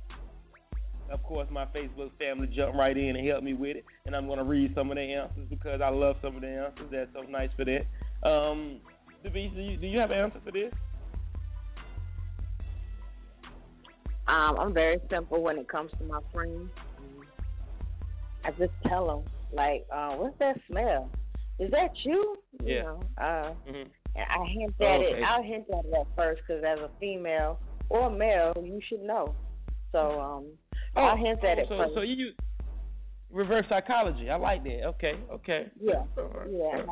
of 1.11 1.23
course, 1.23 1.49
my 1.51 1.67
Facebook 1.67 2.11
family 2.19 2.49
jumped 2.55 2.77
right 2.77 2.97
in 2.97 3.17
and 3.17 3.27
helped 3.27 3.45
me 3.45 3.55
with 3.55 3.77
it, 3.77 3.85
and 4.07 4.15
I'm 4.15 4.27
going 4.27 4.39
to 4.39 4.45
read 4.45 4.73
some 4.75 4.91
of 4.91 4.97
the 4.97 5.03
answers 5.03 5.47
because 5.49 5.81
I 5.83 5.89
love 5.89 6.17
some 6.23 6.37
of 6.37 6.43
the 6.43 6.49
answers. 6.49 6.89
That's 6.91 7.11
so 7.15 7.23
nice 7.31 7.51
for 7.57 7.65
that. 7.65 7.87
Um, 8.29 8.81
do 9.23 9.39
you, 9.39 9.77
do 9.77 9.87
you 9.87 9.99
have 9.99 10.11
an 10.11 10.19
answer 10.19 10.41
for 10.45 10.53
this? 10.53 10.73
Um, 14.29 14.57
I'm 14.59 14.73
very 14.73 15.01
simple 15.11 15.43
when 15.43 15.59
it 15.59 15.69
comes 15.69 15.91
to 15.99 16.05
my 16.05 16.21
friends. 16.33 16.71
I 18.45 18.51
just 18.53 18.73
tell 18.87 19.07
them 19.07 19.23
like, 19.53 19.85
uh, 19.93 20.15
what's 20.15 20.39
that 20.39 20.57
smell? 20.69 21.11
Is 21.59 21.71
that 21.73 21.91
you? 22.05 22.37
You 22.65 22.75
Yeah. 22.75 22.83
know, 22.83 23.05
uh, 23.19 23.55
Mhm. 23.67 23.91
and 24.15 24.25
I 24.31 24.45
hint 24.47 24.75
Oh, 24.81 24.85
at 24.87 25.01
okay. 25.01 25.21
it. 25.21 25.25
I'll 25.25 25.43
hint 25.43 25.69
at 25.71 25.85
it 25.85 25.93
at 25.93 26.07
first 26.17 26.43
because 26.47 26.63
as 26.65 26.79
a 26.79 26.89
female 27.01 27.59
or 27.89 28.09
male, 28.09 28.53
you 28.57 28.81
should 28.83 29.03
know. 29.03 29.35
So 29.93 30.21
um, 30.21 30.47
I'll 30.97 31.17
hint 31.17 31.45
at 31.45 31.59
oh, 31.59 31.63
it 31.63 31.67
so, 31.69 31.79
first. 31.79 31.95
So 31.95 32.01
you 32.03 32.15
use 32.17 32.35
reverse 33.31 33.67
psychology. 33.69 34.29
I 34.31 34.37
like 34.37 34.65
that. 34.65 34.85
Okay, 34.87 35.15
okay. 35.33 35.67
Yeah, 35.81 36.03
Alright. 36.19 36.49
yeah. 36.51 36.83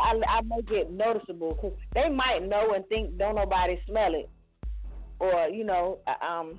I. 0.00 0.18
I, 0.28 0.38
I 0.38 0.40
make 0.42 0.70
it 0.70 0.90
noticeable 0.90 1.54
because 1.54 1.76
they 1.94 2.08
might 2.08 2.46
know 2.46 2.72
and 2.74 2.86
think 2.88 3.16
don't 3.18 3.36
nobody 3.36 3.80
smell 3.86 4.14
it, 4.14 4.28
or 5.20 5.48
you 5.48 5.64
know, 5.64 5.98
um, 6.06 6.58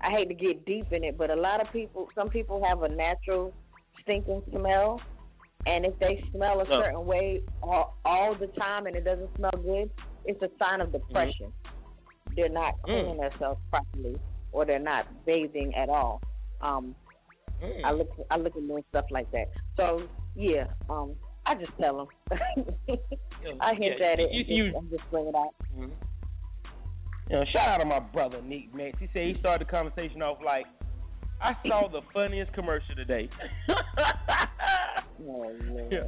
I 0.00 0.10
hate 0.10 0.28
to 0.28 0.34
get 0.34 0.64
deep 0.64 0.92
in 0.92 1.04
it, 1.04 1.18
but 1.18 1.30
a 1.30 1.36
lot 1.36 1.60
of 1.60 1.72
people, 1.72 2.08
some 2.14 2.28
people 2.28 2.64
have 2.64 2.82
a 2.82 2.88
natural 2.88 3.52
stinking 4.02 4.42
smell, 4.50 5.00
and 5.66 5.84
if 5.84 5.98
they 5.98 6.24
smell 6.32 6.60
a 6.60 6.64
Oh. 6.64 6.82
certain 6.82 7.06
way 7.06 7.42
all, 7.62 7.96
all 8.04 8.34
the 8.34 8.46
time 8.48 8.86
and 8.86 8.94
it 8.96 9.04
doesn't 9.04 9.34
smell 9.36 9.50
good, 9.62 9.90
it's 10.24 10.40
a 10.42 10.50
sign 10.58 10.80
of 10.80 10.92
depression. 10.92 11.52
They're 12.36 12.48
not 12.48 12.74
cleaning 12.82 13.18
themselves 13.18 13.60
properly, 13.70 14.16
or 14.52 14.64
they're 14.64 14.78
not 14.78 15.06
bathing 15.26 15.74
at 15.74 15.88
all. 15.88 16.20
Um, 16.60 16.94
Mm. 17.60 17.84
I 17.84 17.90
look 17.90 18.08
I 18.30 18.36
look 18.36 18.54
at 18.54 18.62
little 18.62 18.84
stuff 18.90 19.06
like 19.10 19.28
that. 19.32 19.46
So 19.76 20.04
yeah, 20.36 20.66
um, 20.88 21.14
I 21.44 21.56
just 21.56 21.72
tell 21.80 21.96
them. 22.30 22.38
I 23.60 23.74
hint 23.74 23.96
yeah, 23.98 24.06
at 24.12 24.20
it. 24.20 24.30
you- 24.30 24.40
and 24.40 24.48
you- 24.48 24.64
just, 24.66 24.76
and 24.76 24.90
just 24.90 25.10
bring 25.10 25.26
it 25.26 25.34
out. 25.34 25.54
Mhm. 25.76 25.90
You 27.30 27.36
know, 27.36 27.44
shout 27.52 27.66
out 27.68 27.78
to 27.78 27.84
my 27.84 27.98
brother 27.98 28.40
Nick 28.42 28.72
Max. 28.72 28.96
He 29.00 29.08
said 29.12 29.26
he 29.26 29.36
started 29.40 29.66
the 29.66 29.70
conversation 29.72 30.22
off 30.22 30.38
like, 30.44 30.66
"I 31.42 31.56
saw 31.66 31.88
the 31.88 32.02
funniest 32.14 32.52
commercial 32.52 32.94
today." 32.94 33.28
Oh, 35.28 35.50
yeah. 35.90 36.04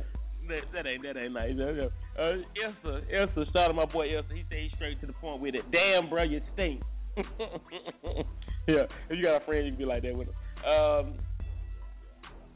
That, 0.49 0.61
that 0.72 0.86
ain't 0.86 1.03
that 1.03 1.16
ain't 1.16 1.32
nice. 1.32 1.53
Uh, 1.59 1.88
uh, 2.20 2.36
Elsa, 2.64 3.03
Elsa, 3.12 3.45
shout 3.53 3.57
out 3.57 3.68
to 3.68 3.74
my 3.74 3.84
boy 3.86 4.16
Elsa. 4.16 4.28
He 4.34 4.45
said 4.49 4.59
he's 4.62 4.70
straight 4.76 5.01
to 5.01 5.07
the 5.07 5.12
point 5.14 5.41
with 5.41 5.55
it. 5.57 5.68
Damn, 5.72 6.09
bro, 6.09 6.22
you 6.22 6.41
stink. 6.55 6.80
yeah, 8.66 8.86
if 9.08 9.16
you 9.16 9.22
got 9.22 9.42
a 9.42 9.44
friend, 9.44 9.64
you 9.66 9.72
can 9.72 9.78
be 9.78 9.84
like 9.84 10.02
that 10.02 10.16
with 10.16 10.28
him. 10.28 10.34
Um, 10.64 11.14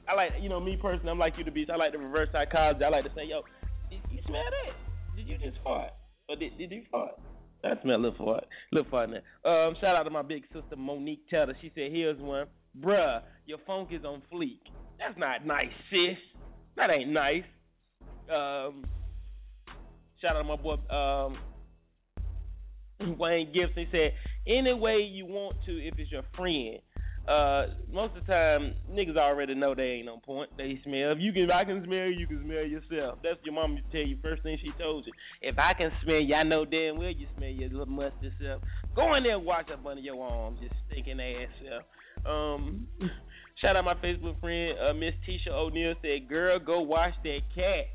I 0.08 0.14
like, 0.14 0.32
you 0.40 0.48
know, 0.48 0.60
me 0.60 0.76
personally, 0.80 1.10
I'm 1.10 1.18
like 1.18 1.34
you 1.38 1.44
to 1.44 1.50
be. 1.50 1.66
I 1.72 1.76
like 1.76 1.92
the 1.92 1.98
reverse 1.98 2.28
psychology. 2.32 2.84
I 2.84 2.88
like 2.88 3.04
to 3.04 3.10
say, 3.14 3.24
yo, 3.26 3.42
did 3.90 4.00
you 4.10 4.18
smell 4.26 4.42
that? 4.42 5.16
Did 5.16 5.28
you 5.28 5.38
just 5.38 5.62
fart? 5.62 5.90
Or 6.28 6.36
did, 6.36 6.56
did 6.58 6.70
you 6.70 6.82
fart? 6.90 7.12
I 7.64 7.80
smell 7.82 7.96
a 7.96 8.02
little 8.02 8.24
fart. 8.24 8.44
Little 8.72 8.90
fart 8.90 9.10
there. 9.10 9.50
Um, 9.50 9.74
shout 9.80 9.96
out 9.96 10.02
to 10.02 10.10
my 10.10 10.22
big 10.22 10.42
sister 10.52 10.76
Monique 10.76 11.28
Taylor. 11.30 11.56
She 11.60 11.72
said, 11.74 11.90
here's 11.90 12.20
one. 12.20 12.46
Bruh, 12.78 13.22
your 13.46 13.58
funk 13.66 13.90
is 13.92 14.04
on 14.04 14.22
fleek. 14.32 14.58
That's 14.98 15.18
not 15.18 15.46
nice, 15.46 15.72
sis. 15.90 16.18
That 16.76 16.90
ain't 16.90 17.10
nice. 17.10 17.44
Um, 18.28 18.84
shout 20.20 20.36
out 20.36 20.42
to 20.42 20.44
my 20.44 20.56
boy 20.56 20.74
um, 20.94 21.38
Wayne 23.18 23.52
Gibson. 23.52 23.86
He 23.86 23.88
said, 23.90 24.12
any 24.46 24.72
way 24.72 24.98
you 24.98 25.26
want 25.26 25.56
to 25.66 25.72
if 25.72 25.94
it's 25.98 26.10
your 26.10 26.22
friend. 26.36 26.78
Uh, 27.26 27.68
most 27.90 28.14
of 28.14 28.26
the 28.26 28.32
time, 28.32 28.74
niggas 28.90 29.16
already 29.16 29.54
know 29.54 29.74
they 29.74 29.96
ain't 29.96 30.08
on 30.10 30.20
point. 30.20 30.50
They 30.58 30.78
smell. 30.84 31.12
If 31.12 31.20
you 31.20 31.32
can, 31.32 31.50
I 31.50 31.64
can 31.64 31.82
smell 31.82 32.06
you, 32.06 32.26
can 32.26 32.42
smell 32.44 32.66
yourself. 32.66 33.18
That's 33.22 33.38
your 33.44 33.54
mom 33.54 33.76
used 33.76 33.90
to 33.90 33.98
tell 33.98 34.06
you. 34.06 34.18
First 34.20 34.42
thing 34.42 34.58
she 34.60 34.72
told 34.78 35.06
you. 35.06 35.12
If 35.40 35.58
I 35.58 35.72
can 35.72 35.90
smell 36.02 36.20
you, 36.20 36.34
I 36.34 36.42
know 36.42 36.66
damn 36.66 36.98
well 36.98 37.10
you 37.10 37.26
smell 37.34 37.48
your 37.48 37.70
little 37.70 37.86
musty 37.86 38.30
self. 38.38 38.60
Go 38.94 39.14
in 39.14 39.22
there 39.22 39.36
and 39.36 39.46
wash 39.46 39.64
up 39.72 39.86
under 39.86 40.02
your 40.02 40.22
arms, 40.22 40.58
you 40.60 40.68
stinking 40.86 41.18
ass 41.18 41.48
self. 41.64 41.84
Um, 42.26 42.88
shout 43.60 43.76
out 43.76 43.86
my 43.86 43.94
Facebook 43.94 44.38
friend 44.40 44.78
uh, 44.78 44.92
Miss 44.92 45.14
Tisha 45.26 45.50
O'Neal 45.50 45.94
said, 46.02 46.28
"Girl, 46.28 46.58
go 46.58 46.82
wash 46.82 47.14
that 47.24 47.40
cat." 47.54 47.86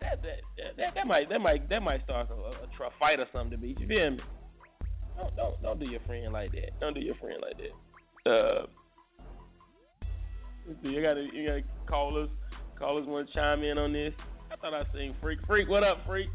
That, 0.00 0.22
that, 0.22 0.76
that, 0.76 0.94
that, 0.94 1.06
might 1.06 1.28
that 1.28 1.40
might 1.40 1.68
that 1.68 1.82
might 1.82 2.02
start 2.04 2.28
a, 2.30 2.34
a, 2.34 2.66
tr- 2.76 2.94
fight 2.98 3.20
or 3.20 3.26
something 3.32 3.58
to 3.58 3.64
me. 3.64 3.76
You 3.78 3.86
feel 3.86 4.10
me? 4.10 4.20
Don't, 5.16 5.36
don't 5.36 5.62
don't 5.62 5.80
do 5.80 5.86
your 5.86 6.00
friend 6.06 6.32
like 6.32 6.52
that. 6.52 6.78
Don't 6.80 6.94
do 6.94 7.00
your 7.00 7.14
friend 7.16 7.42
like 7.42 7.56
that. 7.58 8.30
Uh, 8.30 8.66
you 10.82 11.02
gotta 11.02 11.26
you 11.32 11.46
gotta 11.46 11.62
call 11.86 12.22
us. 12.22 12.28
Call 12.78 12.98
us 12.98 13.06
want 13.06 13.28
to 13.28 13.34
chime 13.34 13.62
in 13.62 13.78
on 13.78 13.92
this. 13.92 14.12
I 14.50 14.56
thought 14.56 14.74
I 14.74 14.82
seen 14.92 15.14
Freak. 15.20 15.38
Freak, 15.46 15.68
what 15.68 15.84
up, 15.84 15.98
Freak? 16.06 16.28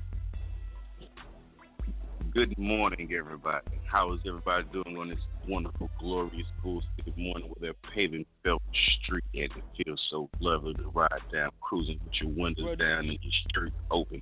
Good 2.38 2.56
morning, 2.56 3.10
everybody. 3.18 3.66
How 3.92 4.14
is 4.14 4.20
everybody 4.28 4.64
doing 4.72 4.96
on 4.96 5.10
this 5.10 5.18
wonderful, 5.48 5.90
glorious, 6.00 6.46
cool 6.62 6.84
city 6.96 7.12
morning 7.18 7.48
where 7.48 7.56
they're 7.60 7.92
paving 7.96 8.28
Felt 8.44 8.62
Street 9.02 9.24
and 9.34 9.46
it 9.46 9.64
feels 9.84 10.00
so 10.12 10.30
lovely 10.40 10.76
to 10.76 10.84
ride 10.94 11.10
down, 11.34 11.50
cruising 11.62 12.00
with 12.04 12.14
your 12.22 12.30
windows 12.30 12.78
down 12.78 13.10
and 13.10 13.18
your 13.24 13.34
shirt 13.52 13.74
open. 13.90 14.22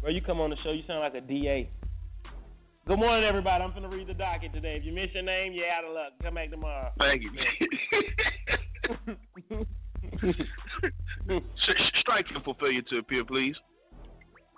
Bro, 0.00 0.10
you 0.10 0.22
come 0.22 0.38
on 0.38 0.50
the 0.50 0.56
show, 0.62 0.70
you 0.70 0.84
sound 0.86 1.00
like 1.00 1.16
a 1.16 1.20
DA. 1.20 1.68
Good 2.86 2.96
morning, 2.96 3.28
everybody. 3.28 3.64
I'm 3.64 3.70
going 3.70 3.82
to 3.82 3.88
read 3.88 4.06
the 4.06 4.14
docket 4.14 4.52
today. 4.52 4.76
If 4.78 4.84
you 4.84 4.92
miss 4.92 5.08
your 5.14 5.24
name, 5.24 5.54
you're 5.54 5.66
out 5.66 5.82
of 5.82 5.92
luck. 5.92 6.12
Come 6.22 6.34
back 6.34 6.52
tomorrow. 6.52 6.92
Thank 6.96 7.24
you. 7.24 7.30
Strike 11.98 12.28
him 12.28 12.40
for 12.44 12.54
failure 12.60 12.82
to 12.82 12.98
appear, 12.98 13.24
please. 13.24 13.56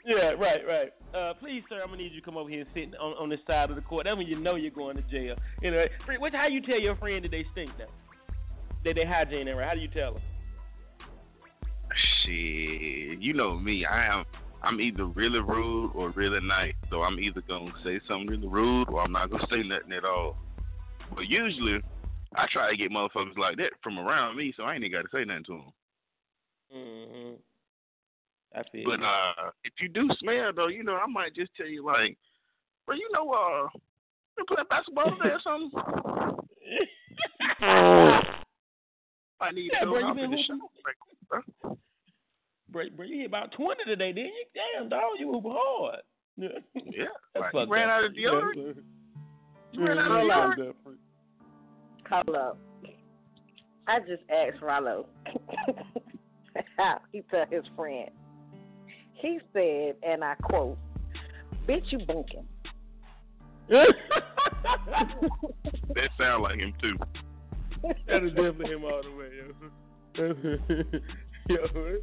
Yeah, 0.05 0.32
right, 0.38 0.61
right. 0.66 0.92
Uh, 1.14 1.34
please, 1.34 1.62
sir, 1.68 1.80
I'm 1.82 1.88
gonna 1.88 1.98
need 2.03 2.12
you 2.12 2.20
to 2.20 2.24
come 2.24 2.36
over 2.36 2.48
here 2.48 2.61
and 2.61 2.70
sit 2.74 2.98
on, 2.98 3.12
on 3.12 3.28
this 3.28 3.40
side 3.46 3.70
of 3.70 3.76
the 3.76 3.82
court. 3.82 4.05
That 4.05 4.16
when 4.16 4.26
you 4.26 4.38
know 4.38 4.55
you're 4.55 4.70
going 4.70 4.96
to 4.96 5.03
jail. 5.03 5.36
You 5.62 5.70
know, 5.70 5.84
Freak. 6.07 6.20
How 6.32 6.46
you 6.46 6.62
tell 6.62 6.80
your 6.80 6.96
friend 6.96 7.24
that 7.24 7.30
they 7.30 7.44
stink 7.53 7.70
now? 7.78 7.86
That 8.84 8.94
they 8.94 9.05
hygiene 9.05 9.48
right? 9.48 9.68
How 9.68 9.74
do 9.74 9.80
you 9.80 9.88
tell 9.88 10.14
them? 10.14 10.22
Shit, 12.24 13.20
you 13.20 13.34
know 13.34 13.59
me. 13.59 13.84
I 13.84 14.07
am. 14.07 14.24
I'm 14.62 14.80
either 14.80 15.07
really 15.07 15.40
rude 15.40 15.92
or 15.94 16.11
really 16.11 16.40
nice. 16.40 16.74
So 16.90 17.03
I'm 17.03 17.18
either 17.18 17.42
gonna 17.46 17.72
say 17.84 18.01
something 18.07 18.28
really 18.28 18.48
rude 18.48 18.88
or 18.88 19.03
I'm 19.03 19.12
not 19.12 19.30
gonna 19.30 19.46
say 19.51 19.62
nothing 19.62 19.92
at 19.92 20.05
all. 20.05 20.36
But 21.14 21.28
usually, 21.28 21.80
I 22.36 22.46
try 22.53 22.70
to 22.70 22.76
get 22.76 22.90
motherfuckers 22.90 23.36
like 23.36 23.57
that 23.57 23.72
from 23.82 23.98
around 23.98 24.36
me, 24.36 24.55
so 24.57 24.62
I 24.62 24.74
ain't 24.74 24.84
even 24.84 24.92
got 24.92 25.11
to 25.11 25.16
say 25.16 25.24
nothing 25.24 25.44
to 25.44 25.53
them. 25.53 25.72
Mm-hmm. 26.76 27.34
I 28.55 28.62
feel. 28.72 28.84
But 28.84 29.01
you. 29.01 29.07
uh, 29.07 29.51
if 29.64 29.72
you 29.80 29.88
do 29.88 30.09
smell 30.18 30.53
though, 30.55 30.68
you 30.68 30.82
know, 30.84 30.96
I 30.96 31.07
might 31.07 31.34
just 31.34 31.51
tell 31.57 31.66
you 31.66 31.84
like, 31.84 32.16
well, 32.88 32.96
you 32.96 33.09
know, 33.12 33.30
uh, 33.30 33.68
you 34.38 34.44
play 34.48 34.62
basketball 34.68 35.11
today 35.16 35.30
or 35.34 35.40
something. 35.42 35.70
I 39.40 39.53
need 39.53 39.70
Yeah, 39.72 39.80
to 39.80 39.86
go 39.86 39.90
bro, 39.92 39.98
you 40.01 40.07
off 40.07 40.16
been 40.16 40.30
the 40.30 40.36
hooping? 40.36 40.61
shower. 40.61 40.94
bro. 41.28 41.42
bro, 42.70 42.84
bro, 42.96 43.05
you 43.07 43.18
hit 43.18 43.26
about 43.26 43.53
twenty 43.53 43.84
today, 43.84 44.12
didn't 44.12 44.32
you? 44.32 44.44
Damn, 44.55 44.88
dog, 44.88 45.03
you 45.18 45.30
hoop 45.32 45.44
hard. 45.46 46.01
Yeah, 46.36 46.48
Yeah, 46.74 47.05
That's 47.34 47.53
like, 47.55 47.66
you 47.68 47.72
ran 47.74 47.88
up. 47.90 47.96
out 47.96 48.05
of 48.05 48.12
deodorant. 48.12 48.55
Yeah, 48.57 48.72
You 49.72 49.86
ran 49.86 49.98
out 49.98 50.11
of 50.11 50.16
Hold 50.18 50.30
on, 50.30 50.57
deodorant. 50.57 50.98
Hold 52.11 52.36
up. 52.36 52.59
I 53.86 53.98
just 54.01 54.22
asked 54.30 54.62
Rollo 54.62 55.07
how 56.76 57.01
he 57.12 57.22
tell 57.30 57.44
his 57.51 57.62
friend. 57.76 58.11
He 59.20 59.38
said, 59.52 59.96
and 60.02 60.24
I 60.24 60.34
quote, 60.42 60.78
"Bitch, 61.68 61.90
you 61.90 61.98
bunking." 62.06 62.46
That 65.94 66.08
sound 66.18 66.42
like 66.42 66.58
him 66.58 66.72
too. 66.80 66.96
That 68.06 68.24
is 68.24 68.30
definitely 68.30 68.72
him 68.72 68.84
all 68.84 69.02
the 69.02 69.10
way, 69.16 69.30
yo. 69.38 69.54
yo, 71.48 71.98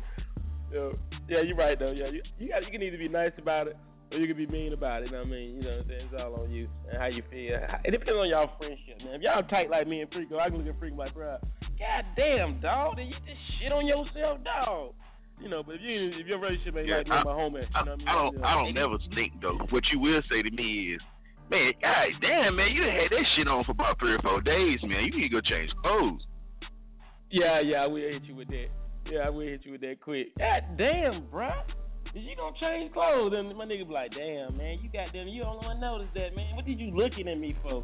yo. 0.72 0.98
Yeah, 1.28 1.42
you're 1.42 1.56
right 1.56 1.78
though. 1.78 1.92
Yeah, 1.92 2.08
you, 2.08 2.22
you 2.40 2.50
got 2.50 2.66
you 2.66 2.72
can 2.72 2.82
either 2.82 2.98
be 2.98 3.08
nice 3.10 3.34
about 3.38 3.68
it 3.68 3.78
or 4.12 4.18
you 4.18 4.28
can 4.28 4.38
be 4.38 4.48
mean 4.48 4.74
about 4.74 5.04
it. 5.04 5.08
You 5.08 5.12
know 5.14 5.20
what 5.20 5.28
I 5.28 5.32
mean? 5.32 5.56
You 5.58 5.64
know, 5.64 5.70
what 5.70 5.80
I'm 5.80 5.88
saying? 5.90 6.10
it's 6.12 6.22
all 6.22 6.36
on 6.42 6.52
you 6.52 6.68
and 6.90 6.98
how 6.98 7.08
you 7.08 7.24
feel. 7.30 7.60
It 7.84 7.92
depends 7.92 8.18
on 8.18 8.30
y'all 8.30 8.52
friendship, 8.58 9.00
man. 9.04 9.16
If 9.16 9.22
y'all 9.22 9.44
tight 9.44 9.70
like 9.70 9.88
me 9.88 10.02
and 10.02 10.10
Freako, 10.12 10.34
oh, 10.34 10.40
I 10.40 10.50
can 10.50 10.60
look 10.60 10.68
at 10.68 10.80
Freak 10.80 10.96
like, 10.96 11.14
bro, 11.14 11.38
God 11.78 12.06
damn, 12.16 12.60
dog, 12.60 12.98
did 12.98 13.08
you 13.08 13.16
just 13.26 13.40
shit 13.60 13.72
on 13.72 13.86
yourself, 13.86 14.40
dog? 14.44 14.94
You 15.40 15.50
know, 15.50 15.62
but 15.64 15.76
if 15.76 15.82
you 15.82 16.12
if 16.20 16.26
your 16.26 16.40
relationship 16.40 16.76
ain't 16.78 16.88
Yeah, 16.88 16.98
like 16.98 17.08
and 17.08 17.26
my 17.26 17.32
homie, 17.32 17.62
you 17.62 17.68
I, 17.76 17.84
know 17.84 17.92
what 17.92 17.94
I 17.94 17.96
mean? 17.98 18.08
I 18.08 18.14
don't. 18.14 18.44
I 18.44 18.54
don't 18.56 18.74
never 18.74 18.98
stink 19.12 19.34
though. 19.42 19.60
What 19.70 19.84
you 19.92 20.00
will 20.00 20.22
say 20.30 20.42
to 20.42 20.52
me 20.52 20.96
is, 20.96 21.02
man, 21.50 21.74
guys, 21.82 22.12
damn, 22.22 22.56
man, 22.56 22.72
you 22.72 22.84
had 22.84 23.12
that 23.12 23.26
shit 23.36 23.48
on 23.48 23.64
for 23.64 23.72
about 23.72 24.00
three 24.00 24.16
or 24.16 24.22
four 24.22 24.42
days, 24.42 24.80
man. 24.84 25.06
You 25.06 25.12
need 25.12 25.30
to 25.30 25.30
go 25.30 25.42
change 25.42 25.72
clothes. 25.84 26.22
Yeah, 27.30 27.60
yeah, 27.60 27.84
I 27.84 27.88
will 27.88 27.98
hit 27.98 28.24
you 28.24 28.36
with 28.36 28.48
that. 28.48 28.68
Yeah, 29.12 29.20
I 29.20 29.30
will 29.30 29.42
hit 29.46 29.66
you 29.66 29.74
with 29.74 29.82
that 29.82 30.02
quick. 30.02 30.36
God 30.38 30.64
damn, 30.78 31.24
bruh. 31.24 31.64
Is 32.16 32.24
you 32.24 32.36
gonna 32.36 32.56
change 32.60 32.94
clothes? 32.94 33.34
And 33.36 33.56
my 33.56 33.66
nigga 33.66 33.88
be 33.88 33.94
like, 33.94 34.12
damn, 34.16 34.58
man, 34.58 34.80
you 34.82 34.90
got 34.92 35.14
them. 35.14 35.28
You 35.28 35.44
don't 35.44 35.58
want 35.58 35.80
to 35.80 35.86
notice 35.86 36.08
that, 36.16 36.36
man. 36.36 36.56
What 36.56 36.66
did 36.66 36.80
you 36.80 36.90
looking 36.96 37.28
at 37.28 37.38
me 37.38 37.56
for? 37.62 37.84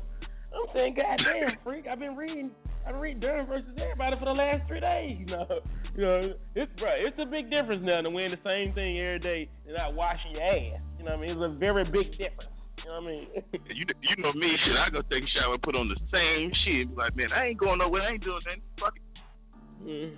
I'm 0.54 0.68
saying, 0.74 0.95
God 0.95 1.18
damn, 1.18 1.58
freak. 1.64 1.86
I've 1.88 1.99
been 1.99 2.16
reading. 2.16 2.51
I've 2.86 2.93
been 2.93 3.01
reading 3.01 3.21
Durham 3.21 3.47
versus 3.47 3.69
everybody 3.81 4.17
for 4.19 4.25
the 4.25 4.31
last 4.31 4.67
three 4.67 4.79
days. 4.79 5.17
You 5.23 5.25
know, 5.27 5.47
you 5.95 6.01
know, 6.01 6.34
it's 6.55 6.71
bro, 6.79 6.89
it's 6.97 7.17
a 7.19 7.25
big 7.25 7.51
difference 7.51 7.84
now 7.86 8.01
to 8.01 8.09
wearing 8.09 8.31
the 8.31 8.41
same 8.43 8.73
thing 8.73 8.99
every 8.99 9.19
day 9.19 9.49
and 9.65 9.75
not 9.75 9.93
washing 9.93 10.31
your 10.31 10.41
ass. 10.41 10.81
You 10.97 11.05
know 11.05 11.11
what 11.11 11.19
I 11.19 11.21
mean? 11.21 11.29
It's 11.38 11.55
a 11.55 11.59
very 11.59 11.84
big 11.86 12.11
difference. 12.11 12.49
You 12.84 12.89
know 12.89 13.01
what 13.01 13.03
I 13.03 13.07
mean? 13.07 13.27
You 13.73 13.86
you 14.01 14.23
know 14.23 14.34
me, 14.34 14.57
shit. 14.65 14.75
I 14.75 14.89
go 14.89 15.01
take 15.03 15.23
a 15.23 15.27
shower, 15.27 15.53
and 15.53 15.61
put 15.61 15.75
on 15.75 15.88
the 15.88 15.95
same 16.11 16.51
shit. 16.65 16.89
Be 16.89 16.95
like, 16.95 17.15
man, 17.15 17.31
I 17.31 17.47
ain't 17.47 17.59
going 17.59 17.77
nowhere. 17.77 18.01
I 18.01 18.13
ain't 18.13 18.23
doing 18.23 18.39
nothing. 18.45 18.61
Fuck 18.79 18.93
it. 18.95 19.88
Mm. 19.88 20.15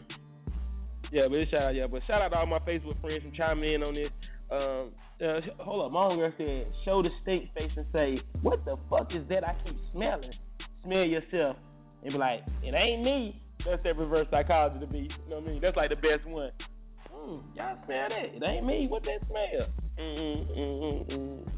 Yeah, 1.11 1.27
but 1.29 1.49
shout 1.51 1.61
out, 1.63 1.75
yeah, 1.75 1.87
but 1.87 2.01
shout 2.07 2.21
out 2.21 2.29
to 2.29 2.37
all 2.37 2.45
my 2.45 2.59
Facebook 2.59 2.99
friends 3.01 3.21
from 3.21 3.33
chiming 3.33 3.73
in 3.73 3.83
on 3.83 3.95
this. 3.95 4.09
Um, 4.49 4.91
uh, 5.21 5.41
hold 5.63 5.85
up, 5.85 5.91
my 5.91 5.99
homegirl 5.99 6.37
said, 6.37 6.73
show 6.83 7.01
the 7.01 7.09
stink 7.21 7.53
face 7.53 7.71
and 7.75 7.85
say, 7.93 8.19
what 8.41 8.65
the 8.65 8.77
fuck 8.89 9.13
is 9.13 9.27
that 9.29 9.47
I 9.47 9.55
keep 9.63 9.77
smelling? 9.91 10.33
Smell 10.83 11.03
yourself 11.03 11.57
and 12.05 12.13
be 12.13 12.19
like, 12.19 12.41
it 12.63 12.73
ain't 12.73 13.03
me. 13.03 13.41
That's 13.65 13.81
that 13.83 13.97
reverse 13.97 14.27
psychology 14.29 14.79
to 14.85 14.87
me. 14.91 15.09
You 15.09 15.29
know 15.29 15.39
what 15.39 15.49
I 15.49 15.51
mean? 15.51 15.61
That's 15.61 15.75
like 15.75 15.89
the 15.89 15.95
best 15.95 16.25
one. 16.25 16.51
Mm, 17.11 17.41
y'all 17.55 17.77
smell 17.85 18.09
that? 18.09 18.35
It 18.35 18.43
ain't 18.43 18.65
me. 18.65 18.87
What 18.87 19.03
that 19.03 19.25
smell? 19.27 19.67
Mm-mm, 19.97 20.57
mm-mm, 20.57 21.09
mm. 21.09 21.49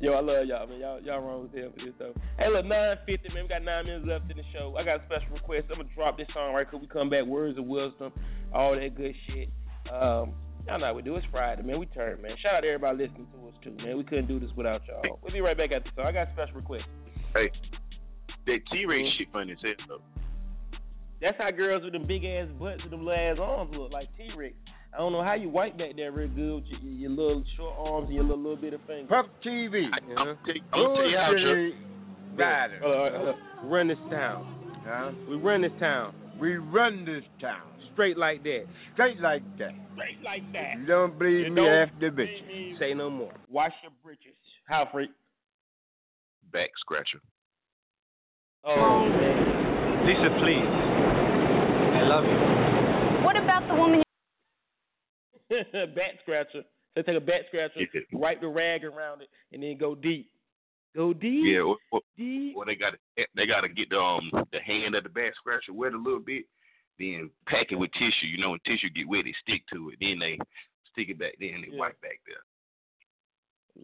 Yo, 0.00 0.12
I 0.12 0.20
love 0.20 0.46
y'all, 0.46 0.66
man. 0.66 0.80
Y'all, 0.80 1.00
y'all 1.00 1.20
wrong 1.20 1.42
with 1.42 1.54
hell 1.54 1.72
for 1.74 1.84
this 1.84 1.94
though. 1.98 2.14
Hey, 2.38 2.50
look, 2.50 2.66
nine 2.66 2.96
fifty, 3.06 3.32
man. 3.32 3.44
We 3.44 3.48
got 3.48 3.62
nine 3.62 3.86
minutes 3.86 4.06
left 4.06 4.30
in 4.30 4.36
the 4.36 4.42
show. 4.52 4.76
I 4.78 4.84
got 4.84 5.00
a 5.00 5.04
special 5.06 5.32
request. 5.32 5.66
I'm 5.70 5.78
gonna 5.78 5.88
drop 5.94 6.18
this 6.18 6.26
song 6.34 6.54
right 6.54 6.68
quick. 6.68 6.82
We 6.82 6.88
come 6.88 7.10
back. 7.10 7.24
Words 7.24 7.58
of 7.58 7.64
wisdom, 7.64 8.12
all 8.52 8.74
that 8.74 8.94
good 8.96 9.14
shit. 9.26 9.48
Um, 9.90 10.34
y'all 10.66 10.78
know 10.78 10.86
how 10.86 10.94
we 10.94 11.02
do. 11.02 11.16
It's 11.16 11.26
Friday, 11.30 11.62
man. 11.62 11.78
We 11.78 11.86
turn, 11.86 12.20
man. 12.20 12.32
Shout 12.42 12.54
out 12.54 12.60
to 12.60 12.68
everybody 12.68 12.98
listening 12.98 13.26
to 13.32 13.48
us 13.48 13.54
too, 13.62 13.74
man. 13.82 13.96
We 13.96 14.04
couldn't 14.04 14.26
do 14.26 14.38
this 14.38 14.50
without 14.56 14.82
y'all. 14.86 15.18
We'll 15.22 15.32
be 15.32 15.40
right 15.40 15.56
back 15.56 15.72
after 15.72 15.88
the 15.88 16.02
song. 16.02 16.06
I 16.06 16.12
got 16.12 16.28
a 16.28 16.32
special 16.32 16.56
request. 16.56 16.84
Hey, 17.34 17.50
that 18.46 18.58
T 18.70 18.84
Rex 18.86 19.00
Mm-hmm. 19.02 19.18
shit 19.18 19.28
funny 19.32 19.52
as 19.52 19.58
hell 19.62 19.72
though. 19.88 20.78
That's 21.20 21.36
how 21.38 21.50
girls 21.50 21.84
with 21.84 21.92
them 21.92 22.06
big 22.06 22.24
ass 22.24 22.48
butts 22.58 22.80
and 22.82 22.92
them 22.92 23.04
little 23.04 23.18
ass 23.32 23.38
arms 23.40 23.74
look 23.76 23.92
like 23.92 24.08
T 24.16 24.28
Rex. 24.36 24.54
I 24.92 24.98
don't 24.98 25.12
know 25.12 25.22
how 25.24 25.34
you 25.34 25.48
wipe 25.48 25.76
back 25.76 25.96
there 25.96 26.12
real 26.12 26.28
good 26.28 26.54
with 26.54 26.64
your, 26.82 26.92
your 26.92 27.10
little 27.10 27.44
short 27.56 27.74
arms 27.78 28.06
and 28.06 28.14
your 28.14 28.24
little, 28.24 28.38
little 28.42 28.56
bit 28.56 28.74
of 28.74 28.80
fingers. 28.86 29.08
Puff 29.08 29.26
TV. 29.44 29.88
Yeah. 30.08 30.14
I'm 30.18 30.36
tell 30.44 30.54
you 30.54 31.16
how, 31.16 31.32
Rider. 32.36 32.78
Hold 32.82 32.96
on, 32.96 33.12
hold 33.20 33.70
run 33.72 33.88
this 33.88 33.98
town. 34.10 34.82
Huh? 34.86 35.10
We 35.28 35.36
run 35.36 35.62
this 35.62 35.72
town. 35.80 36.14
We 36.40 36.56
run 36.56 37.04
this 37.04 37.24
town. 37.40 37.62
Straight 37.92 38.18
like 38.18 38.42
that. 38.42 38.66
Straight 38.92 39.20
like 39.20 39.42
that. 39.58 39.70
Straight 39.94 40.22
like 40.24 40.52
that. 40.52 40.74
You 40.78 40.86
don't 40.86 41.18
believe 41.18 41.46
You 41.46 41.50
me 41.50 41.62
don't 41.62 41.72
after 41.88 42.10
the 42.10 42.22
bitch. 42.22 42.78
Say 42.78 42.92
no 42.94 43.08
more. 43.08 43.32
Wash 43.48 43.72
your 43.82 43.92
britches. 44.02 44.34
How 44.66 44.88
freak? 44.92 45.10
Back 46.52 46.70
scratcher. 46.80 47.20
Oh 48.66 49.08
man. 49.08 50.06
Lisa, 50.06 50.28
please. 50.40 50.68
I 51.96 52.02
love 52.04 52.24
you. 52.24 53.24
What 53.24 53.36
about 53.36 53.68
the 53.68 53.74
woman? 53.74 54.02
bat 55.94 56.18
scratcher. 56.22 56.62
So 56.94 57.02
take 57.02 57.16
a 57.16 57.20
bat 57.20 57.42
scratcher, 57.48 57.80
wipe 58.12 58.40
the 58.40 58.48
rag 58.48 58.84
around 58.84 59.22
it, 59.22 59.28
and 59.52 59.62
then 59.62 59.76
go 59.78 59.94
deep. 59.94 60.30
Go 60.94 61.12
deep. 61.12 61.44
Yeah, 61.44 61.60
or, 61.60 61.76
or, 61.90 62.00
deep. 62.16 62.56
or 62.56 62.64
they 62.64 62.76
got 62.76 62.94
they 63.34 63.46
got 63.46 63.62
to 63.62 63.68
get 63.68 63.90
the 63.90 63.98
um 63.98 64.30
the 64.52 64.60
hand 64.60 64.94
of 64.94 65.02
the 65.02 65.08
bat 65.10 65.32
scratcher 65.36 65.72
wet 65.72 65.92
a 65.92 65.98
little 65.98 66.20
bit, 66.20 66.44
then 66.98 67.30
pack 67.46 67.66
it 67.70 67.76
with 67.76 67.90
tissue. 67.92 68.26
You 68.26 68.38
know, 68.38 68.50
when 68.50 68.60
tissue 68.64 68.90
get 68.90 69.08
wet, 69.08 69.26
it 69.26 69.34
stick 69.42 69.62
to 69.72 69.90
it. 69.90 69.96
Then 70.00 70.18
they 70.20 70.38
stick 70.92 71.08
it 71.08 71.18
back. 71.18 71.32
Then 71.40 71.62
they 71.62 71.72
Yeah. 71.72 71.80
wipe 71.80 72.00
back 72.00 72.20
there. 72.26 72.36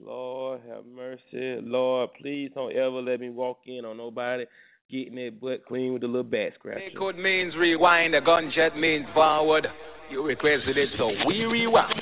Lord 0.05 0.61
have 0.69 0.87
mercy. 0.87 1.61
Lord, 1.63 2.11
please 2.21 2.53
don't 2.55 2.73
ever 2.73 3.03
let 3.03 3.19
me 3.19 3.31
walk 3.31 3.59
in 3.67 3.85
on 3.85 3.97
nobody 3.97 4.47
getting 4.91 5.15
their 5.15 5.31
butt 5.31 5.65
clean 5.67 5.93
with 5.93 6.03
a 6.03 6.07
little 6.07 6.23
bat 6.23 6.53
scratcher. 6.59 6.91
Code 6.99 7.17
means 7.17 7.55
rewind, 7.57 8.15
a 8.15 8.21
gunshot 8.21 8.77
means 8.77 9.07
forward. 9.15 9.67
You 10.11 10.25
requested 10.25 10.77
it, 10.77 10.89
so 10.99 11.13
we 11.27 11.45
rewind. 11.45 11.95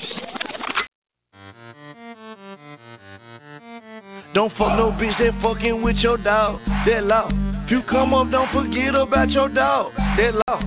Don't 4.34 4.50
fuck 4.52 4.76
no 4.76 4.92
bitch 4.92 5.18
that 5.18 5.38
fucking 5.42 5.82
with 5.82 5.96
your 5.96 6.16
dog. 6.16 6.60
That 6.86 7.04
law. 7.04 7.28
If 7.64 7.70
you 7.70 7.82
come 7.90 8.14
up, 8.14 8.30
don't 8.30 8.50
forget 8.52 8.94
about 8.94 9.30
your 9.30 9.48
dog. 9.48 9.92
That 10.16 10.34
law. 10.46 10.58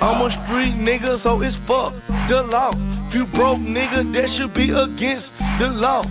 I'm 0.00 0.22
a 0.22 0.30
street 0.46 0.76
nigga, 0.76 1.22
so 1.22 1.42
it's 1.42 1.56
fuck 1.66 1.92
the 2.28 2.42
law. 2.48 2.72
If 3.08 3.14
you 3.14 3.26
broke 3.26 3.58
nigga, 3.58 4.12
that 4.12 4.28
should 4.38 4.54
be 4.54 4.70
against 4.70 5.28
the 5.60 5.68
law. 5.68 6.02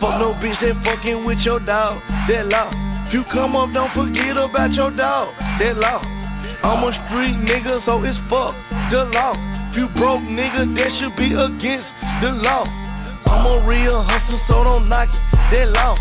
Fuck 0.00 0.18
no 0.20 0.34
bitch 0.42 0.60
that 0.60 0.82
fucking 0.84 1.24
with 1.24 1.38
your 1.44 1.60
dog. 1.60 2.00
That 2.28 2.46
law. 2.46 2.85
If 3.06 3.14
you 3.14 3.22
come 3.32 3.54
up, 3.54 3.70
don't 3.72 3.94
forget 3.94 4.36
about 4.36 4.72
your 4.72 4.90
dog. 4.90 5.30
That 5.62 5.78
law. 5.78 6.02
I'm 6.02 6.82
a 6.82 6.90
street 7.06 7.38
nigga, 7.38 7.78
so 7.86 8.02
it's 8.02 8.18
fuck 8.26 8.50
the 8.90 9.06
law. 9.14 9.38
If 9.70 9.78
you 9.78 9.86
broke 9.94 10.26
nigga, 10.26 10.66
that 10.74 10.90
should 10.98 11.14
be 11.14 11.30
against 11.30 11.86
the 12.18 12.34
law. 12.34 12.66
I'm 12.66 13.46
a 13.46 13.66
real 13.66 14.02
hustler, 14.02 14.40
so 14.48 14.64
don't 14.64 14.88
knock 14.88 15.06
it. 15.06 15.22
That 15.54 15.70
law. 15.70 15.94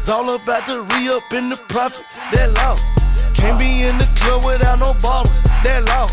It's 0.00 0.08
all 0.08 0.34
about 0.34 0.64
the 0.66 0.80
re 0.80 1.12
up 1.12 1.28
in 1.32 1.50
the 1.50 1.56
profit. 1.68 2.00
That 2.32 2.52
law. 2.52 2.80
Can't 3.36 3.58
be 3.58 3.84
in 3.84 3.98
the 3.98 4.08
club 4.16 4.44
without 4.44 4.78
no 4.78 4.94
ballers. 5.04 5.28
That 5.62 5.84
law. 5.84 6.08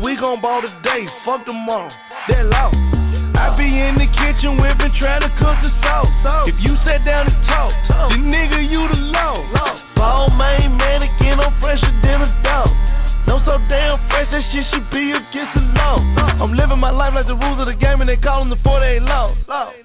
We 0.00 0.14
gon' 0.14 0.40
ball 0.40 0.62
today, 0.62 1.10
fuck 1.24 1.44
tomorrow. 1.44 1.90
That 2.28 2.46
law. 2.46 2.99
I 3.40 3.56
be 3.56 3.64
in 3.64 3.96
the 3.96 4.04
kitchen 4.20 4.60
whipping, 4.60 4.92
trying 5.00 5.24
to 5.24 5.32
cook 5.40 5.56
the 5.64 5.72
sauce. 5.80 6.12
If 6.44 6.60
you 6.60 6.76
sat 6.84 7.08
down 7.08 7.24
and 7.24 7.40
talk, 7.48 7.72
then 8.12 8.28
nigga 8.28 8.60
you 8.60 8.84
the 8.84 9.00
law. 9.16 9.40
Ball 9.96 10.28
main 10.36 10.76
mannequin, 10.76 11.40
I'm 11.40 11.56
fresher 11.56 11.88
than 12.04 12.20
a 12.20 12.28
dog. 12.44 12.68
No 13.26 13.38
so 13.44 13.58
damn 13.68 13.98
fresh, 14.08 14.28
that 14.32 14.42
shit 14.52 14.64
should 14.70 14.88
be 14.90 15.12
against 15.12 15.52
the 15.54 15.62
law. 15.76 16.00
I'm 16.40 16.54
living 16.54 16.78
my 16.78 16.90
life 16.90 17.14
like 17.14 17.26
the 17.26 17.36
rules 17.36 17.60
of 17.60 17.66
the 17.66 17.74
game, 17.74 18.00
and 18.00 18.08
they 18.08 18.16
call 18.16 18.40
them 18.40 18.50
the 18.50 18.60
48 18.64 19.02
law. 19.02 19.34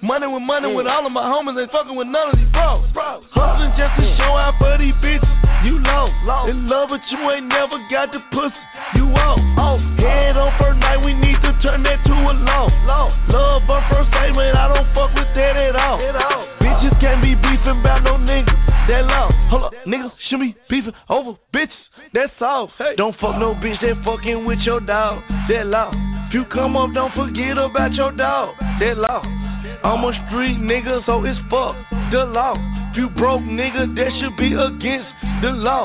Money 0.02 0.26
with 0.26 0.42
money 0.42 0.72
with 0.72 0.86
all 0.86 1.04
of 1.04 1.12
my 1.12 1.22
homies, 1.22 1.60
ain't 1.60 1.70
fucking 1.70 1.94
with 1.94 2.08
none 2.08 2.32
of 2.32 2.36
these 2.38 2.50
bros. 2.50 2.84
Hustling 3.32 3.72
just 3.76 3.92
to 4.00 4.04
show 4.16 4.34
out 4.36 4.54
for 4.58 4.76
these 4.78 4.94
bitches. 5.04 5.28
You 5.64 5.80
low, 5.82 6.12
in 6.46 6.68
love, 6.68 6.90
but 6.90 7.00
you 7.10 7.18
ain't 7.30 7.48
never 7.48 7.80
got 7.90 8.12
the 8.12 8.20
pussy. 8.30 8.54
You 8.94 9.08
oh, 9.08 9.78
head 9.98 10.36
on 10.36 10.52
first 10.60 10.78
night, 10.78 10.98
we 11.02 11.14
need 11.14 11.40
to 11.42 11.50
turn 11.62 11.82
that 11.82 12.04
to 12.06 12.12
a 12.12 12.32
law. 12.32 12.68
Love 13.28 13.68
on 13.68 13.82
first 13.90 14.10
date, 14.12 14.34
man, 14.36 14.54
I 14.54 14.68
don't 14.68 14.86
fuck 14.94 15.14
with 15.14 15.26
that 15.34 15.56
at 15.56 15.74
all. 15.76 15.98
Bitches 16.60 16.94
can't 17.00 17.22
be 17.22 17.34
beefing 17.34 17.80
about 17.80 18.04
no 18.04 18.14
niggas. 18.14 18.54
That 18.86 19.06
law, 19.06 19.30
hold 19.50 19.64
up, 19.64 19.72
niggas 19.86 20.12
should 20.28 20.40
be 20.40 20.54
beefing 20.68 20.92
over 21.08 21.34
bitches. 21.52 21.74
That's 22.16 22.32
all. 22.40 22.72
Hey. 22.78 22.96
Don't 22.96 23.14
fuck 23.20 23.36
no 23.36 23.52
bitch 23.52 23.78
that 23.82 24.02
fucking 24.02 24.46
with 24.46 24.60
your 24.60 24.80
dog. 24.80 25.20
That 25.52 25.66
law. 25.66 25.92
If 26.28 26.32
you 26.32 26.46
come 26.50 26.74
up, 26.74 26.94
don't 26.94 27.12
forget 27.12 27.58
about 27.58 27.92
your 27.92 28.10
dog. 28.10 28.56
That 28.80 28.96
law. 28.96 29.20
I'm 29.20 30.00
a 30.00 30.16
street 30.24 30.56
nigga, 30.56 31.04
so 31.04 31.22
it's 31.28 31.36
fuck 31.52 31.76
the 32.10 32.24
law. 32.24 32.56
If 32.88 32.96
you 32.96 33.10
broke 33.10 33.42
nigga, 33.42 33.92
that 33.92 34.08
should 34.16 34.34
be 34.40 34.56
against 34.56 35.12
the 35.44 35.52
law. 35.60 35.84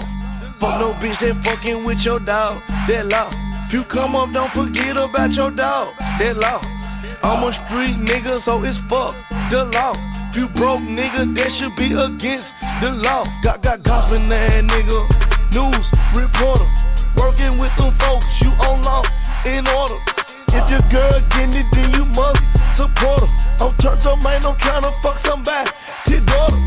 Fuck 0.63 0.79
no 0.79 0.95
bitch 1.03 1.19
that 1.19 1.35
fucking 1.43 1.83
with 1.83 1.99
your 1.99 2.21
dog. 2.21 2.63
That 2.87 3.07
law. 3.07 3.27
If 3.67 3.73
you 3.73 3.83
come 3.91 4.15
up, 4.15 4.31
don't 4.31 4.55
forget 4.55 4.95
about 4.95 5.33
your 5.33 5.51
dog. 5.51 5.91
That 5.99 6.37
law. 6.37 6.63
I'm 7.27 7.43
a 7.43 7.51
street 7.67 7.99
nigga, 7.99 8.39
so 8.45 8.63
it's 8.63 8.79
fuck 8.87 9.19
the 9.51 9.67
law. 9.67 9.99
If 10.31 10.37
you 10.37 10.47
broke 10.55 10.79
nigga, 10.79 11.27
that 11.35 11.51
should 11.59 11.75
be 11.75 11.91
against 11.91 12.47
the 12.79 12.95
law. 13.03 13.27
Got 13.43 13.61
got 13.63 13.83
gospel 13.83 14.15
that 14.29 14.63
nigga, 14.63 15.40
news 15.51 15.85
reporter, 16.15 16.67
working 17.15 17.59
with 17.59 17.71
them 17.77 17.91
folks. 17.99 18.25
You 18.41 18.51
on 18.55 18.83
law 18.83 19.03
in 19.45 19.67
order. 19.67 19.99
If 20.51 20.63
your 20.67 20.83
girl 20.91 21.19
getting 21.31 21.53
it, 21.55 21.67
then 21.75 21.91
you 21.91 22.03
must 22.07 22.39
support 22.75 23.23
her. 23.23 23.31
I'm 23.59 23.75
turned 23.79 24.03
up, 24.07 24.19
man. 24.19 24.43
I'm 24.43 24.57
trying 24.59 24.83
to 24.83 24.91
fuck 25.03 25.19
somebody. 25.27 25.69
His 26.07 26.23
daughter. 26.25 26.59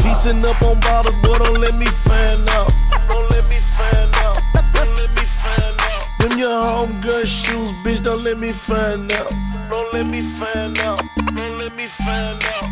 Piecing 0.00 0.44
up 0.44 0.60
on 0.60 0.80
bottles, 0.80 1.16
boy. 1.22 1.38
Don't 1.38 1.60
let 1.60 1.76
me 1.76 1.86
find 2.04 2.48
out. 2.48 2.68
Don't 3.08 3.30
let 3.30 3.48
me 3.48 3.60
find 3.76 4.12
out. 4.12 4.36
Don't 4.72 4.92
let 4.96 5.12
me 5.12 5.24
find 5.44 5.80
out. 5.80 6.04
Them 6.20 6.38
your 6.38 6.52
home 6.52 7.00
girl 7.00 7.24
shoes, 7.24 7.72
bitch. 7.84 8.04
Don't 8.04 8.24
let 8.24 8.38
me 8.38 8.52
find 8.66 9.12
out. 9.12 9.32
Don't 9.68 9.88
let 9.92 10.04
me 10.04 10.20
find 10.40 10.76
out. 10.80 11.00
Don't 11.36 11.58
let 11.60 11.76
me 11.76 11.88
find 11.96 12.42
out. 12.42 12.68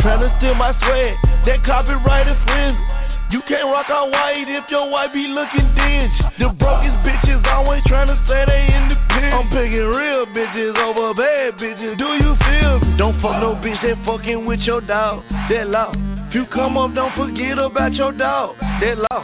Trying 0.00 0.20
to 0.20 0.30
steal 0.38 0.54
my 0.54 0.72
sweat, 0.80 1.16
That 1.44 1.64
copyright 1.64 2.28
infringement. 2.28 2.95
You 3.28 3.42
can't 3.48 3.66
rock 3.66 3.90
out 3.90 4.10
white 4.14 4.46
if 4.46 4.70
your 4.70 4.88
wife 4.88 5.10
be 5.12 5.26
looking 5.26 5.66
dingy. 5.74 6.14
The 6.38 6.48
brokest 6.54 6.94
bitches 7.02 7.42
always 7.50 7.82
trying 7.86 8.06
to 8.06 8.14
say 8.30 8.46
they 8.46 8.70
independent. 8.70 9.34
I'm 9.34 9.50
picking 9.50 9.82
real 9.82 10.30
bitches 10.30 10.78
over 10.78 11.10
bad 11.10 11.58
bitches. 11.58 11.98
Do 11.98 12.14
you 12.22 12.38
feel 12.38 12.78
me? 12.78 12.96
Don't 12.96 13.18
fuck 13.20 13.42
no 13.42 13.58
bitch 13.58 13.82
that 13.82 13.98
fucking 14.06 14.46
with 14.46 14.60
your 14.60 14.80
dog. 14.80 15.24
That 15.50 15.66
law. 15.66 15.90
If 16.30 16.34
you 16.34 16.46
come 16.54 16.78
up, 16.78 16.94
don't 16.94 17.10
forget 17.18 17.58
about 17.58 17.94
your 17.94 18.12
dog. 18.12 18.54
That 18.78 19.02
law. 19.10 19.22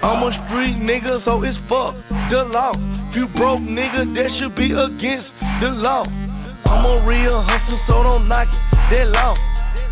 I'm 0.00 0.24
a 0.24 0.32
street 0.48 0.80
nigga, 0.80 1.24
so 1.24 1.42
it's 1.44 1.58
fuck 1.68 1.92
the 2.32 2.48
law. 2.48 2.72
If 3.12 3.16
you 3.16 3.28
broke 3.36 3.60
nigga, 3.60 4.08
that 4.16 4.28
should 4.40 4.56
be 4.56 4.72
against 4.72 5.28
the 5.60 5.68
law. 5.68 6.08
I'm 6.08 6.84
a 6.84 7.06
real 7.06 7.44
hustler, 7.44 7.80
so 7.86 8.02
don't 8.02 8.26
knock 8.26 8.48
it. 8.48 8.62
That 8.88 9.08
law. 9.12 9.36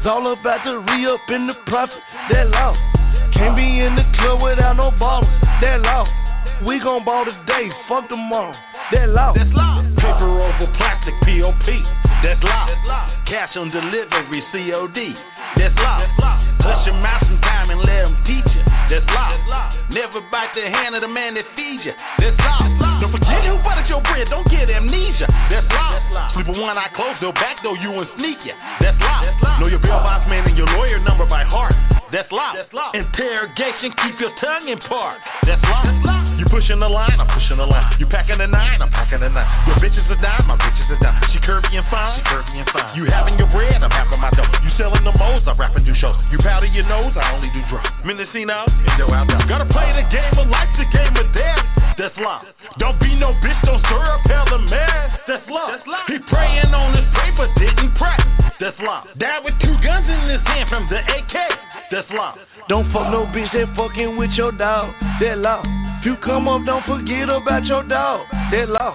It's 0.00 0.06
all 0.08 0.32
about 0.32 0.64
the 0.64 0.80
re 0.80 1.06
up 1.06 1.20
in 1.28 1.46
the 1.46 1.54
profit. 1.66 2.00
That 2.30 2.48
law. 2.48 2.91
Can't 3.34 3.56
be 3.56 3.80
in 3.80 3.96
the 3.96 4.04
club 4.18 4.42
without 4.42 4.76
no 4.76 4.90
ballers. 4.92 5.28
That 5.60 5.80
law. 5.80 6.06
We 6.66 6.78
gon' 6.78 7.04
ball 7.04 7.24
today, 7.24 7.70
fuck 7.88 8.08
tomorrow. 8.08 8.54
Law. 8.92 9.32
That's 9.32 9.48
law. 9.56 9.80
Paper 9.96 10.28
over 10.28 10.68
plastic, 10.76 11.16
POP. 11.24 11.64
That's 12.20 12.42
law. 12.44 12.68
Cash 13.24 13.56
on 13.56 13.72
delivery, 13.72 14.44
COD. 14.52 14.98
That's 15.56 15.74
law. 15.80 16.04
Hush 16.60 16.86
your 16.86 16.96
mouth 17.00 17.24
sometime 17.24 17.70
and 17.72 17.80
let 17.80 18.04
them 18.04 18.14
teach 18.28 18.46
you. 18.52 18.62
That's 18.92 19.04
law. 19.08 19.32
Never 19.88 20.20
bite 20.30 20.52
the 20.54 20.68
hand 20.68 20.94
of 20.94 21.00
the 21.00 21.08
man 21.08 21.34
that 21.34 21.44
feeds 21.56 21.84
you. 21.88 21.92
That's 22.20 22.36
law. 22.36 23.00
Don't 23.00 23.10
forget 23.10 23.42
who 23.48 23.56
bought 23.64 23.82
your 23.88 24.04
bread, 24.04 24.28
don't 24.30 24.46
get 24.52 24.68
amnesia. 24.68 25.26
That's 25.48 25.66
law. 25.72 25.96
Sleep 26.36 26.46
with 26.48 26.60
one 26.60 26.76
eye 26.76 26.92
closed, 26.94 27.18
they'll 27.20 27.32
backdoor 27.32 27.76
you 27.80 27.90
and 27.96 28.08
sneak 28.16 28.38
ya. 28.44 28.54
That's 28.80 29.00
law. 29.00 29.58
Know 29.58 29.66
your 29.72 29.80
bail 29.80 30.04
bonds 30.04 30.28
man 30.28 30.46
and 30.46 30.56
your 30.56 30.68
lawyer 30.78 31.00
number 31.00 31.26
by 31.26 31.42
heart. 31.44 31.74
That's 32.12 32.30
law. 32.30 32.52
Interrogation, 32.92 33.92
keep 34.04 34.20
your 34.20 34.32
tongue 34.38 34.68
in 34.68 34.78
part. 34.84 35.18
That's 35.48 35.64
law. 35.64 35.88
You 36.31 36.31
pushing 36.52 36.76
the 36.76 36.88
line, 36.88 37.16
I'm 37.16 37.26
pushing 37.32 37.56
the 37.56 37.64
line. 37.64 37.96
You 37.96 38.04
packing 38.04 38.36
the 38.36 38.46
nine, 38.46 38.84
I'm 38.84 38.92
packing 38.92 39.24
the 39.24 39.32
nine. 39.32 39.48
Your 39.64 39.80
bitches 39.80 40.04
are 40.12 40.20
dime, 40.20 40.44
my 40.44 40.60
bitches 40.60 40.84
are 40.92 41.00
dime. 41.00 41.16
She 41.32 41.40
curvy 41.40 41.72
and 41.72 41.88
fine, 41.88 42.20
she 42.20 42.28
curvy 42.28 42.60
and 42.60 42.68
fine. 42.68 42.92
You 42.92 43.08
having 43.08 43.40
your 43.40 43.48
bread, 43.48 43.80
I'm 43.80 43.88
having 43.88 44.20
my 44.20 44.28
dough. 44.36 44.44
You 44.60 44.70
selling 44.76 45.00
the 45.00 45.16
modes, 45.16 45.48
I'm 45.48 45.56
rapping 45.56 45.88
do 45.88 45.96
shows. 45.96 46.14
You 46.28 46.36
powder 46.44 46.68
your 46.68 46.84
nose, 46.84 47.16
I 47.16 47.32
only 47.32 47.48
do 47.56 47.64
drugs. 47.72 47.88
Mendocino, 48.04 48.68
Indo 48.84 49.08
out 49.08 49.32
there. 49.32 49.40
Gotta 49.48 49.64
play 49.72 49.96
the 49.96 50.04
game 50.12 50.36
of 50.36 50.52
life, 50.52 50.68
the 50.76 50.84
game 50.92 51.16
of 51.16 51.26
death. 51.32 51.64
That's 51.96 52.16
law. 52.20 52.44
Don't 52.76 53.00
be 53.00 53.16
no 53.16 53.32
bitch, 53.40 53.56
don't 53.64 53.80
stir 53.88 54.04
up 54.04 54.20
hell 54.28 54.44
the 54.52 54.60
man. 54.60 55.16
That's 55.24 55.48
love. 55.48 55.80
He 56.12 56.20
praying 56.28 56.76
on 56.76 56.92
his 56.92 57.08
paper, 57.16 57.48
didn't 57.56 57.96
pray. 57.96 58.20
That's 58.60 58.76
law. 58.84 59.08
Died 59.16 59.40
with 59.40 59.56
two 59.64 59.74
guns 59.80 60.04
in 60.04 60.28
his 60.28 60.44
hand 60.44 60.68
from 60.68 60.84
the 60.92 61.00
AK. 61.00 61.36
That's 61.92 62.08
law. 62.10 62.34
Don't 62.70 62.90
fuck 62.90 63.12
no 63.12 63.26
bitch 63.26 63.52
that 63.52 63.76
fucking 63.76 64.16
with 64.16 64.30
your 64.30 64.50
dog. 64.50 64.94
That 65.20 65.36
law. 65.36 65.62
If 66.00 66.06
you 66.06 66.16
come 66.24 66.48
up, 66.48 66.64
don't 66.64 66.84
forget 66.86 67.28
about 67.28 67.66
your 67.66 67.82
dog. 67.86 68.26
That 68.50 68.70
law. 68.70 68.94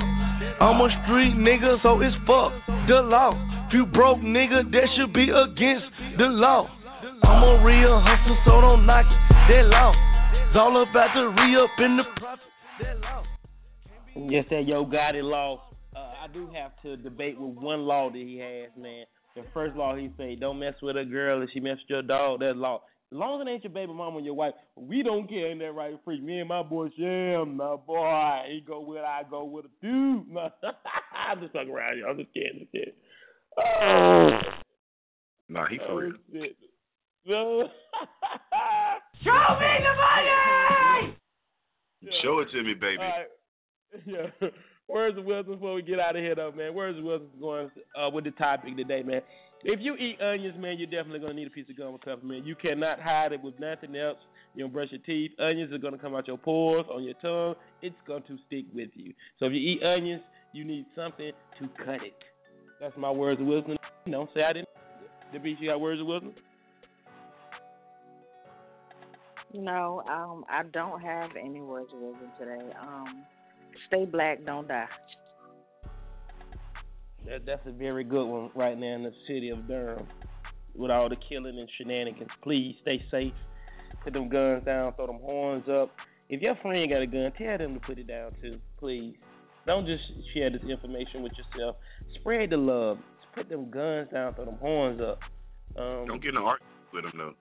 I'm 0.60 0.82
a 0.82 0.90
street 1.06 1.38
nigga, 1.38 1.82
so 1.84 2.02
it's 2.02 2.16
fuck 2.26 2.52
the 2.88 3.02
law. 3.02 3.38
If 3.68 3.74
you 3.74 3.86
broke 3.86 4.18
nigga, 4.18 4.72
that 4.72 4.88
should 4.96 5.14
be 5.14 5.30
against 5.30 5.86
the 6.18 6.26
law. 6.26 6.68
I'm 7.22 7.44
a 7.44 7.64
real 7.64 8.02
hustler, 8.04 8.38
so 8.46 8.62
don't 8.62 8.88
knock 8.88 9.06
it. 9.06 9.54
That 9.54 9.66
law. 9.68 9.94
It's 10.48 10.58
all 10.58 10.82
about 10.82 11.14
the 11.14 11.28
re 11.28 11.56
up 11.56 11.70
in 11.78 11.98
the 11.98 12.04
profit. 12.16 12.48
Yes, 14.16 14.46
that 14.50 14.68
yo 14.68 14.86
got 14.86 15.14
it 15.14 15.24
law. 15.24 15.62
Uh, 15.96 16.00
I 16.24 16.28
do 16.34 16.50
have 16.52 16.72
to 16.82 16.98
debate 16.98 17.40
with 17.40 17.56
one 17.58 17.82
law 17.82 18.10
that 18.10 18.18
he 18.18 18.40
has, 18.40 18.72
man. 18.76 19.06
The 19.38 19.44
first 19.54 19.76
law 19.76 19.96
he 19.96 20.10
say, 20.18 20.36
don't 20.36 20.58
mess 20.58 20.74
with 20.82 20.98
a 20.98 21.06
girl 21.06 21.44
if 21.44 21.52
she 21.54 21.60
mess 21.60 21.78
with 21.78 21.90
your 21.90 22.02
dog. 22.02 22.40
That's 22.40 22.58
law. 22.58 22.82
As 23.12 23.18
long 23.20 23.40
as 23.40 23.48
it 23.48 23.52
ain't 23.52 23.64
your 23.64 23.72
baby 23.72 23.94
mama 23.94 24.18
or 24.18 24.22
your 24.22 24.34
wife, 24.34 24.56
we 24.76 25.04
don't 25.04 25.30
care. 25.30 25.52
Ain't 25.52 25.60
that 25.60 25.74
right? 25.74 25.94
freak? 26.04 26.24
Me 26.24 26.40
and 26.40 26.50
my 26.50 26.64
boy 26.64 26.88
Sham, 26.98 27.56
my 27.56 27.76
boy. 27.76 28.42
He 28.50 28.62
go 28.68 28.80
with 28.82 29.04
I 29.04 29.22
go 29.30 29.46
with 29.46 29.66
a 29.66 29.70
dude. 29.80 30.26
I'm 31.16 31.40
just 31.40 31.54
fucking 31.54 31.70
around, 31.70 32.00
y'all. 32.00 32.10
I'm 32.10 32.18
just 32.18 32.34
kidding. 32.34 32.62
Just 32.62 32.72
kidding. 32.72 32.94
Oh, 33.60 34.40
Nah, 35.50 35.68
he 35.68 35.78
for 35.78 35.92
oh 35.92 35.96
real. 35.98 36.14
shit. 36.34 36.58
No. 37.28 37.62
Show 39.24 39.60
me 39.60 39.68
the 39.84 39.94
money! 39.96 41.16
Show 42.24 42.40
it 42.40 42.50
to 42.52 42.64
me, 42.64 42.74
baby. 42.74 42.98
All 43.02 43.06
right. 43.06 43.28
Yeah. 44.06 44.50
Words 44.88 45.18
of 45.18 45.26
wisdom 45.26 45.56
before 45.56 45.74
we 45.74 45.82
get 45.82 46.00
out 46.00 46.16
of 46.16 46.22
here, 46.22 46.34
though, 46.34 46.52
man. 46.52 46.74
Words 46.74 46.98
of 46.98 47.04
wisdom 47.04 47.30
going 47.40 47.70
uh, 48.00 48.10
with 48.10 48.24
the 48.24 48.32
topic 48.32 48.78
today, 48.78 49.04
man. 49.04 49.22
If 49.64 49.80
you 49.82 49.96
eat 49.96 50.22
onions, 50.22 50.56
man, 50.58 50.78
you're 50.78 50.88
definitely 50.88 51.20
gonna 51.20 51.34
need 51.34 51.48
a 51.48 51.50
piece 51.50 51.66
of 51.70 51.78
gum 51.78 51.94
with 51.94 52.24
man. 52.24 52.46
You 52.46 52.56
cannot 52.56 53.02
hide 53.02 53.34
it 53.34 53.42
with 53.42 53.60
nothing 53.60 53.96
else. 53.96 54.18
You 54.56 54.64
don't 54.64 54.72
brush 54.72 54.90
your 54.92 55.02
teeth. 55.02 55.32
Onions 55.40 55.74
are 55.74 55.78
gonna 55.78 55.98
come 55.98 56.16
out 56.16 56.28
your 56.28 56.38
pores, 56.38 56.86
on 56.90 57.04
your 57.04 57.16
tongue. 57.16 57.56
It's 57.82 57.96
going 58.08 58.24
to 58.24 58.38
stick 58.48 58.66
with 58.74 58.90
you. 58.94 59.14
So 59.40 59.48
if 59.48 59.54
you 59.54 59.60
eat 59.60 59.84
onions, 59.84 60.22
you 60.54 60.64
need 60.64 60.86
something 60.96 61.32
to 61.60 61.68
cut 61.84 62.04
it. 62.04 62.16
That's 62.80 62.96
my 62.98 63.12
words 63.12 63.42
of 63.42 63.48
wisdom. 63.48 63.78
Don't 64.10 64.30
say 64.34 64.44
I 64.44 64.54
didn't. 64.54 64.70
The 65.34 65.40
beach, 65.40 65.58
you 65.60 65.70
got 65.70 65.82
words 65.82 66.00
of 66.00 66.08
wisdom? 66.08 66.34
No, 69.54 70.04
um, 70.10 70.46
I 70.50 70.64
don't 70.64 71.02
have 71.02 71.32
any 71.38 71.62
words 71.62 71.90
of 71.94 72.00
wisdom 72.00 72.30
today. 72.40 72.74
Um, 72.82 73.26
stay 73.88 74.06
black, 74.06 74.46
don't 74.46 74.68
die. 74.68 74.88
That, 77.26 77.46
that's 77.46 77.66
a 77.66 77.72
very 77.72 78.04
good 78.04 78.26
one 78.26 78.52
right 78.56 78.78
now 78.78 78.96
in 78.96 79.04
the 79.04 79.14
city 79.28 79.50
of 79.50 79.68
Durham 79.68 80.08
with 80.76 80.92
all 80.92 81.10
the 81.10 81.18
killing 81.30 81.58
and 81.60 81.70
shenanigans. 81.78 82.30
Please 82.42 82.76
stay 82.82 83.04
safe. 83.12 83.34
Put 84.04 84.14
them 84.14 84.30
guns 84.30 84.64
down. 84.64 84.94
Throw 84.94 85.08
them 85.08 85.20
horns 85.22 85.68
up. 85.70 85.92
If 86.30 86.42
your 86.42 86.56
friend 86.58 86.90
got 86.90 87.02
a 87.02 87.08
gun, 87.08 87.32
tell 87.38 87.58
them 87.58 87.74
to 87.74 87.80
put 87.80 87.98
it 87.98 88.08
down 88.08 88.32
too. 88.42 88.60
Please. 88.80 89.16
Don't 89.66 89.86
just 89.86 90.04
share 90.34 90.50
this 90.50 90.62
information 90.62 91.24
with 91.24 91.34
yourself. 91.34 91.76
Spread 92.16 92.52
the 92.52 92.58
love. 92.58 93.00
Put 93.36 93.50
them 93.50 93.70
guns 93.70 94.10
down. 94.14 94.34
Throw 94.34 94.46
them 94.46 94.58
horns 94.62 95.02
up. 95.02 95.20
Um, 95.78 96.08
Don't 96.08 96.22
get 96.22 96.30
in 96.30 96.38
an 96.38 96.44
argument 96.44 96.74
with 96.94 97.04
them 97.04 97.14
though. 97.18 97.34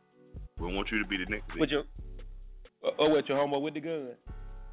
We 0.59 0.75
want 0.75 0.89
you 0.91 1.03
to 1.03 1.09
be 1.09 1.17
the 1.19 1.27
next. 1.31 1.45
with 1.59 1.71
your 1.71 1.85
oh, 2.99 3.11
with 3.11 3.27
your 3.29 3.39
homeboy 3.39 3.63
with 3.63 3.75
the 3.75 3.81
gun. 3.81 4.09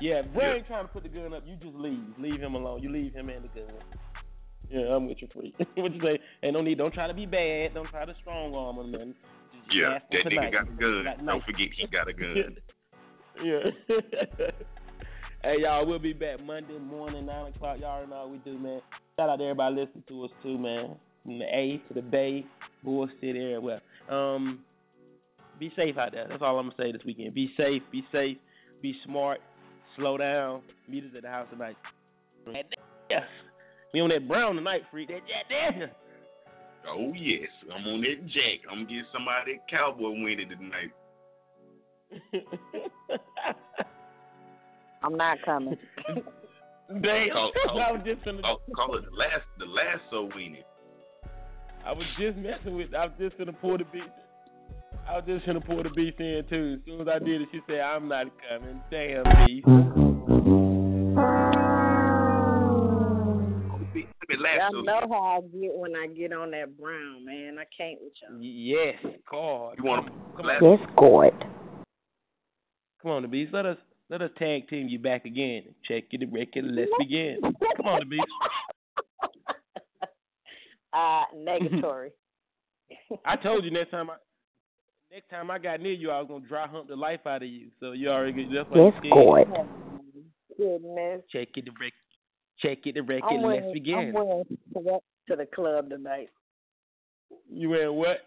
Yeah, 0.04 0.20
if 0.20 0.26
Yeah. 0.36 0.56
ain't 0.56 0.68
trying 0.68 0.84
to 0.84 0.92
put 0.92 1.04
the 1.04 1.10
gun 1.10 1.34
up, 1.34 1.44
you 1.48 1.56
just 1.56 1.78
leave. 1.78 2.04
Leave 2.20 2.42
him 2.42 2.56
alone. 2.56 2.84
You 2.84 2.90
leave 2.90 3.14
him 3.14 3.30
and 3.30 3.46
the 3.46 3.48
gun. 3.48 3.74
Yeah, 4.70 4.94
I'm 4.94 5.08
with 5.08 5.22
you, 5.22 5.30
free. 5.34 5.56
what 5.76 5.94
you 5.94 6.02
say? 6.02 6.20
Ain't 6.44 6.54
no 6.54 6.62
need. 6.62 6.78
Don't 6.78 6.94
try 6.94 7.08
to 7.08 7.14
be 7.14 7.26
bad. 7.26 7.74
Don't 7.74 7.88
try 7.88 8.04
to 8.04 8.14
strong 8.20 8.54
arm 8.54 8.80
him, 8.80 8.92
man. 8.92 9.16
Just 9.54 9.78
Yeah, 9.78 10.00
that 10.12 10.26
nigga 10.26 10.52
got 10.52 10.64
a 10.64 10.72
gun. 10.72 11.04
Got 11.06 11.26
Don't 11.26 11.44
forget 11.46 11.70
he 11.78 11.88
got 11.88 12.10
a 12.10 12.14
gun. 12.14 12.58
yeah. 13.46 13.64
hey, 15.42 15.62
y'all, 15.62 15.86
we'll 15.86 16.00
be 16.00 16.12
back 16.12 16.44
Monday 16.44 16.80
morning, 16.80 17.26
9 17.26 17.54
o'clock. 17.54 17.78
Y'all 17.80 17.92
already 17.92 18.10
know 18.10 18.18
how 18.18 18.28
we 18.28 18.40
do, 18.40 18.60
man. 18.60 18.82
Shout 19.18 19.30
out 19.30 19.38
to 19.38 19.44
everybody 19.46 19.76
listening 19.76 20.04
to 20.10 20.26
us, 20.26 20.32
too, 20.42 20.58
man. 20.58 20.98
From 21.24 21.40
the 21.40 21.46
A 21.46 21.82
to 21.88 21.94
the 21.94 22.02
Bay, 22.02 22.46
Bull 22.84 23.08
City, 23.22 23.40
everywhere. 23.40 23.82
Um, 24.10 24.66
be 25.58 25.72
safe 25.78 25.98
out 25.98 26.12
there. 26.12 26.28
That's 26.28 26.42
all 26.42 26.60
I'm 26.60 26.66
going 26.66 26.76
to 26.76 26.84
say 26.84 26.92
this 26.92 27.06
weekend. 27.06 27.34
Be 27.34 27.54
safe, 27.56 27.84
be 27.90 28.04
safe, 28.12 28.38
be 28.82 28.96
smart, 29.06 29.40
slow 29.96 30.18
down. 30.18 30.62
Meet 30.88 31.06
us 31.06 31.12
at 31.16 31.24
the 31.24 31.30
house 31.30 31.48
tonight. 31.52 31.78
Yes. 33.10 33.24
We 33.94 34.02
on 34.02 34.10
that 34.10 34.28
brown 34.28 34.56
tonight, 34.56 34.82
freak. 34.92 35.10
That 35.10 35.22
Jack 35.28 35.50
Daniels. 35.50 35.92
Oh 36.88 37.14
yes, 37.16 37.48
I'm 37.74 37.88
on 37.88 38.02
that 38.02 38.26
jack. 38.28 38.60
I'm 38.70 38.84
gonna 38.84 38.96
get 38.96 39.06
somebody 39.14 39.54
that 39.54 39.70
cowboy 39.70 40.10
winning 40.10 40.50
tonight. 40.50 40.92
I'm 45.04 45.18
not 45.18 45.38
coming. 45.46 45.78
Damn. 47.02 47.30
Call, 47.30 47.52
call, 47.68 47.82
I 47.82 47.92
was 47.92 48.02
oh, 48.06 48.10
oh. 48.10 48.14
just 48.14 48.26
gonna, 48.26 48.42
call, 48.42 48.62
oh, 48.70 48.74
call 48.74 48.98
it 48.98 49.04
the 49.10 49.16
last, 49.16 49.46
the 49.60 49.66
last 49.66 50.02
so 50.10 50.30
winning. 50.36 50.64
I 51.86 51.92
was 51.92 52.06
just 52.20 52.38
messing 52.38 52.76
with. 52.76 52.94
I 52.94 53.06
was 53.06 53.14
just 53.20 53.38
gonna 53.38 53.54
pour 53.54 53.78
the 53.78 53.86
beef. 53.86 54.04
I 55.08 55.18
was 55.18 55.24
just 55.28 55.46
gonna 55.46 55.62
pour 55.62 55.84
the 55.84 55.90
beef 55.90 56.14
in 56.20 56.44
too. 56.50 56.78
As 56.80 56.86
soon 56.86 57.02
as 57.02 57.08
I 57.08 57.20
did 57.20 57.42
it, 57.42 57.50
she 57.52 57.60
said, 57.68 57.80
"I'm 57.82 58.08
not 58.08 58.28
coming." 58.50 58.82
Damn 58.90 59.24
beef. 59.38 59.64
Y'all 64.56 64.84
know 64.84 65.02
how 65.10 65.24
I 65.24 65.42
get 65.42 65.74
when 65.76 65.96
I 65.96 66.08
get 66.08 66.34
on 66.34 66.52
that 66.52 66.78
brown, 66.80 67.26
man. 67.26 67.58
I 67.60 67.66
can't 67.76 68.00
with 68.02 68.14
y'all. 68.22 68.42
Yes, 68.42 68.96
God. 69.30 69.76
You 69.78 69.84
want 69.84 70.08
Come 70.36 70.46
on, 70.46 70.64
Yes, 70.64 70.80
God. 70.96 71.32
come 73.02 73.12
on, 73.12 73.22
the 73.22 73.28
beast. 73.28 73.54
Let 73.54 73.66
us 73.66 73.78
let 74.10 74.22
us 74.22 74.32
tag 74.38 74.68
team 74.70 74.88
you 74.88 75.00
back 75.00 75.26
again. 75.26 75.64
Check 75.88 76.06
it, 76.12 76.32
record. 76.32 76.66
Let's 76.66 76.92
begin. 76.98 77.40
Come 77.78 77.88
on, 77.88 78.00
the 78.00 78.06
beast. 78.06 78.24
Uh, 80.96 81.24
negatory. 81.36 82.12
I 83.26 83.36
told 83.36 83.66
you 83.66 83.72
next 83.72 83.90
time 83.90 84.12
I 84.12 84.18
next 85.14 85.30
time 85.30 85.52
I 85.52 85.60
got 85.60 85.80
near 85.80 85.94
you, 85.94 86.10
I 86.12 86.20
was 86.20 86.28
gonna 86.28 86.46
dry 86.48 86.68
hump 86.68 86.88
the 86.88 86.96
life 86.96 87.20
out 87.26 87.44
of 87.44 87.50
you. 87.50 87.68
So 87.80 87.92
you 87.92 88.10
already 88.10 88.50
that's 88.54 88.70
what 88.70 88.94
Yes, 88.94 88.94
you 89.04 89.10
God. 89.12 89.46
said. 89.56 89.68
Goodness. 90.58 91.22
Check 91.32 91.50
it, 91.56 91.66
the 91.66 91.72
record. 91.72 91.94
Check 92.60 92.86
it, 92.86 92.96
the 92.96 93.02
record. 93.02 93.28
I'm 93.30 93.44
Let's 93.44 93.62
wearing, 93.62 93.74
begin. 93.74 93.96
I'm 93.96 94.14
wearing 94.14 94.58
sweat 94.72 95.04
to 95.30 95.36
the 95.36 95.46
club 95.46 95.90
tonight. 95.90 96.30
You 97.50 97.70
wearing 97.70 97.96
what? 97.96 98.18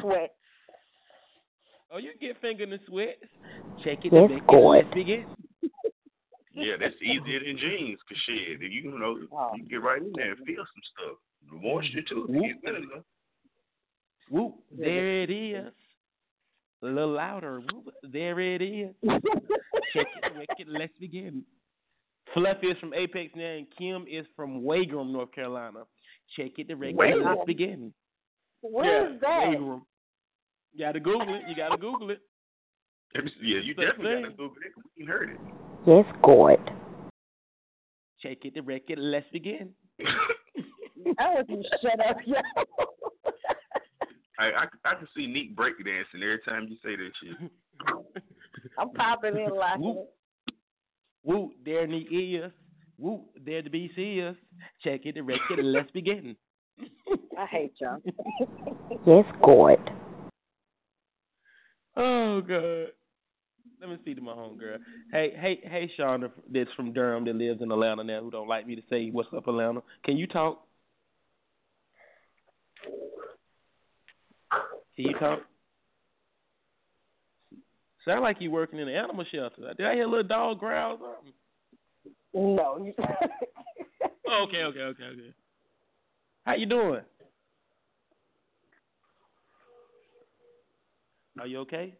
Sweat. 0.00 0.34
Oh, 1.90 1.98
you 1.98 2.10
get 2.20 2.40
finger 2.40 2.64
in 2.64 2.70
the 2.70 2.80
sweat. 2.86 3.16
Check 3.84 4.04
it, 4.04 4.12
Yes, 4.12 4.28
the 4.28 4.34
record. 4.34 4.46
God. 4.48 4.70
Let's 4.70 4.94
begin. 4.94 5.26
Yeah, 6.58 6.72
that's 6.80 6.96
easier 7.02 7.40
than 7.44 7.58
jeans. 7.58 7.98
Cause 8.08 8.16
shit, 8.24 8.62
you 8.72 8.98
know, 8.98 9.16
you 9.18 9.28
can 9.28 9.68
get 9.68 9.82
right 9.82 10.00
in 10.00 10.10
there 10.16 10.32
and 10.32 10.38
feel 10.46 10.64
some 10.64 10.84
stuff. 10.96 11.18
The 11.52 11.56
moisture 11.60 12.00
too. 12.00 12.26
Get 12.32 12.62
better 12.64 12.80
though. 12.80 13.04
Whoop, 14.30 14.54
there 14.76 15.22
it 15.22 15.30
is. 15.30 15.72
A 16.82 16.86
little 16.86 17.12
louder. 17.12 17.60
Whoop, 17.60 17.88
there 18.02 18.40
it 18.40 18.62
is. 18.62 18.94
Check 19.94 20.06
it, 20.16 20.32
the 20.32 20.38
record. 20.38 20.66
Let's 20.68 20.92
begin. 21.00 21.44
Fluffy 22.34 22.66
is 22.66 22.78
from 22.78 22.92
Apex 22.92 23.32
now, 23.34 23.44
and 23.44 23.66
Kim 23.78 24.04
is 24.10 24.26
from 24.34 24.62
Wagram, 24.62 25.12
North 25.12 25.32
Carolina. 25.32 25.80
Check 26.36 26.52
it, 26.58 26.68
the 26.68 26.76
record. 26.76 26.96
Wagram? 26.96 27.24
Let's 27.24 27.46
begin. 27.46 27.92
Where's 28.62 29.14
yeah, 29.14 29.18
that? 29.20 29.50
Wagram. 29.50 29.82
You 30.74 30.84
gotta 30.84 31.00
Google 31.00 31.34
it. 31.34 31.42
You 31.48 31.56
gotta 31.56 31.78
Google 31.78 32.10
it. 32.10 32.20
Let 33.14 33.24
me 33.24 33.30
see. 33.40 33.46
Yeah, 33.46 33.60
you 33.64 33.74
That's 33.74 33.90
definitely 33.92 34.22
got 34.22 34.28
to 34.28 34.34
Google 34.34 34.56
it. 34.66 34.72
We 34.98 35.04
heard 35.06 35.30
it. 35.30 35.40
Yes, 35.86 36.04
God. 36.22 36.58
Check 38.20 38.38
it, 38.44 38.54
the 38.54 38.60
record. 38.60 38.98
Let's 38.98 39.26
begin. 39.32 39.70
I 41.18 41.34
want 41.34 41.48
you 41.48 41.62
shut 41.82 42.00
up, 42.06 42.16
yo. 42.26 42.36
I, 44.38 44.44
I 44.44 44.66
I 44.84 44.94
can 44.94 45.08
see 45.16 45.26
Neat 45.26 45.56
breakdancing 45.56 46.22
every 46.22 46.40
time 46.46 46.68
you 46.68 46.76
say 46.84 46.96
that 46.96 47.10
shit. 47.22 47.50
I'm 48.78 48.90
popping 48.90 49.36
in 49.36 49.54
like 49.54 49.78
Whoop. 49.78 50.08
Woo, 51.24 51.52
there 51.64 51.86
he 51.86 52.38
is. 52.40 52.52
Woo, 52.98 53.24
there 53.44 53.62
the 53.62 53.70
beast 53.70 53.98
is. 53.98 54.36
Check 54.82 55.00
it, 55.04 55.14
the 55.14 55.22
record, 55.22 55.58
and 55.58 55.72
let's 55.72 55.90
begin. 55.90 56.36
I 57.38 57.46
hate 57.46 57.74
y'all. 57.80 57.98
Yes, 59.06 59.24
God. 59.44 59.78
Oh 61.96 62.40
God. 62.40 62.86
Let 63.80 63.90
me 63.90 63.96
speak 64.00 64.16
to 64.16 64.22
my 64.22 64.32
homegirl. 64.32 64.78
Hey, 65.12 65.32
hey, 65.38 65.60
hey, 65.62 65.90
Shonda, 65.98 66.30
that's 66.52 66.70
from 66.74 66.92
Durham 66.92 67.24
that 67.26 67.36
lives 67.36 67.60
in 67.60 67.70
Atlanta 67.70 68.02
now, 68.02 68.20
who 68.20 68.30
don't 68.30 68.48
like 68.48 68.66
me 68.66 68.74
to 68.74 68.82
say 68.88 69.10
what's 69.10 69.28
up, 69.36 69.48
Atlanta. 69.48 69.82
Can 70.04 70.16
you 70.16 70.26
talk? 70.26 70.65
Can 74.96 75.04
you 75.06 75.14
talk? 75.18 75.40
Sound 78.04 78.22
like 78.22 78.40
you 78.40 78.50
working 78.50 78.78
in 78.78 78.88
an 78.88 78.94
animal 78.94 79.24
shelter. 79.30 79.74
Did 79.76 79.86
I 79.86 79.94
hear 79.94 80.04
a 80.04 80.08
little 80.08 80.26
dog 80.26 80.60
growl 80.60 80.98
or 81.02 81.16
something? 81.16 81.32
No. 82.56 82.92
Oh, 84.28 84.44
okay, 84.48 84.64
okay, 84.64 84.80
okay, 84.80 85.04
okay. 85.04 85.32
How 86.44 86.56
you 86.56 86.66
doing? 86.66 87.02
Are 91.38 91.46
you 91.46 91.58
okay? 91.60 91.94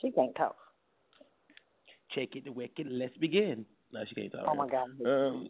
she 0.00 0.10
can't 0.10 0.34
talk. 0.34 0.56
Check 2.12 2.30
it, 2.34 2.44
the 2.44 2.50
wicked. 2.50 2.88
Let's 2.90 3.16
begin. 3.18 3.64
No, 3.92 4.00
she 4.08 4.16
can't 4.16 4.32
talk. 4.32 4.46
Oh 4.48 4.54
my 4.54 4.68
God. 4.68 4.88
Um, 5.06 5.48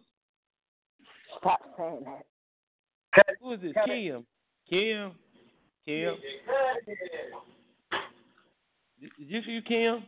Stop 1.39 1.61
saying 1.79 2.05
that. 2.05 3.27
who 3.41 3.53
is 3.55 3.61
this? 3.63 3.73
Kim. 3.87 4.27
Kim. 4.69 5.13
Kim. 5.85 6.15
Is 9.01 9.31
this 9.31 9.43
you, 9.47 9.63
Kim? 9.63 10.05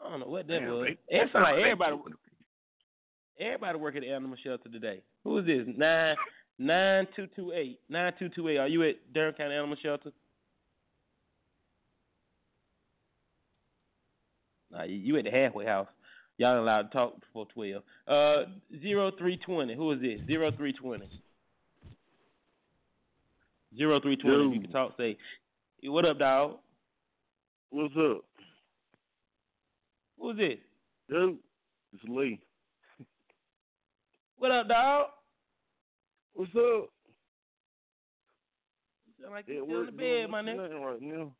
I 0.00 0.10
don't 0.10 0.20
know 0.20 0.26
what 0.26 0.46
that 0.48 0.62
was. 0.62 0.88
It 1.08 1.30
like 1.34 1.54
everybody. 1.54 1.96
Everybody 3.40 3.78
work 3.78 3.96
at 3.96 4.02
the 4.02 4.10
animal 4.10 4.36
shelter 4.42 4.68
today. 4.68 5.02
Who 5.24 5.38
is 5.38 5.46
this? 5.46 5.66
Nine 5.76 6.16
nine 6.58 7.06
two 7.14 7.26
two 7.36 7.52
eight 7.52 7.80
nine 7.88 8.12
two 8.18 8.28
two 8.28 8.48
eight. 8.48 8.58
Are 8.58 8.68
you 8.68 8.82
at 8.84 8.96
Durham 9.12 9.34
County 9.34 9.54
Animal 9.54 9.76
Shelter? 9.82 10.10
Nah, 14.70 14.82
you 14.82 15.16
at 15.16 15.24
the 15.24 15.30
halfway 15.30 15.64
house. 15.64 15.88
Y'all 16.38 16.50
ain't 16.52 16.60
allowed 16.60 16.82
to 16.82 16.88
talk 16.90 17.20
before 17.20 17.46
twelve. 17.52 17.82
Uh, 18.06 18.44
zero 18.80 19.10
three 19.18 19.36
twenty. 19.38 19.74
Who 19.74 19.90
is 19.92 20.00
this? 20.00 20.20
Zero 20.26 20.50
three 20.56 20.72
twenty. 20.72 21.08
Zero 23.76 24.00
three 24.00 24.16
twenty. 24.16 24.54
You 24.54 24.60
can 24.62 24.70
talk, 24.70 24.92
say, 24.96 25.16
"Hey, 25.82 25.88
"What 25.88 26.04
up, 26.04 26.18
dog?" 26.18 26.58
What's 27.70 27.94
up? 27.96 28.24
Who's 30.18 30.36
this? 30.36 30.58
Dude, 31.10 31.38
it's 31.92 32.04
Lee. 32.08 32.40
What 34.38 34.52
up, 34.52 34.68
dog? 34.68 35.06
What's 36.34 36.50
up? 36.54 36.88
Sound 39.20 39.32
like 39.34 39.44
Yeah, 39.48 39.54
you 39.54 39.64
still 39.66 39.80
in 39.80 39.86
the 39.86 39.92
bed, 39.92 40.30
my 40.30 40.42
nigga. 40.42 40.80
right 40.80 41.02
now. 41.02 41.32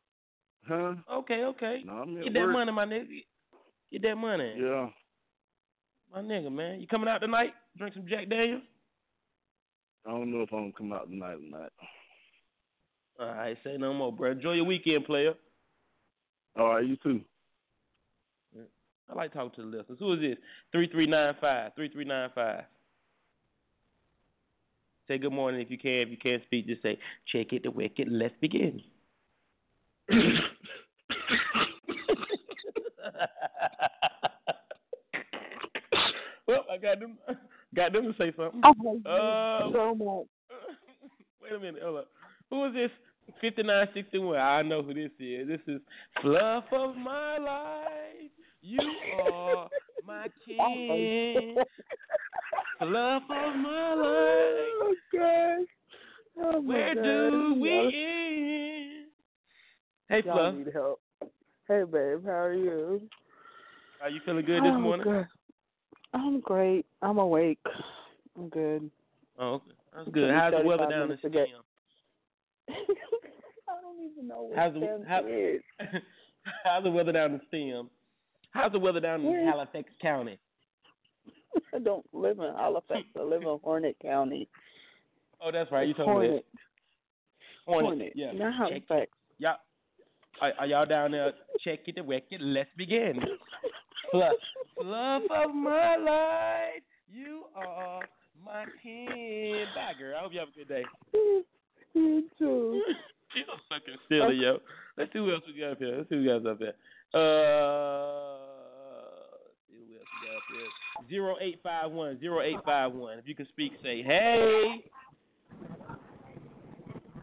Huh? 0.67 0.93
Okay, 1.19 1.43
okay. 1.45 1.81
No, 1.85 1.93
I'm 1.93 2.17
at 2.17 2.25
Get 2.25 2.33
that 2.33 2.39
work. 2.41 2.51
money, 2.51 2.71
my 2.73 2.85
nigga. 2.85 3.23
Get 3.91 4.03
that 4.03 4.15
money. 4.15 4.55
Yeah. 4.57 4.89
My 6.13 6.21
nigga, 6.21 6.51
man. 6.51 6.79
You 6.79 6.87
coming 6.87 7.07
out 7.07 7.19
tonight? 7.19 7.53
Drink 7.77 7.93
some 7.93 8.07
Jack 8.07 8.29
Daniels? 8.29 8.61
I 10.05 10.11
don't 10.11 10.31
know 10.31 10.41
if 10.41 10.51
I'm 10.51 10.71
gonna 10.71 10.73
come 10.77 10.93
out 10.93 11.09
tonight 11.09 11.33
or 11.35 11.49
not. 11.49 11.71
All 13.19 13.27
right, 13.27 13.57
say 13.63 13.77
no 13.77 13.93
more, 13.93 14.13
bro. 14.13 14.31
Enjoy 14.31 14.53
your 14.53 14.65
weekend, 14.65 15.05
player. 15.05 15.33
All 16.57 16.69
right, 16.73 16.85
you 16.85 16.95
too. 17.03 17.21
I 19.09 19.15
like 19.15 19.33
talking 19.33 19.51
to 19.55 19.61
the 19.69 19.77
listeners. 19.77 19.97
Who 19.99 20.13
is 20.13 20.19
this? 20.19 20.37
Three 20.71 20.87
three 20.87 21.07
nine 21.07 21.33
five. 21.41 21.73
Three 21.75 21.89
three 21.89 22.05
nine 22.05 22.29
five. 22.33 22.63
Say 25.07 25.17
good 25.17 25.33
morning 25.33 25.61
if 25.61 25.71
you 25.71 25.79
can. 25.79 25.91
If 25.91 26.09
you 26.09 26.17
can't 26.17 26.43
speak, 26.43 26.67
just 26.67 26.83
say 26.83 26.97
check 27.31 27.51
it, 27.51 27.63
the 27.63 27.71
wicked. 27.71 28.07
Let's 28.09 28.35
begin. 28.39 28.81
I 36.71 36.77
got 36.77 36.99
them. 36.99 37.17
Got 37.75 37.93
them 37.93 38.03
to 38.05 38.13
say 38.17 38.33
something. 38.35 38.61
You 38.81 39.01
Uh, 39.05 39.71
so 39.71 39.93
much. 39.93 40.27
Wait 41.41 41.51
a 41.55 41.59
minute, 41.59 41.83
hold 41.83 41.99
up. 41.99 42.07
Who 42.49 42.65
is 42.65 42.73
this? 42.73 42.89
Fifty 43.41 43.61
nine 43.61 43.87
sixty 43.93 44.17
one. 44.17 44.37
I 44.37 44.63
know 44.63 44.81
who 44.81 44.93
this 44.95 45.11
is. 45.19 45.47
This 45.47 45.59
is 45.67 45.79
fluff 46.21 46.63
of 46.71 46.95
my 46.95 47.37
life. 47.37 48.31
You 48.61 48.79
are 49.23 49.69
my 50.05 50.27
king. 50.47 51.55
Fluff 52.79 53.23
of 53.29 53.55
my 53.55 53.93
life. 53.93 54.97
Oh. 55.21 55.65
Oh 56.41 56.61
Where 56.61 56.95
God. 56.95 57.03
do 57.03 57.55
we 57.61 57.69
end? 57.79 59.07
Hey, 60.07 60.23
y'all 60.25 60.35
Fluff. 60.35 60.55
need 60.55 60.73
help. 60.73 61.01
Hey 61.67 61.83
babe, 61.83 62.25
how 62.25 62.31
are 62.31 62.53
you? 62.53 63.01
Are 64.01 64.09
you 64.09 64.21
feeling 64.25 64.45
good 64.45 64.63
this 64.63 64.71
oh, 64.73 64.79
morning? 64.79 65.05
God. 65.05 65.27
I'm 66.13 66.39
great. 66.41 66.85
I'm 67.01 67.17
awake. 67.19 67.59
I'm 68.37 68.49
good. 68.49 68.89
Oh, 69.37 69.53
okay. 69.55 69.71
That's 69.95 70.09
good. 70.09 70.31
How's 70.33 70.53
the 70.53 70.65
weather 70.67 70.87
down 70.89 71.01
in 71.03 71.07
minutes 71.09 71.21
to 71.23 71.29
get- 71.29 71.47
STEM? 71.47 71.61
I 73.67 73.81
don't 73.81 74.11
even 74.11 74.27
know 74.27 74.43
what 74.43 74.57
How's 74.57 74.73
the 74.73 74.79
STEM 74.79 75.03
how, 75.07 75.25
is. 75.25 76.83
the 76.83 76.91
weather 76.91 77.11
down 77.11 77.33
in 77.33 77.41
STEM? 77.47 77.89
How's 78.51 78.71
the 78.71 78.79
weather 78.79 78.99
down 78.99 79.21
in 79.25 79.47
Halifax 79.47 79.89
County? 80.01 80.39
I 81.73 81.79
don't 81.79 82.05
live 82.13 82.39
in 82.39 82.53
Halifax. 82.57 83.01
I 83.17 83.21
live 83.23 83.41
in 83.41 83.59
Harnett 83.65 83.95
County. 84.01 84.47
Oh, 85.41 85.51
that's 85.51 85.71
right. 85.71 85.87
You 85.87 85.91
It's 85.91 85.97
told 85.97 86.21
me 86.21 86.27
Harnett. 86.27 86.41
that. 87.67 87.73
Harnett. 87.73 87.85
Harnett. 87.97 88.11
Yeah. 88.15 88.31
Not 88.33 88.53
Halifax. 88.55 89.11
Y'all, 89.39 89.55
are, 90.41 90.53
are 90.59 90.67
y'all 90.67 90.85
down 90.85 91.11
there? 91.11 91.31
Check 91.63 91.79
it, 91.87 91.95
the 91.95 92.03
record. 92.03 92.41
Let's 92.41 92.69
begin. 92.77 93.19
Fluff, 94.11 94.33
fluff 94.75 95.23
of 95.29 95.53
my 95.55 95.95
life, 95.97 96.83
you 97.11 97.43
are 97.55 98.01
my 98.43 98.65
king. 98.81 99.65
Bye, 99.75 99.93
girl. 99.99 100.17
I 100.17 100.21
hope 100.23 100.33
you 100.33 100.39
have 100.39 100.49
a 100.49 100.51
good 100.57 100.67
day. 100.67 100.83
You 101.93 102.23
too. 102.39 102.81
She's 103.33 103.45
so 103.45 103.53
fucking 103.69 103.97
silly, 104.07 104.37
yo. 104.37 104.57
Let's 104.97 105.13
see 105.13 105.19
who 105.19 105.31
else 105.31 105.43
we 105.45 105.59
got 105.59 105.73
up 105.73 105.77
here. 105.77 105.97
Let's 105.97 106.09
see 106.09 106.15
who 106.15 106.31
else 106.31 106.43
up 106.49 106.57
here. 106.57 106.73
Uh, 107.13 108.37
see 109.69 109.77
who 109.77 109.93
else 109.95 110.09
we 110.09 110.25
got 110.25 110.37
up 110.37 110.47
here. 110.49 110.69
Zero 111.09 111.35
eight 111.39 111.59
five 111.61 111.91
one 111.91 112.19
zero 112.19 112.41
eight 112.41 112.57
five 112.65 112.91
one. 112.91 113.19
If 113.19 113.27
you 113.27 113.35
can 113.35 113.47
speak, 113.49 113.73
say 113.83 114.01
hey. 114.01 114.83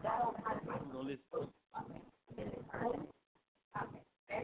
Who's 0.03 0.91
gonna 0.93 1.09
listen? 1.09 1.49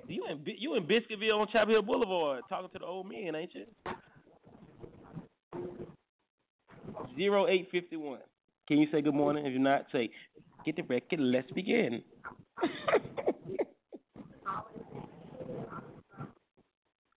You 0.07 0.25
in 0.29 0.43
you 0.57 0.75
in 0.75 0.83
Biscuitville 0.83 1.39
on 1.39 1.47
Chapel 1.51 1.73
Hill 1.73 1.81
Boulevard 1.81 2.43
talking 2.49 2.69
to 2.73 2.79
the 2.79 2.85
old 2.85 3.07
men, 3.09 3.35
ain't 3.35 3.51
you? 3.53 3.65
Zero 7.15 7.47
eight 7.47 7.69
fifty 7.71 7.95
one. 7.95 8.19
Can 8.67 8.79
you 8.79 8.87
say 8.91 9.01
good 9.01 9.13
morning? 9.13 9.45
If 9.45 9.51
you're 9.51 9.61
not, 9.61 9.85
say 9.91 10.09
get 10.65 10.75
the 10.75 10.83
record. 10.83 11.19
Let's 11.19 11.51
begin. 11.51 12.01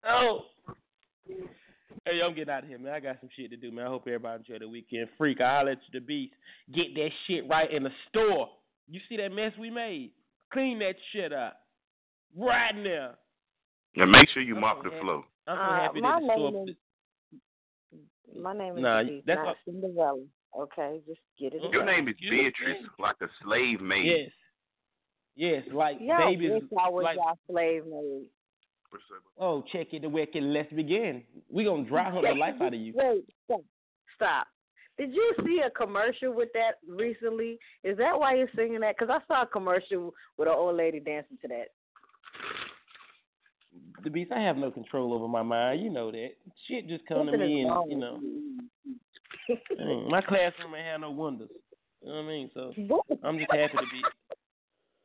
oh. 0.08 0.40
Hey, 2.06 2.20
I'm 2.22 2.36
getting 2.36 2.54
out 2.54 2.64
of 2.64 2.70
here, 2.70 2.78
man. 2.80 2.94
I 2.94 3.00
got 3.00 3.22
some 3.22 3.30
shit 3.34 3.50
to 3.52 3.58
do, 3.58 3.72
man. 3.72 3.86
I 3.86 3.90
hope 3.90 4.04
everybody 4.08 4.44
enjoy 4.46 4.60
the 4.60 4.68
weekend. 4.68 5.08
Freak, 5.18 5.40
I'll 5.40 5.66
let 5.66 5.78
you 5.90 6.00
the 6.00 6.06
beast. 6.06 6.34
Get 6.74 6.94
that 6.96 7.10
shit 7.28 7.48
right 7.48 7.72
in 7.72 7.84
the 7.84 7.92
store. 8.10 8.50
You 8.90 9.00
see 9.08 9.16
that 9.18 9.32
mess 9.32 9.54
we 9.58 9.70
made? 9.70 10.12
Clean 10.52 10.80
that 10.80 10.96
shit 11.14 11.32
up. 11.32 11.63
Right 12.36 12.76
now. 12.76 13.12
And 13.96 14.12
make 14.12 14.28
sure 14.30 14.42
you 14.42 14.56
I'm 14.56 14.62
mop 14.62 14.84
the 14.84 14.90
happy. 14.90 15.02
floor. 15.02 15.24
I'm 15.48 15.58
so 15.58 15.62
Uh, 15.62 15.80
happy 15.82 16.02
my 16.02 16.12
that 16.20 16.22
the 16.22 16.34
store. 16.34 16.52
name 16.52 16.68
is 16.70 16.76
my 18.42 18.54
name 18.58 18.78
is 18.78 18.82
Nah, 18.82 19.04
Denise, 19.04 19.24
that's 19.26 19.38
not 19.38 19.46
what- 19.48 19.58
Cinderella. 19.66 20.26
Okay, 20.56 21.02
just 21.08 21.20
get 21.38 21.54
it. 21.54 21.62
Your 21.62 21.72
together. 21.72 21.86
name 21.86 22.08
is 22.08 22.16
Beatrice, 22.20 22.84
like 23.00 23.16
a 23.22 23.28
slave 23.44 23.82
maid. 23.82 24.06
Yes. 24.06 24.32
Yes, 25.36 25.68
like 25.74 25.98
Y'all 26.00 26.30
babies. 26.30 26.52
wish 26.52 26.64
I 26.80 26.90
was 26.90 27.04
like, 27.04 27.16
y'all 27.18 27.38
slave 27.48 27.86
maid. 27.86 28.30
oh, 29.38 29.64
check 29.72 29.94
it, 29.94 30.02
the 30.04 30.10
wicked. 30.10 30.44
Let's 30.44 30.72
begin. 30.74 31.26
We 31.50 31.64
gonna 31.64 31.84
dry 31.86 32.10
her 32.12 32.22
the 32.22 32.36
life 32.36 32.62
out 32.62 32.74
of 32.74 32.80
you. 32.80 32.94
Wait, 32.96 33.26
stop. 33.46 33.62
Stop. 34.16 34.48
Did 34.98 35.12
you 35.14 35.34
see 35.44 35.60
a 35.62 35.72
commercial 35.72 36.34
with 36.34 36.50
that 36.54 36.74
recently? 36.88 37.58
Is 37.84 37.98
that 37.98 38.20
why 38.20 38.36
you're 38.36 38.50
singing 38.56 38.80
that? 38.82 38.96
Because 38.98 39.10
I 39.10 39.26
saw 39.28 39.42
a 39.42 39.48
commercial 39.48 40.14
with 40.38 40.48
an 40.48 40.54
old 40.54 40.76
lady 40.78 41.00
dancing 41.00 41.38
to 41.42 41.48
that. 41.48 41.70
The 44.04 44.10
beast. 44.10 44.32
I 44.32 44.42
have 44.42 44.58
no 44.58 44.72
control 44.72 45.14
over 45.14 45.28
my 45.28 45.44
mind. 45.44 45.82
You 45.82 45.90
know 45.90 46.12
that. 46.12 46.30
Shit 46.68 46.88
just 46.88 47.06
come 47.06 47.28
to 47.28 47.38
me, 47.38 47.62
and 47.62 47.92
you 47.92 47.98
know, 47.98 48.20
you. 48.22 49.58
dang, 49.78 50.08
my 50.10 50.22
classroom 50.22 50.76
ain't 50.76 50.86
have 50.86 51.02
no 51.02 51.12
wonders. 51.12 51.50
You 52.02 52.10
know 52.10 52.16
what 52.16 52.24
I 52.24 52.28
mean? 52.28 52.50
So 52.54 52.74
I'm 53.24 53.38
just 53.38 53.52
happy 53.52 53.78
to 53.78 53.84
be. 53.84 54.02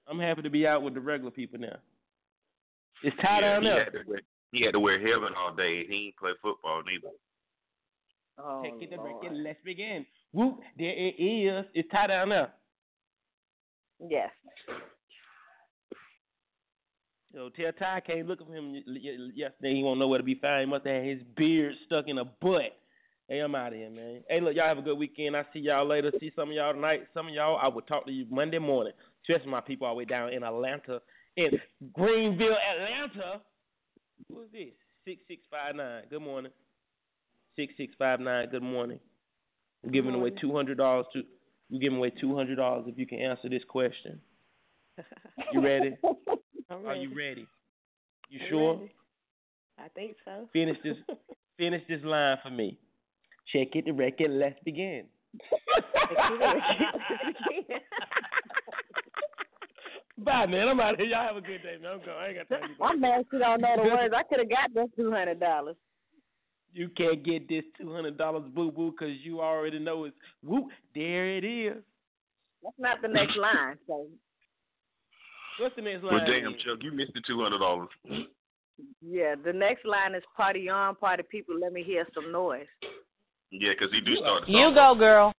I'm 0.08 0.18
happy 0.18 0.42
to 0.42 0.50
be 0.50 0.66
out 0.66 0.82
with 0.82 0.94
the 0.94 1.00
regular 1.00 1.30
people 1.30 1.60
now. 1.60 1.76
It's 3.02 3.16
tied 3.18 3.40
yeah, 3.42 3.52
down 3.52 3.62
he 3.62 3.68
there. 3.68 3.84
had, 3.84 3.92
to 3.92 3.98
wear, 4.06 4.20
he 4.52 4.64
had 4.64 4.72
to 4.72 4.80
wear 4.80 5.06
helmet 5.06 5.32
all 5.38 5.54
day. 5.54 5.84
He 5.86 6.06
ain't 6.06 6.16
play 6.16 6.32
football 6.42 6.82
neither. 6.84 7.14
Oh, 8.38 8.62
Take 8.62 8.82
it 8.82 8.94
to 8.94 9.00
break 9.00 9.16
it. 9.22 9.32
Let's 9.32 9.58
begin. 9.64 10.06
Whoop, 10.32 10.60
there 10.78 10.94
it 10.94 11.20
is. 11.20 11.64
It's 11.74 11.88
tied 11.90 12.08
down 12.08 12.30
there. 12.30 12.52
Yes. 14.08 14.30
So 17.34 17.50
tell 17.50 17.72
Ty 17.72 17.96
I 17.96 18.00
can't 18.00 18.26
look 18.26 18.40
at 18.40 18.48
him 18.48 18.82
yesterday. 18.86 19.74
He 19.74 19.82
won't 19.82 19.98
know 19.98 20.08
where 20.08 20.18
to 20.18 20.24
be 20.24 20.34
found. 20.36 20.60
He 20.60 20.66
must 20.66 20.86
have 20.86 20.96
had 20.96 21.04
his 21.04 21.22
beard 21.36 21.74
stuck 21.86 22.08
in 22.08 22.18
a 22.18 22.24
butt. 22.24 22.76
Hey, 23.28 23.40
I'm 23.40 23.54
out 23.54 23.74
of 23.74 23.78
here, 23.78 23.90
man. 23.90 24.22
Hey, 24.28 24.40
look, 24.40 24.54
y'all 24.56 24.68
have 24.68 24.78
a 24.78 24.82
good 24.82 24.96
weekend. 24.96 25.36
I 25.36 25.44
see 25.52 25.58
y'all 25.58 25.86
later. 25.86 26.10
See 26.18 26.32
some 26.34 26.48
of 26.48 26.54
y'all 26.54 26.72
tonight. 26.72 27.06
Some 27.12 27.28
of 27.28 27.34
y'all, 27.34 27.58
I 27.62 27.68
will 27.68 27.82
talk 27.82 28.06
to 28.06 28.12
you 28.12 28.24
Monday 28.30 28.58
morning. 28.58 28.94
Especially 29.28 29.50
my 29.50 29.60
people 29.60 29.86
all 29.86 29.92
the 29.92 29.98
way 29.98 30.04
down 30.06 30.32
in 30.32 30.42
Atlanta, 30.42 31.02
in 31.36 31.50
Greenville, 31.92 32.56
Atlanta. 32.56 33.42
Who's 34.28 34.50
this? 34.50 34.72
Six 35.04 35.20
six 35.28 35.42
five 35.50 35.76
nine. 35.76 36.04
Good 36.08 36.22
morning. 36.22 36.52
Six 37.56 37.74
six 37.76 37.92
five 37.98 38.20
nine. 38.20 38.48
Good 38.50 38.62
morning. 38.62 38.98
I'm 39.84 39.92
giving 39.92 40.14
away 40.14 40.30
two 40.30 40.54
hundred 40.54 40.78
dollars 40.78 41.04
to. 41.12 41.22
We're 41.70 41.80
giving 41.80 41.98
away 41.98 42.10
two 42.18 42.34
hundred 42.34 42.56
dollars 42.56 42.86
if 42.88 42.96
you 42.96 43.06
can 43.06 43.18
answer 43.18 43.50
this 43.50 43.62
question. 43.68 44.20
You 45.52 45.62
ready? 45.62 45.96
Are 46.70 46.96
you 46.96 47.16
ready. 47.16 47.46
You 48.28 48.40
I'm 48.42 48.48
sure? 48.50 48.74
ready. 48.74 48.92
I 49.78 49.88
think 49.94 50.16
so. 50.24 50.48
Finish 50.52 50.76
this. 50.84 50.96
finish 51.56 51.82
this 51.88 52.00
line 52.04 52.36
for 52.42 52.50
me. 52.50 52.78
Check 53.52 53.68
it, 53.74 53.86
the 53.86 53.92
record. 53.92 54.30
Let's 54.30 54.58
begin. 54.64 55.04
Bye, 60.18 60.46
man. 60.46 60.68
I'm 60.68 60.80
out 60.80 60.94
of 60.94 61.00
here. 61.00 61.08
Y'all 61.08 61.26
have 61.26 61.36
a 61.36 61.40
good 61.40 61.62
day, 61.62 61.76
man. 61.80 61.92
I'm 61.92 62.00
going. 62.00 62.18
I 62.18 62.28
ain't 62.28 62.36
got 62.36 62.48
time. 62.48 62.74
to 62.76 62.84
I'm 62.84 63.00
mad 63.00 63.24
she 63.30 63.38
don't 63.38 63.60
know 63.60 63.76
the 63.76 63.84
words. 63.84 64.12
I 64.18 64.22
could 64.24 64.40
have 64.40 64.50
got 64.50 64.74
this 64.74 64.88
two 64.96 65.10
hundred 65.10 65.38
dollars. 65.40 65.76
You 66.74 66.88
can't 66.96 67.24
get 67.24 67.48
this 67.48 67.64
two 67.80 67.92
hundred 67.92 68.18
dollars, 68.18 68.42
boo 68.54 68.72
boo, 68.72 68.90
because 68.90 69.14
you 69.22 69.40
already 69.40 69.78
know 69.78 70.04
it's 70.04 70.16
whoop. 70.42 70.66
There 70.94 71.36
it 71.36 71.44
is. 71.44 71.82
That's 72.62 72.76
not 72.78 73.00
the 73.00 73.08
next 73.08 73.36
line. 73.36 73.78
So 73.86 74.08
What's 75.58 75.74
the 75.76 75.82
next 75.82 76.04
line? 76.04 76.14
Well, 76.14 76.26
damn, 76.26 76.52
Chuck, 76.64 76.78
you 76.82 76.92
missed 76.92 77.12
the 77.14 77.20
two 77.26 77.42
hundred 77.42 77.58
dollars. 77.58 77.88
yeah, 79.02 79.34
the 79.42 79.52
next 79.52 79.84
line 79.84 80.14
is 80.14 80.22
party 80.36 80.68
on, 80.68 80.94
party 80.96 81.22
people. 81.30 81.56
Let 81.60 81.72
me 81.72 81.82
hear 81.82 82.06
some 82.14 82.30
noise. 82.32 82.66
Yeah, 83.50 83.70
because 83.72 83.92
he 83.92 84.00
do 84.00 84.16
start. 84.16 84.48
You 84.48 84.72
go, 84.74 84.94
girl. 84.96 85.32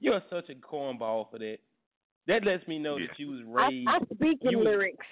You're 0.00 0.22
such 0.30 0.48
a 0.50 0.54
cornball 0.54 1.30
for 1.30 1.38
that. 1.38 1.58
That 2.26 2.44
lets 2.44 2.66
me 2.68 2.78
know 2.78 2.96
Yeah. 2.96 3.06
that 3.08 3.18
you 3.18 3.28
was 3.30 3.40
raised. 3.46 3.88
I 3.88 3.98
speak 4.14 4.38
in 4.42 4.58
was- 4.58 4.64
lyrics. 4.64 5.06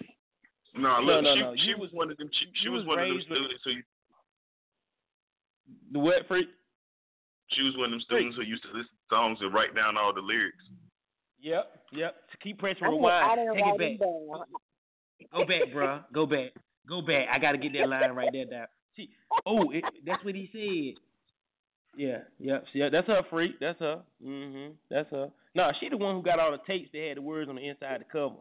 No, 0.74 1.01
No, 1.01 1.20
look, 1.20 1.24
no, 1.24 1.34
she, 1.34 1.40
no. 1.40 1.55
she 1.57 1.62
You 1.68 1.76
was 1.78 1.90
was- 1.90 1.93
one 1.93 2.11
of 2.11 2.16
them. 2.16 2.30
She, 2.32 2.47
she 2.62 2.68
was 2.70 2.80
was 2.80 2.86
one 2.88 2.99
of 3.01 3.05
them 3.09 3.16
raised 3.16 3.28
with- 3.28 3.38
students 3.38 3.64
who 3.64 3.72
The 5.93 5.99
what 5.99 6.26
freak? 6.28 6.49
she 7.51 7.62
was 7.62 7.76
one 7.76 7.86
of 7.86 7.90
them 7.93 8.01
students 8.01 8.36
who 8.36 8.43
used 8.43 8.62
to 8.62 8.68
listen 8.68 8.88
to 8.88 9.14
songs 9.14 9.38
and 9.43 9.53
write 9.53 9.74
down 9.74 9.99
all 9.99 10.12
the 10.14 10.22
lyrics. 10.22 10.64
Yep, 11.43 11.64
yep. 11.93 12.14
To 12.30 12.36
keep 12.38 12.59
pressing 12.59 12.86
rewind. 12.86 13.38
Take 13.55 13.64
it 13.80 13.99
back. 14.01 14.09
Go 15.32 15.45
back, 15.45 15.62
bruh. 15.74 16.05
Go 16.12 16.26
back. 16.26 16.51
Go 16.88 17.03
back. 17.03 17.26
I 17.32 17.38
gotta 17.38 17.59
get 17.59 17.72
that 17.74 17.88
line 17.88 18.12
right 18.12 18.30
there 18.32 18.45
down. 18.45 18.66
See, 18.97 19.11
oh, 19.47 19.70
it, 19.70 19.84
that's 20.07 20.24
what 20.24 20.34
he 20.34 20.49
said. 20.53 21.01
Yeah, 21.97 22.18
yeah. 22.38 22.59
See, 22.72 22.78
yeah, 22.78 22.88
that's 22.90 23.07
her 23.09 23.22
freak. 23.28 23.59
That's 23.61 23.78
her. 23.80 24.03
Mhm. 24.24 24.72
That's 24.90 25.11
her. 25.11 25.30
No, 25.55 25.70
she 25.80 25.88
the 25.88 25.97
one 25.97 26.14
who 26.16 26.22
got 26.22 26.38
all 26.38 26.53
the 26.53 26.59
tapes 26.66 26.90
that 26.93 27.09
had 27.09 27.16
the 27.18 27.22
words 27.22 27.49
on 27.49 27.57
the 27.57 27.68
inside 27.68 27.97
of 27.97 27.99
the 28.01 28.05
cover. 28.12 28.36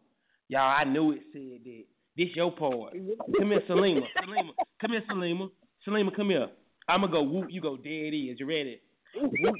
Y'all, 0.47 0.75
I 0.77 0.83
knew 0.83 1.11
it 1.11 1.21
said 1.33 1.63
that. 1.63 1.83
This 2.17 2.35
your 2.35 2.51
part. 2.51 2.93
Come 3.37 3.51
here, 3.51 3.61
Salima. 3.69 4.01
Salima. 4.17 4.51
Come 4.79 4.91
here, 4.91 5.03
Salima. 5.09 5.49
Salima, 5.87 6.15
come 6.15 6.29
here. 6.29 6.47
I'ma 6.87 7.07
go 7.07 7.23
whoop. 7.23 7.47
You 7.49 7.61
go. 7.61 7.77
There 7.77 7.91
it 7.91 8.15
is. 8.15 8.39
You 8.39 8.45
ready? 8.45 8.81
Whoop. 9.15 9.55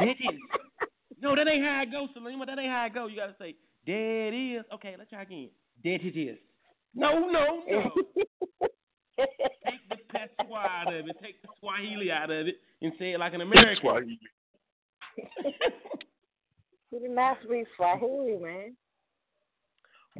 It 0.00 0.16
is. 0.20 0.40
No, 1.20 1.34
that 1.36 1.48
ain't 1.48 1.64
how 1.64 1.80
I 1.80 1.84
go, 1.84 2.08
Salima. 2.16 2.46
That 2.46 2.58
ain't 2.58 2.70
how 2.70 2.82
I 2.82 2.88
go. 2.88 3.06
You 3.06 3.16
gotta 3.16 3.34
say, 3.38 3.54
there 3.86 4.28
it 4.28 4.34
is. 4.36 4.64
Okay, 4.74 4.94
let's 4.98 5.10
try 5.10 5.22
again. 5.22 5.50
There 5.82 5.94
it 5.94 6.16
is. 6.16 6.38
No, 6.94 7.26
no, 7.28 7.62
no. 7.68 7.90
Take 9.18 9.88
the 9.88 9.96
patois 10.10 10.56
out 10.56 10.92
of 10.92 11.06
it. 11.08 11.16
Take 11.22 11.40
the 11.42 11.48
Swahili 11.60 12.10
out 12.10 12.30
of 12.30 12.46
it 12.46 12.56
and 12.82 12.92
say 12.98 13.12
it 13.12 13.20
like 13.20 13.34
an 13.34 13.40
American. 13.40 13.76
Swahili. 13.80 14.18
She 16.94 17.00
did 17.00 17.10
not 17.10 17.38
speak 17.44 17.66
Swahili, 17.76 18.38
man. 18.40 18.76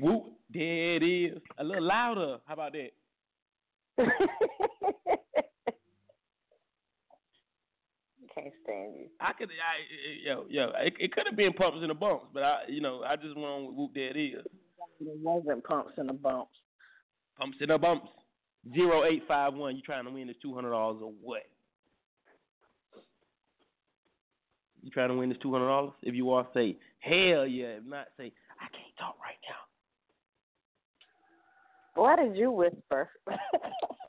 Whoop, 0.00 0.24
there 0.52 0.96
it 0.96 1.02
is. 1.04 1.40
A 1.58 1.62
little 1.62 1.84
louder. 1.84 2.38
How 2.46 2.54
about 2.54 2.72
that? 2.72 2.90
Can't 8.34 8.52
stand 8.64 8.94
you. 8.96 9.06
I 9.20 9.32
could, 9.32 9.48
I, 9.48 10.26
yo, 10.26 10.44
yo, 10.48 10.72
it, 10.80 10.94
it 10.98 11.12
could 11.12 11.26
have 11.26 11.36
been 11.36 11.52
pumps 11.52 11.78
and 11.80 11.90
the 11.90 11.94
bumps, 11.94 12.26
but 12.34 12.42
I, 12.42 12.62
you 12.68 12.80
know, 12.80 13.02
I 13.06 13.14
just 13.16 13.36
went 13.36 13.46
on 13.46 13.66
with 13.66 13.74
whoop, 13.76 13.94
that 13.94 14.18
is. 14.18 14.44
It 15.00 15.18
wasn't 15.22 15.62
pumps 15.64 15.92
and 15.96 16.08
the 16.08 16.14
bumps. 16.14 16.56
Pumps 17.38 17.58
and 17.60 17.70
the 17.70 17.78
bumps. 17.78 18.08
Zero 18.74 19.04
eight 19.04 19.22
five 19.28 19.54
one. 19.54 19.76
You 19.76 19.82
trying 19.82 20.04
to 20.04 20.10
win 20.10 20.26
this 20.26 20.36
two 20.40 20.54
hundred 20.54 20.70
dollars 20.70 20.98
or 21.02 21.12
what? 21.22 21.42
You 24.82 24.90
trying 24.90 25.10
to 25.10 25.14
win 25.14 25.28
this 25.28 25.38
two 25.42 25.52
hundred 25.52 25.66
dollars? 25.66 25.92
If 26.02 26.14
you 26.14 26.30
are, 26.30 26.46
say 26.54 26.76
hell 27.00 27.46
yeah. 27.46 27.76
If 27.76 27.84
not, 27.84 28.06
say 28.16 28.32
I 28.60 28.68
can't 28.72 28.96
talk 28.98 29.16
right 29.20 29.36
now. 31.96 32.02
Why 32.02 32.16
did 32.16 32.36
you 32.36 32.50
whisper? 32.50 33.10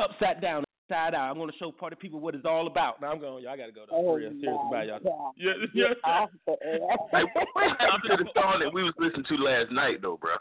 Upside 0.00 0.40
down, 0.40 0.64
inside 0.88 1.14
out. 1.14 1.30
I'm 1.30 1.36
gonna 1.38 1.52
show 1.58 1.70
party 1.72 1.96
people 2.00 2.20
what 2.20 2.34
it's 2.34 2.44
all 2.46 2.66
about. 2.66 3.00
Now 3.00 3.12
I'm 3.12 3.20
going. 3.20 3.44
Y'all 3.44 3.56
gotta 3.56 3.72
go 3.72 3.82
though. 3.88 3.96
Oh, 3.96 4.02
For 4.04 4.16
real, 4.18 4.30
serious 4.40 4.58
my 4.70 4.82
about 4.82 4.86
y'all. 4.86 5.00
God. 5.00 5.32
Yeah, 5.36 5.52
You're 5.74 5.88
yeah. 5.90 5.94
off 6.04 6.30
the 6.46 6.52
what 7.52 7.78
happened 7.78 8.02
to 8.10 8.16
the 8.24 8.30
song 8.40 8.60
that 8.60 8.72
we 8.72 8.82
was 8.82 8.94
listening 8.98 9.24
to 9.28 9.34
last 9.36 9.70
night, 9.70 10.00
though, 10.02 10.16
bro? 10.20 10.34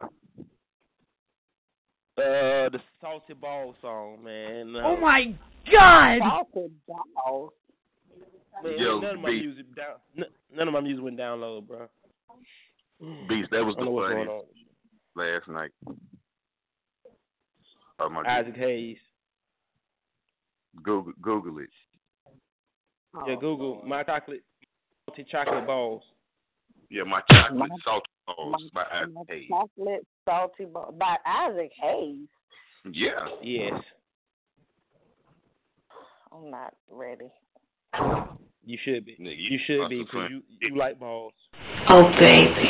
Uh, 2.17 2.69
the 2.69 2.79
salty 2.99 3.33
ball 3.33 3.75
song, 3.81 4.23
man. 4.23 4.75
Uh, 4.75 4.79
Oh 4.87 4.97
my 4.99 5.33
God! 5.71 6.19
Salted 6.19 6.71
balls. 6.87 7.51
Man, 8.63 8.73
Yo, 8.77 8.99
none 8.99 9.15
of 9.15 9.21
my 9.21 9.29
Beast. 9.29 9.45
music 9.45 9.75
down. 9.75 9.95
N- 10.17 10.25
none 10.55 10.67
of 10.67 10.73
my 10.73 10.81
music 10.81 11.03
went 11.03 11.17
down 11.17 11.39
low, 11.41 11.61
bro. 11.61 11.87
Beast, 13.29 13.49
that 13.51 13.63
was 13.63 13.75
the 13.75 13.83
don't 13.83 13.85
know 13.85 13.91
what's 13.91 14.13
going 14.13 14.27
funniest 14.27 14.47
last 15.15 15.47
night. 15.47 15.71
Oh 17.99 18.09
my 18.09 18.23
Isaac 18.25 18.55
Hayes. 18.57 18.97
Google, 20.83 21.13
Google 21.21 21.59
it. 21.59 21.69
Oh, 23.15 23.23
yeah, 23.27 23.35
Google 23.39 23.81
my 23.85 24.03
chocolate 24.03 24.43
salty 25.09 25.25
chocolate 25.29 25.65
balls. 25.65 26.03
Yeah, 26.89 27.03
my 27.03 27.21
chocolate 27.31 27.55
My- 27.69 27.75
salty 27.83 28.05
balls 28.27 28.63
by 28.73 28.83
My 28.91 28.99
Isaac 29.01 29.29
Hayes. 29.29 29.47
chocolate 29.49 30.07
salty 30.25 30.65
ball 30.65 30.91
by 30.97 31.15
Isaac 31.25 31.71
Hayes. 31.81 32.27
Yeah. 32.91 33.25
Yes, 33.41 33.73
I'm 36.31 36.49
not 36.51 36.73
ready. 36.89 37.29
you 38.65 38.77
should 38.83 39.05
be. 39.05 39.15
Nigga, 39.19 39.35
You 39.37 39.59
should 39.65 39.89
be 39.89 40.03
because 40.03 40.29
you 40.29 40.41
you 40.61 40.75
like 40.77 40.99
balls. 40.99 41.33
Oh 41.89 42.03
baby. 42.19 42.69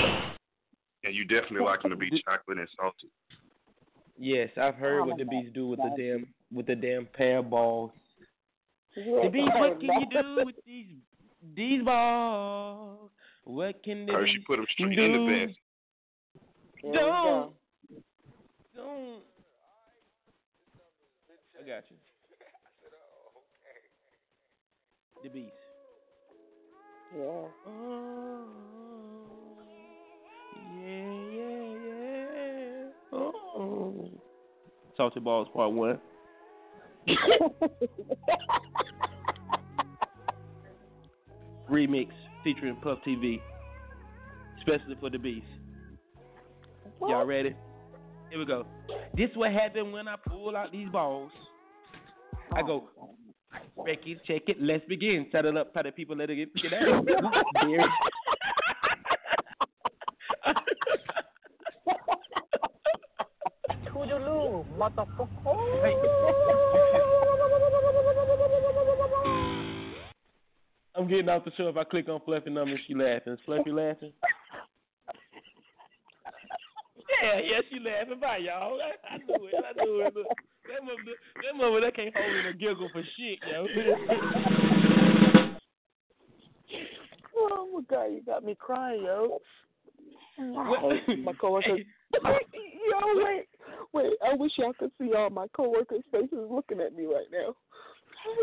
And 1.04 1.16
you 1.16 1.26
definitely 1.26 1.66
like 1.66 1.82
them 1.82 1.92
to 1.92 1.98
be 1.98 2.10
chocolate 2.26 2.58
and 2.60 2.68
salty. 2.80 3.10
Yes, 4.18 4.50
I've 4.58 4.76
heard 4.76 5.02
Oh 5.02 5.06
what 5.06 5.18
the 5.18 5.26
bees 5.26 5.52
do 5.54 5.68
with 5.68 5.80
the 5.80 5.90
God. 5.90 5.98
damn 5.98 6.28
with 6.52 6.66
the 6.68 6.76
damn 6.76 7.06
pair 7.06 7.40
of 7.40 7.50
balls. 7.50 7.92
Yeah, 8.96 9.24
The 9.24 9.30
bees, 9.30 9.50
what 9.54 9.80
can 9.80 9.90
you 9.90 10.08
do 10.12 10.46
with 10.46 10.56
these 10.66 10.88
these 11.56 11.84
balls? 11.84 13.10
What 13.46 13.82
can 13.84 14.06
the 14.06 14.14
Or 14.14 14.28
she 14.28 14.38
bees 14.38 14.44
put 14.48 14.58
them 14.58 14.66
straight 14.74 14.96
do? 14.96 15.04
in 15.04 15.12
the 15.12 15.46
basket. 15.46 15.56
Don't. 16.94 17.54
Don't. 18.76 19.22
I 21.58 21.68
got 21.68 21.84
you. 21.90 21.98
The 25.24 25.30
beast. 25.30 25.52
Yeah. 27.16 27.22
Oh, 27.22 27.50
yeah, 30.78 31.14
yeah, 31.36 31.66
yeah. 31.86 33.18
Oh. 33.18 34.10
Salty 34.96 35.20
Balls 35.20 35.48
Part 35.54 35.72
1. 35.74 36.00
Remix 41.70 42.08
featuring 42.44 42.76
Puff 42.78 42.98
TV. 43.08 43.40
Especially 44.60 44.96
for 45.00 45.10
the 45.10 45.18
bees. 45.18 45.44
Y'all 47.02 47.26
ready? 47.26 47.56
Here 48.30 48.40
we 48.40 48.46
go. 48.46 48.66
This 49.16 49.30
what 49.36 49.52
happened 49.52 49.94
when 49.94 50.08
I 50.08 50.16
pull 50.28 50.56
out 50.56 50.72
these 50.72 50.90
balls. 50.90 51.32
I 52.54 52.62
go 52.62 52.90
records, 53.78 54.22
check 54.26 54.44
it, 54.48 54.58
let's 54.62 54.86
begin. 54.86 55.28
Set 55.32 55.46
it 55.46 55.58
up, 55.58 55.74
the 55.74 55.92
people 55.92 56.16
let 56.16 56.30
it 56.30 56.36
get, 56.36 56.56
get 56.56 56.74
out. 56.74 57.06
Toodaloo, 63.94 64.66
motherfucker. 64.78 65.49
Getting 71.20 71.36
off 71.36 71.44
the 71.44 71.52
show 71.58 71.68
if 71.68 71.76
I 71.76 71.84
click 71.84 72.08
on 72.08 72.22
Fluffy 72.24 72.50
number 72.50 72.72
and 72.72 72.80
she 72.88 72.96
laughing. 72.96 73.34
Is 73.34 73.40
Fluffy 73.46 73.72
laughing? 73.72 74.14
Yeah, 77.22 77.42
yeah, 77.44 77.60
she 77.70 77.78
laughing. 77.80 78.22
Bye, 78.22 78.38
y'all. 78.38 78.80
I, 78.80 79.16
I 79.16 79.18
knew 79.18 79.48
it. 79.48 79.56
I 79.58 79.84
knew 79.84 80.00
it. 80.00 80.16
Look, 80.16 80.28
that 80.70 80.82
mother, 80.82 81.16
that 81.44 81.58
mother, 81.58 81.82
that 81.82 81.96
can't 81.96 82.16
hold 82.16 82.36
in 82.36 82.46
a 82.46 82.54
giggle 82.54 82.90
for 82.94 83.04
shit, 83.18 83.40
yo. 83.52 83.68
Oh 87.38 87.68
my 87.74 87.82
god, 87.90 88.06
you 88.06 88.22
got 88.26 88.46
me 88.46 88.56
crying, 88.58 89.04
yo. 89.04 89.40
What? 90.38 90.96
my 91.20 91.34
coworker. 91.34 91.78
yo, 91.78 93.00
wait, 93.16 93.48
wait. 93.94 94.14
I 94.26 94.34
wish 94.36 94.54
y'all 94.58 94.74
could 94.74 94.92
see 95.00 95.14
all 95.14 95.30
my 95.30 95.48
coworkers' 95.54 96.04
faces 96.12 96.48
looking 96.50 96.80
at 96.80 96.96
me 96.96 97.06
right 97.06 97.28
now. 97.32 97.56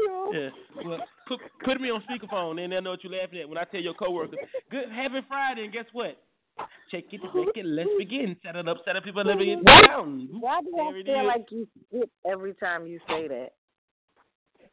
Yo. 0.07 0.33
Yeah. 0.33 0.49
Well, 0.85 0.99
put, 1.29 1.41
put 1.65 1.81
me 1.81 1.91
on 1.91 2.03
speakerphone, 2.03 2.61
and 2.63 2.73
they'll 2.73 2.83
know 2.83 2.91
what 2.91 3.05
you're 3.05 3.13
laughing 3.21 3.41
at 3.41 3.49
when 3.49 3.59
I 3.59 3.65
tell 3.65 3.81
your 3.81 3.95
coworkers. 3.95 4.39
Good, 4.71 4.91
happy 4.91 5.21
Friday, 5.29 5.65
and 5.65 5.73
guess 5.73 5.85
what? 5.93 6.17
Check 6.91 7.05
it, 7.13 7.21
check 7.21 7.57
it. 7.57 7.67
Let's 7.67 7.91
begin. 7.99 8.37
Set 8.45 8.57
it 8.57 8.67
up, 8.69 8.79
set 8.85 8.97
up. 8.97 9.05
People, 9.05 9.25
let 9.25 9.37
me 9.37 9.57
get 9.65 9.87
down. 9.89 10.29
Why 10.41 10.61
do 10.63 10.75
I 10.79 10.91
There 10.93 10.99
it 11.01 11.07
feel 11.07 11.21
is. 11.21 11.27
like 11.27 11.47
you 11.51 11.69
skip 11.89 12.11
every 12.31 12.55
time 12.55 12.87
you 12.87 12.99
say 13.09 13.29
that? 13.29 13.49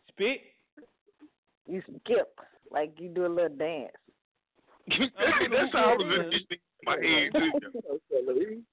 Spit. 0.10 0.42
You 1.68 1.82
skip 2.04 2.40
like 2.72 2.94
you 3.00 3.10
do 3.10 3.26
a 3.26 3.28
little 3.28 3.56
dance. 3.58 3.92
That's 4.88 5.72
how 5.74 5.92
I 5.92 5.96
was 5.96 6.34
in 6.34 6.58
my 6.86 6.96
head 6.96 7.32
too. 7.34 8.64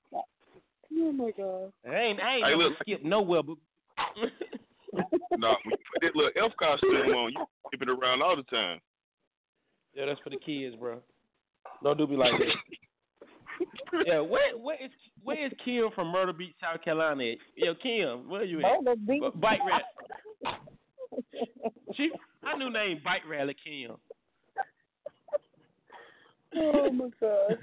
Oh 1.03 1.13
my 1.13 1.31
god. 1.37 1.73
I 1.89 1.97
ain't, 1.97 2.21
I 2.21 2.35
ain't 2.37 2.45
Hey, 2.45 2.51
never 2.51 2.63
look. 2.65 2.73
skipped 2.83 3.05
nowhere, 3.05 3.43
but 3.43 3.57
No, 5.39 5.55
when 5.65 5.73
you 5.73 5.77
put 5.93 6.03
that 6.03 6.17
little 6.17 6.33
elf 6.37 6.53
costume 6.59 6.91
on, 6.91 7.33
you 7.33 7.45
keep 7.71 7.83
it 7.83 7.89
around 7.89 8.23
all 8.23 8.37
the 8.37 8.43
time. 8.45 8.81
yeah, 9.95 10.07
that's 10.07 10.21
for 10.21 10.31
the 10.31 10.37
kids, 10.37 10.77
bro. 10.77 11.01
Don't 11.83 11.97
do 11.99 12.07
me 12.07 12.17
like 12.17 12.33
that. 12.33 13.67
yeah, 14.07 14.21
where 14.21 14.57
where 14.57 14.83
is 14.83 14.91
where 15.23 15.47
is 15.47 15.53
Kim 15.65 15.91
from 15.95 16.09
Myrtle 16.09 16.35
Beach, 16.35 16.55
South 16.61 16.83
Carolina? 16.83 17.25
At? 17.25 17.39
Yo, 17.57 17.75
Kim, 17.75 18.29
where 18.29 18.43
are 18.43 18.45
you 18.45 18.59
at? 18.59 18.83
Myrtle 18.83 18.97
Beach. 18.97 19.23
B- 19.23 19.41
Bike 19.41 19.61
Rally. 19.67 20.57
She, 21.97 22.11
her 22.43 22.57
new 22.57 22.73
name 22.73 23.01
Bike 23.05 23.23
Rally 23.29 23.55
Kim. 23.63 23.97
Oh 26.57 26.91
my 26.91 27.09
god. 27.21 27.59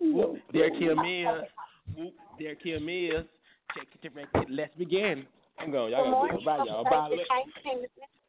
Whoop, 0.00 0.38
there 0.52 0.70
Kim 0.70 0.98
is. 0.98 1.44
Whoop, 1.96 2.14
there 2.38 2.54
Kim 2.56 2.88
is. 2.88 3.24
Check 3.74 3.86
it, 3.94 4.02
check 4.02 4.28
it. 4.34 4.50
Let's 4.50 4.74
begin. 4.76 5.24
I'm 5.62 5.70
going. 5.70 5.92
Y'all 5.92 6.10
got 6.10 6.26
to 6.26 6.34
go. 6.34 6.44
Bye, 6.44 6.64
y'all. 6.66 6.84
Bye. 6.84 8.21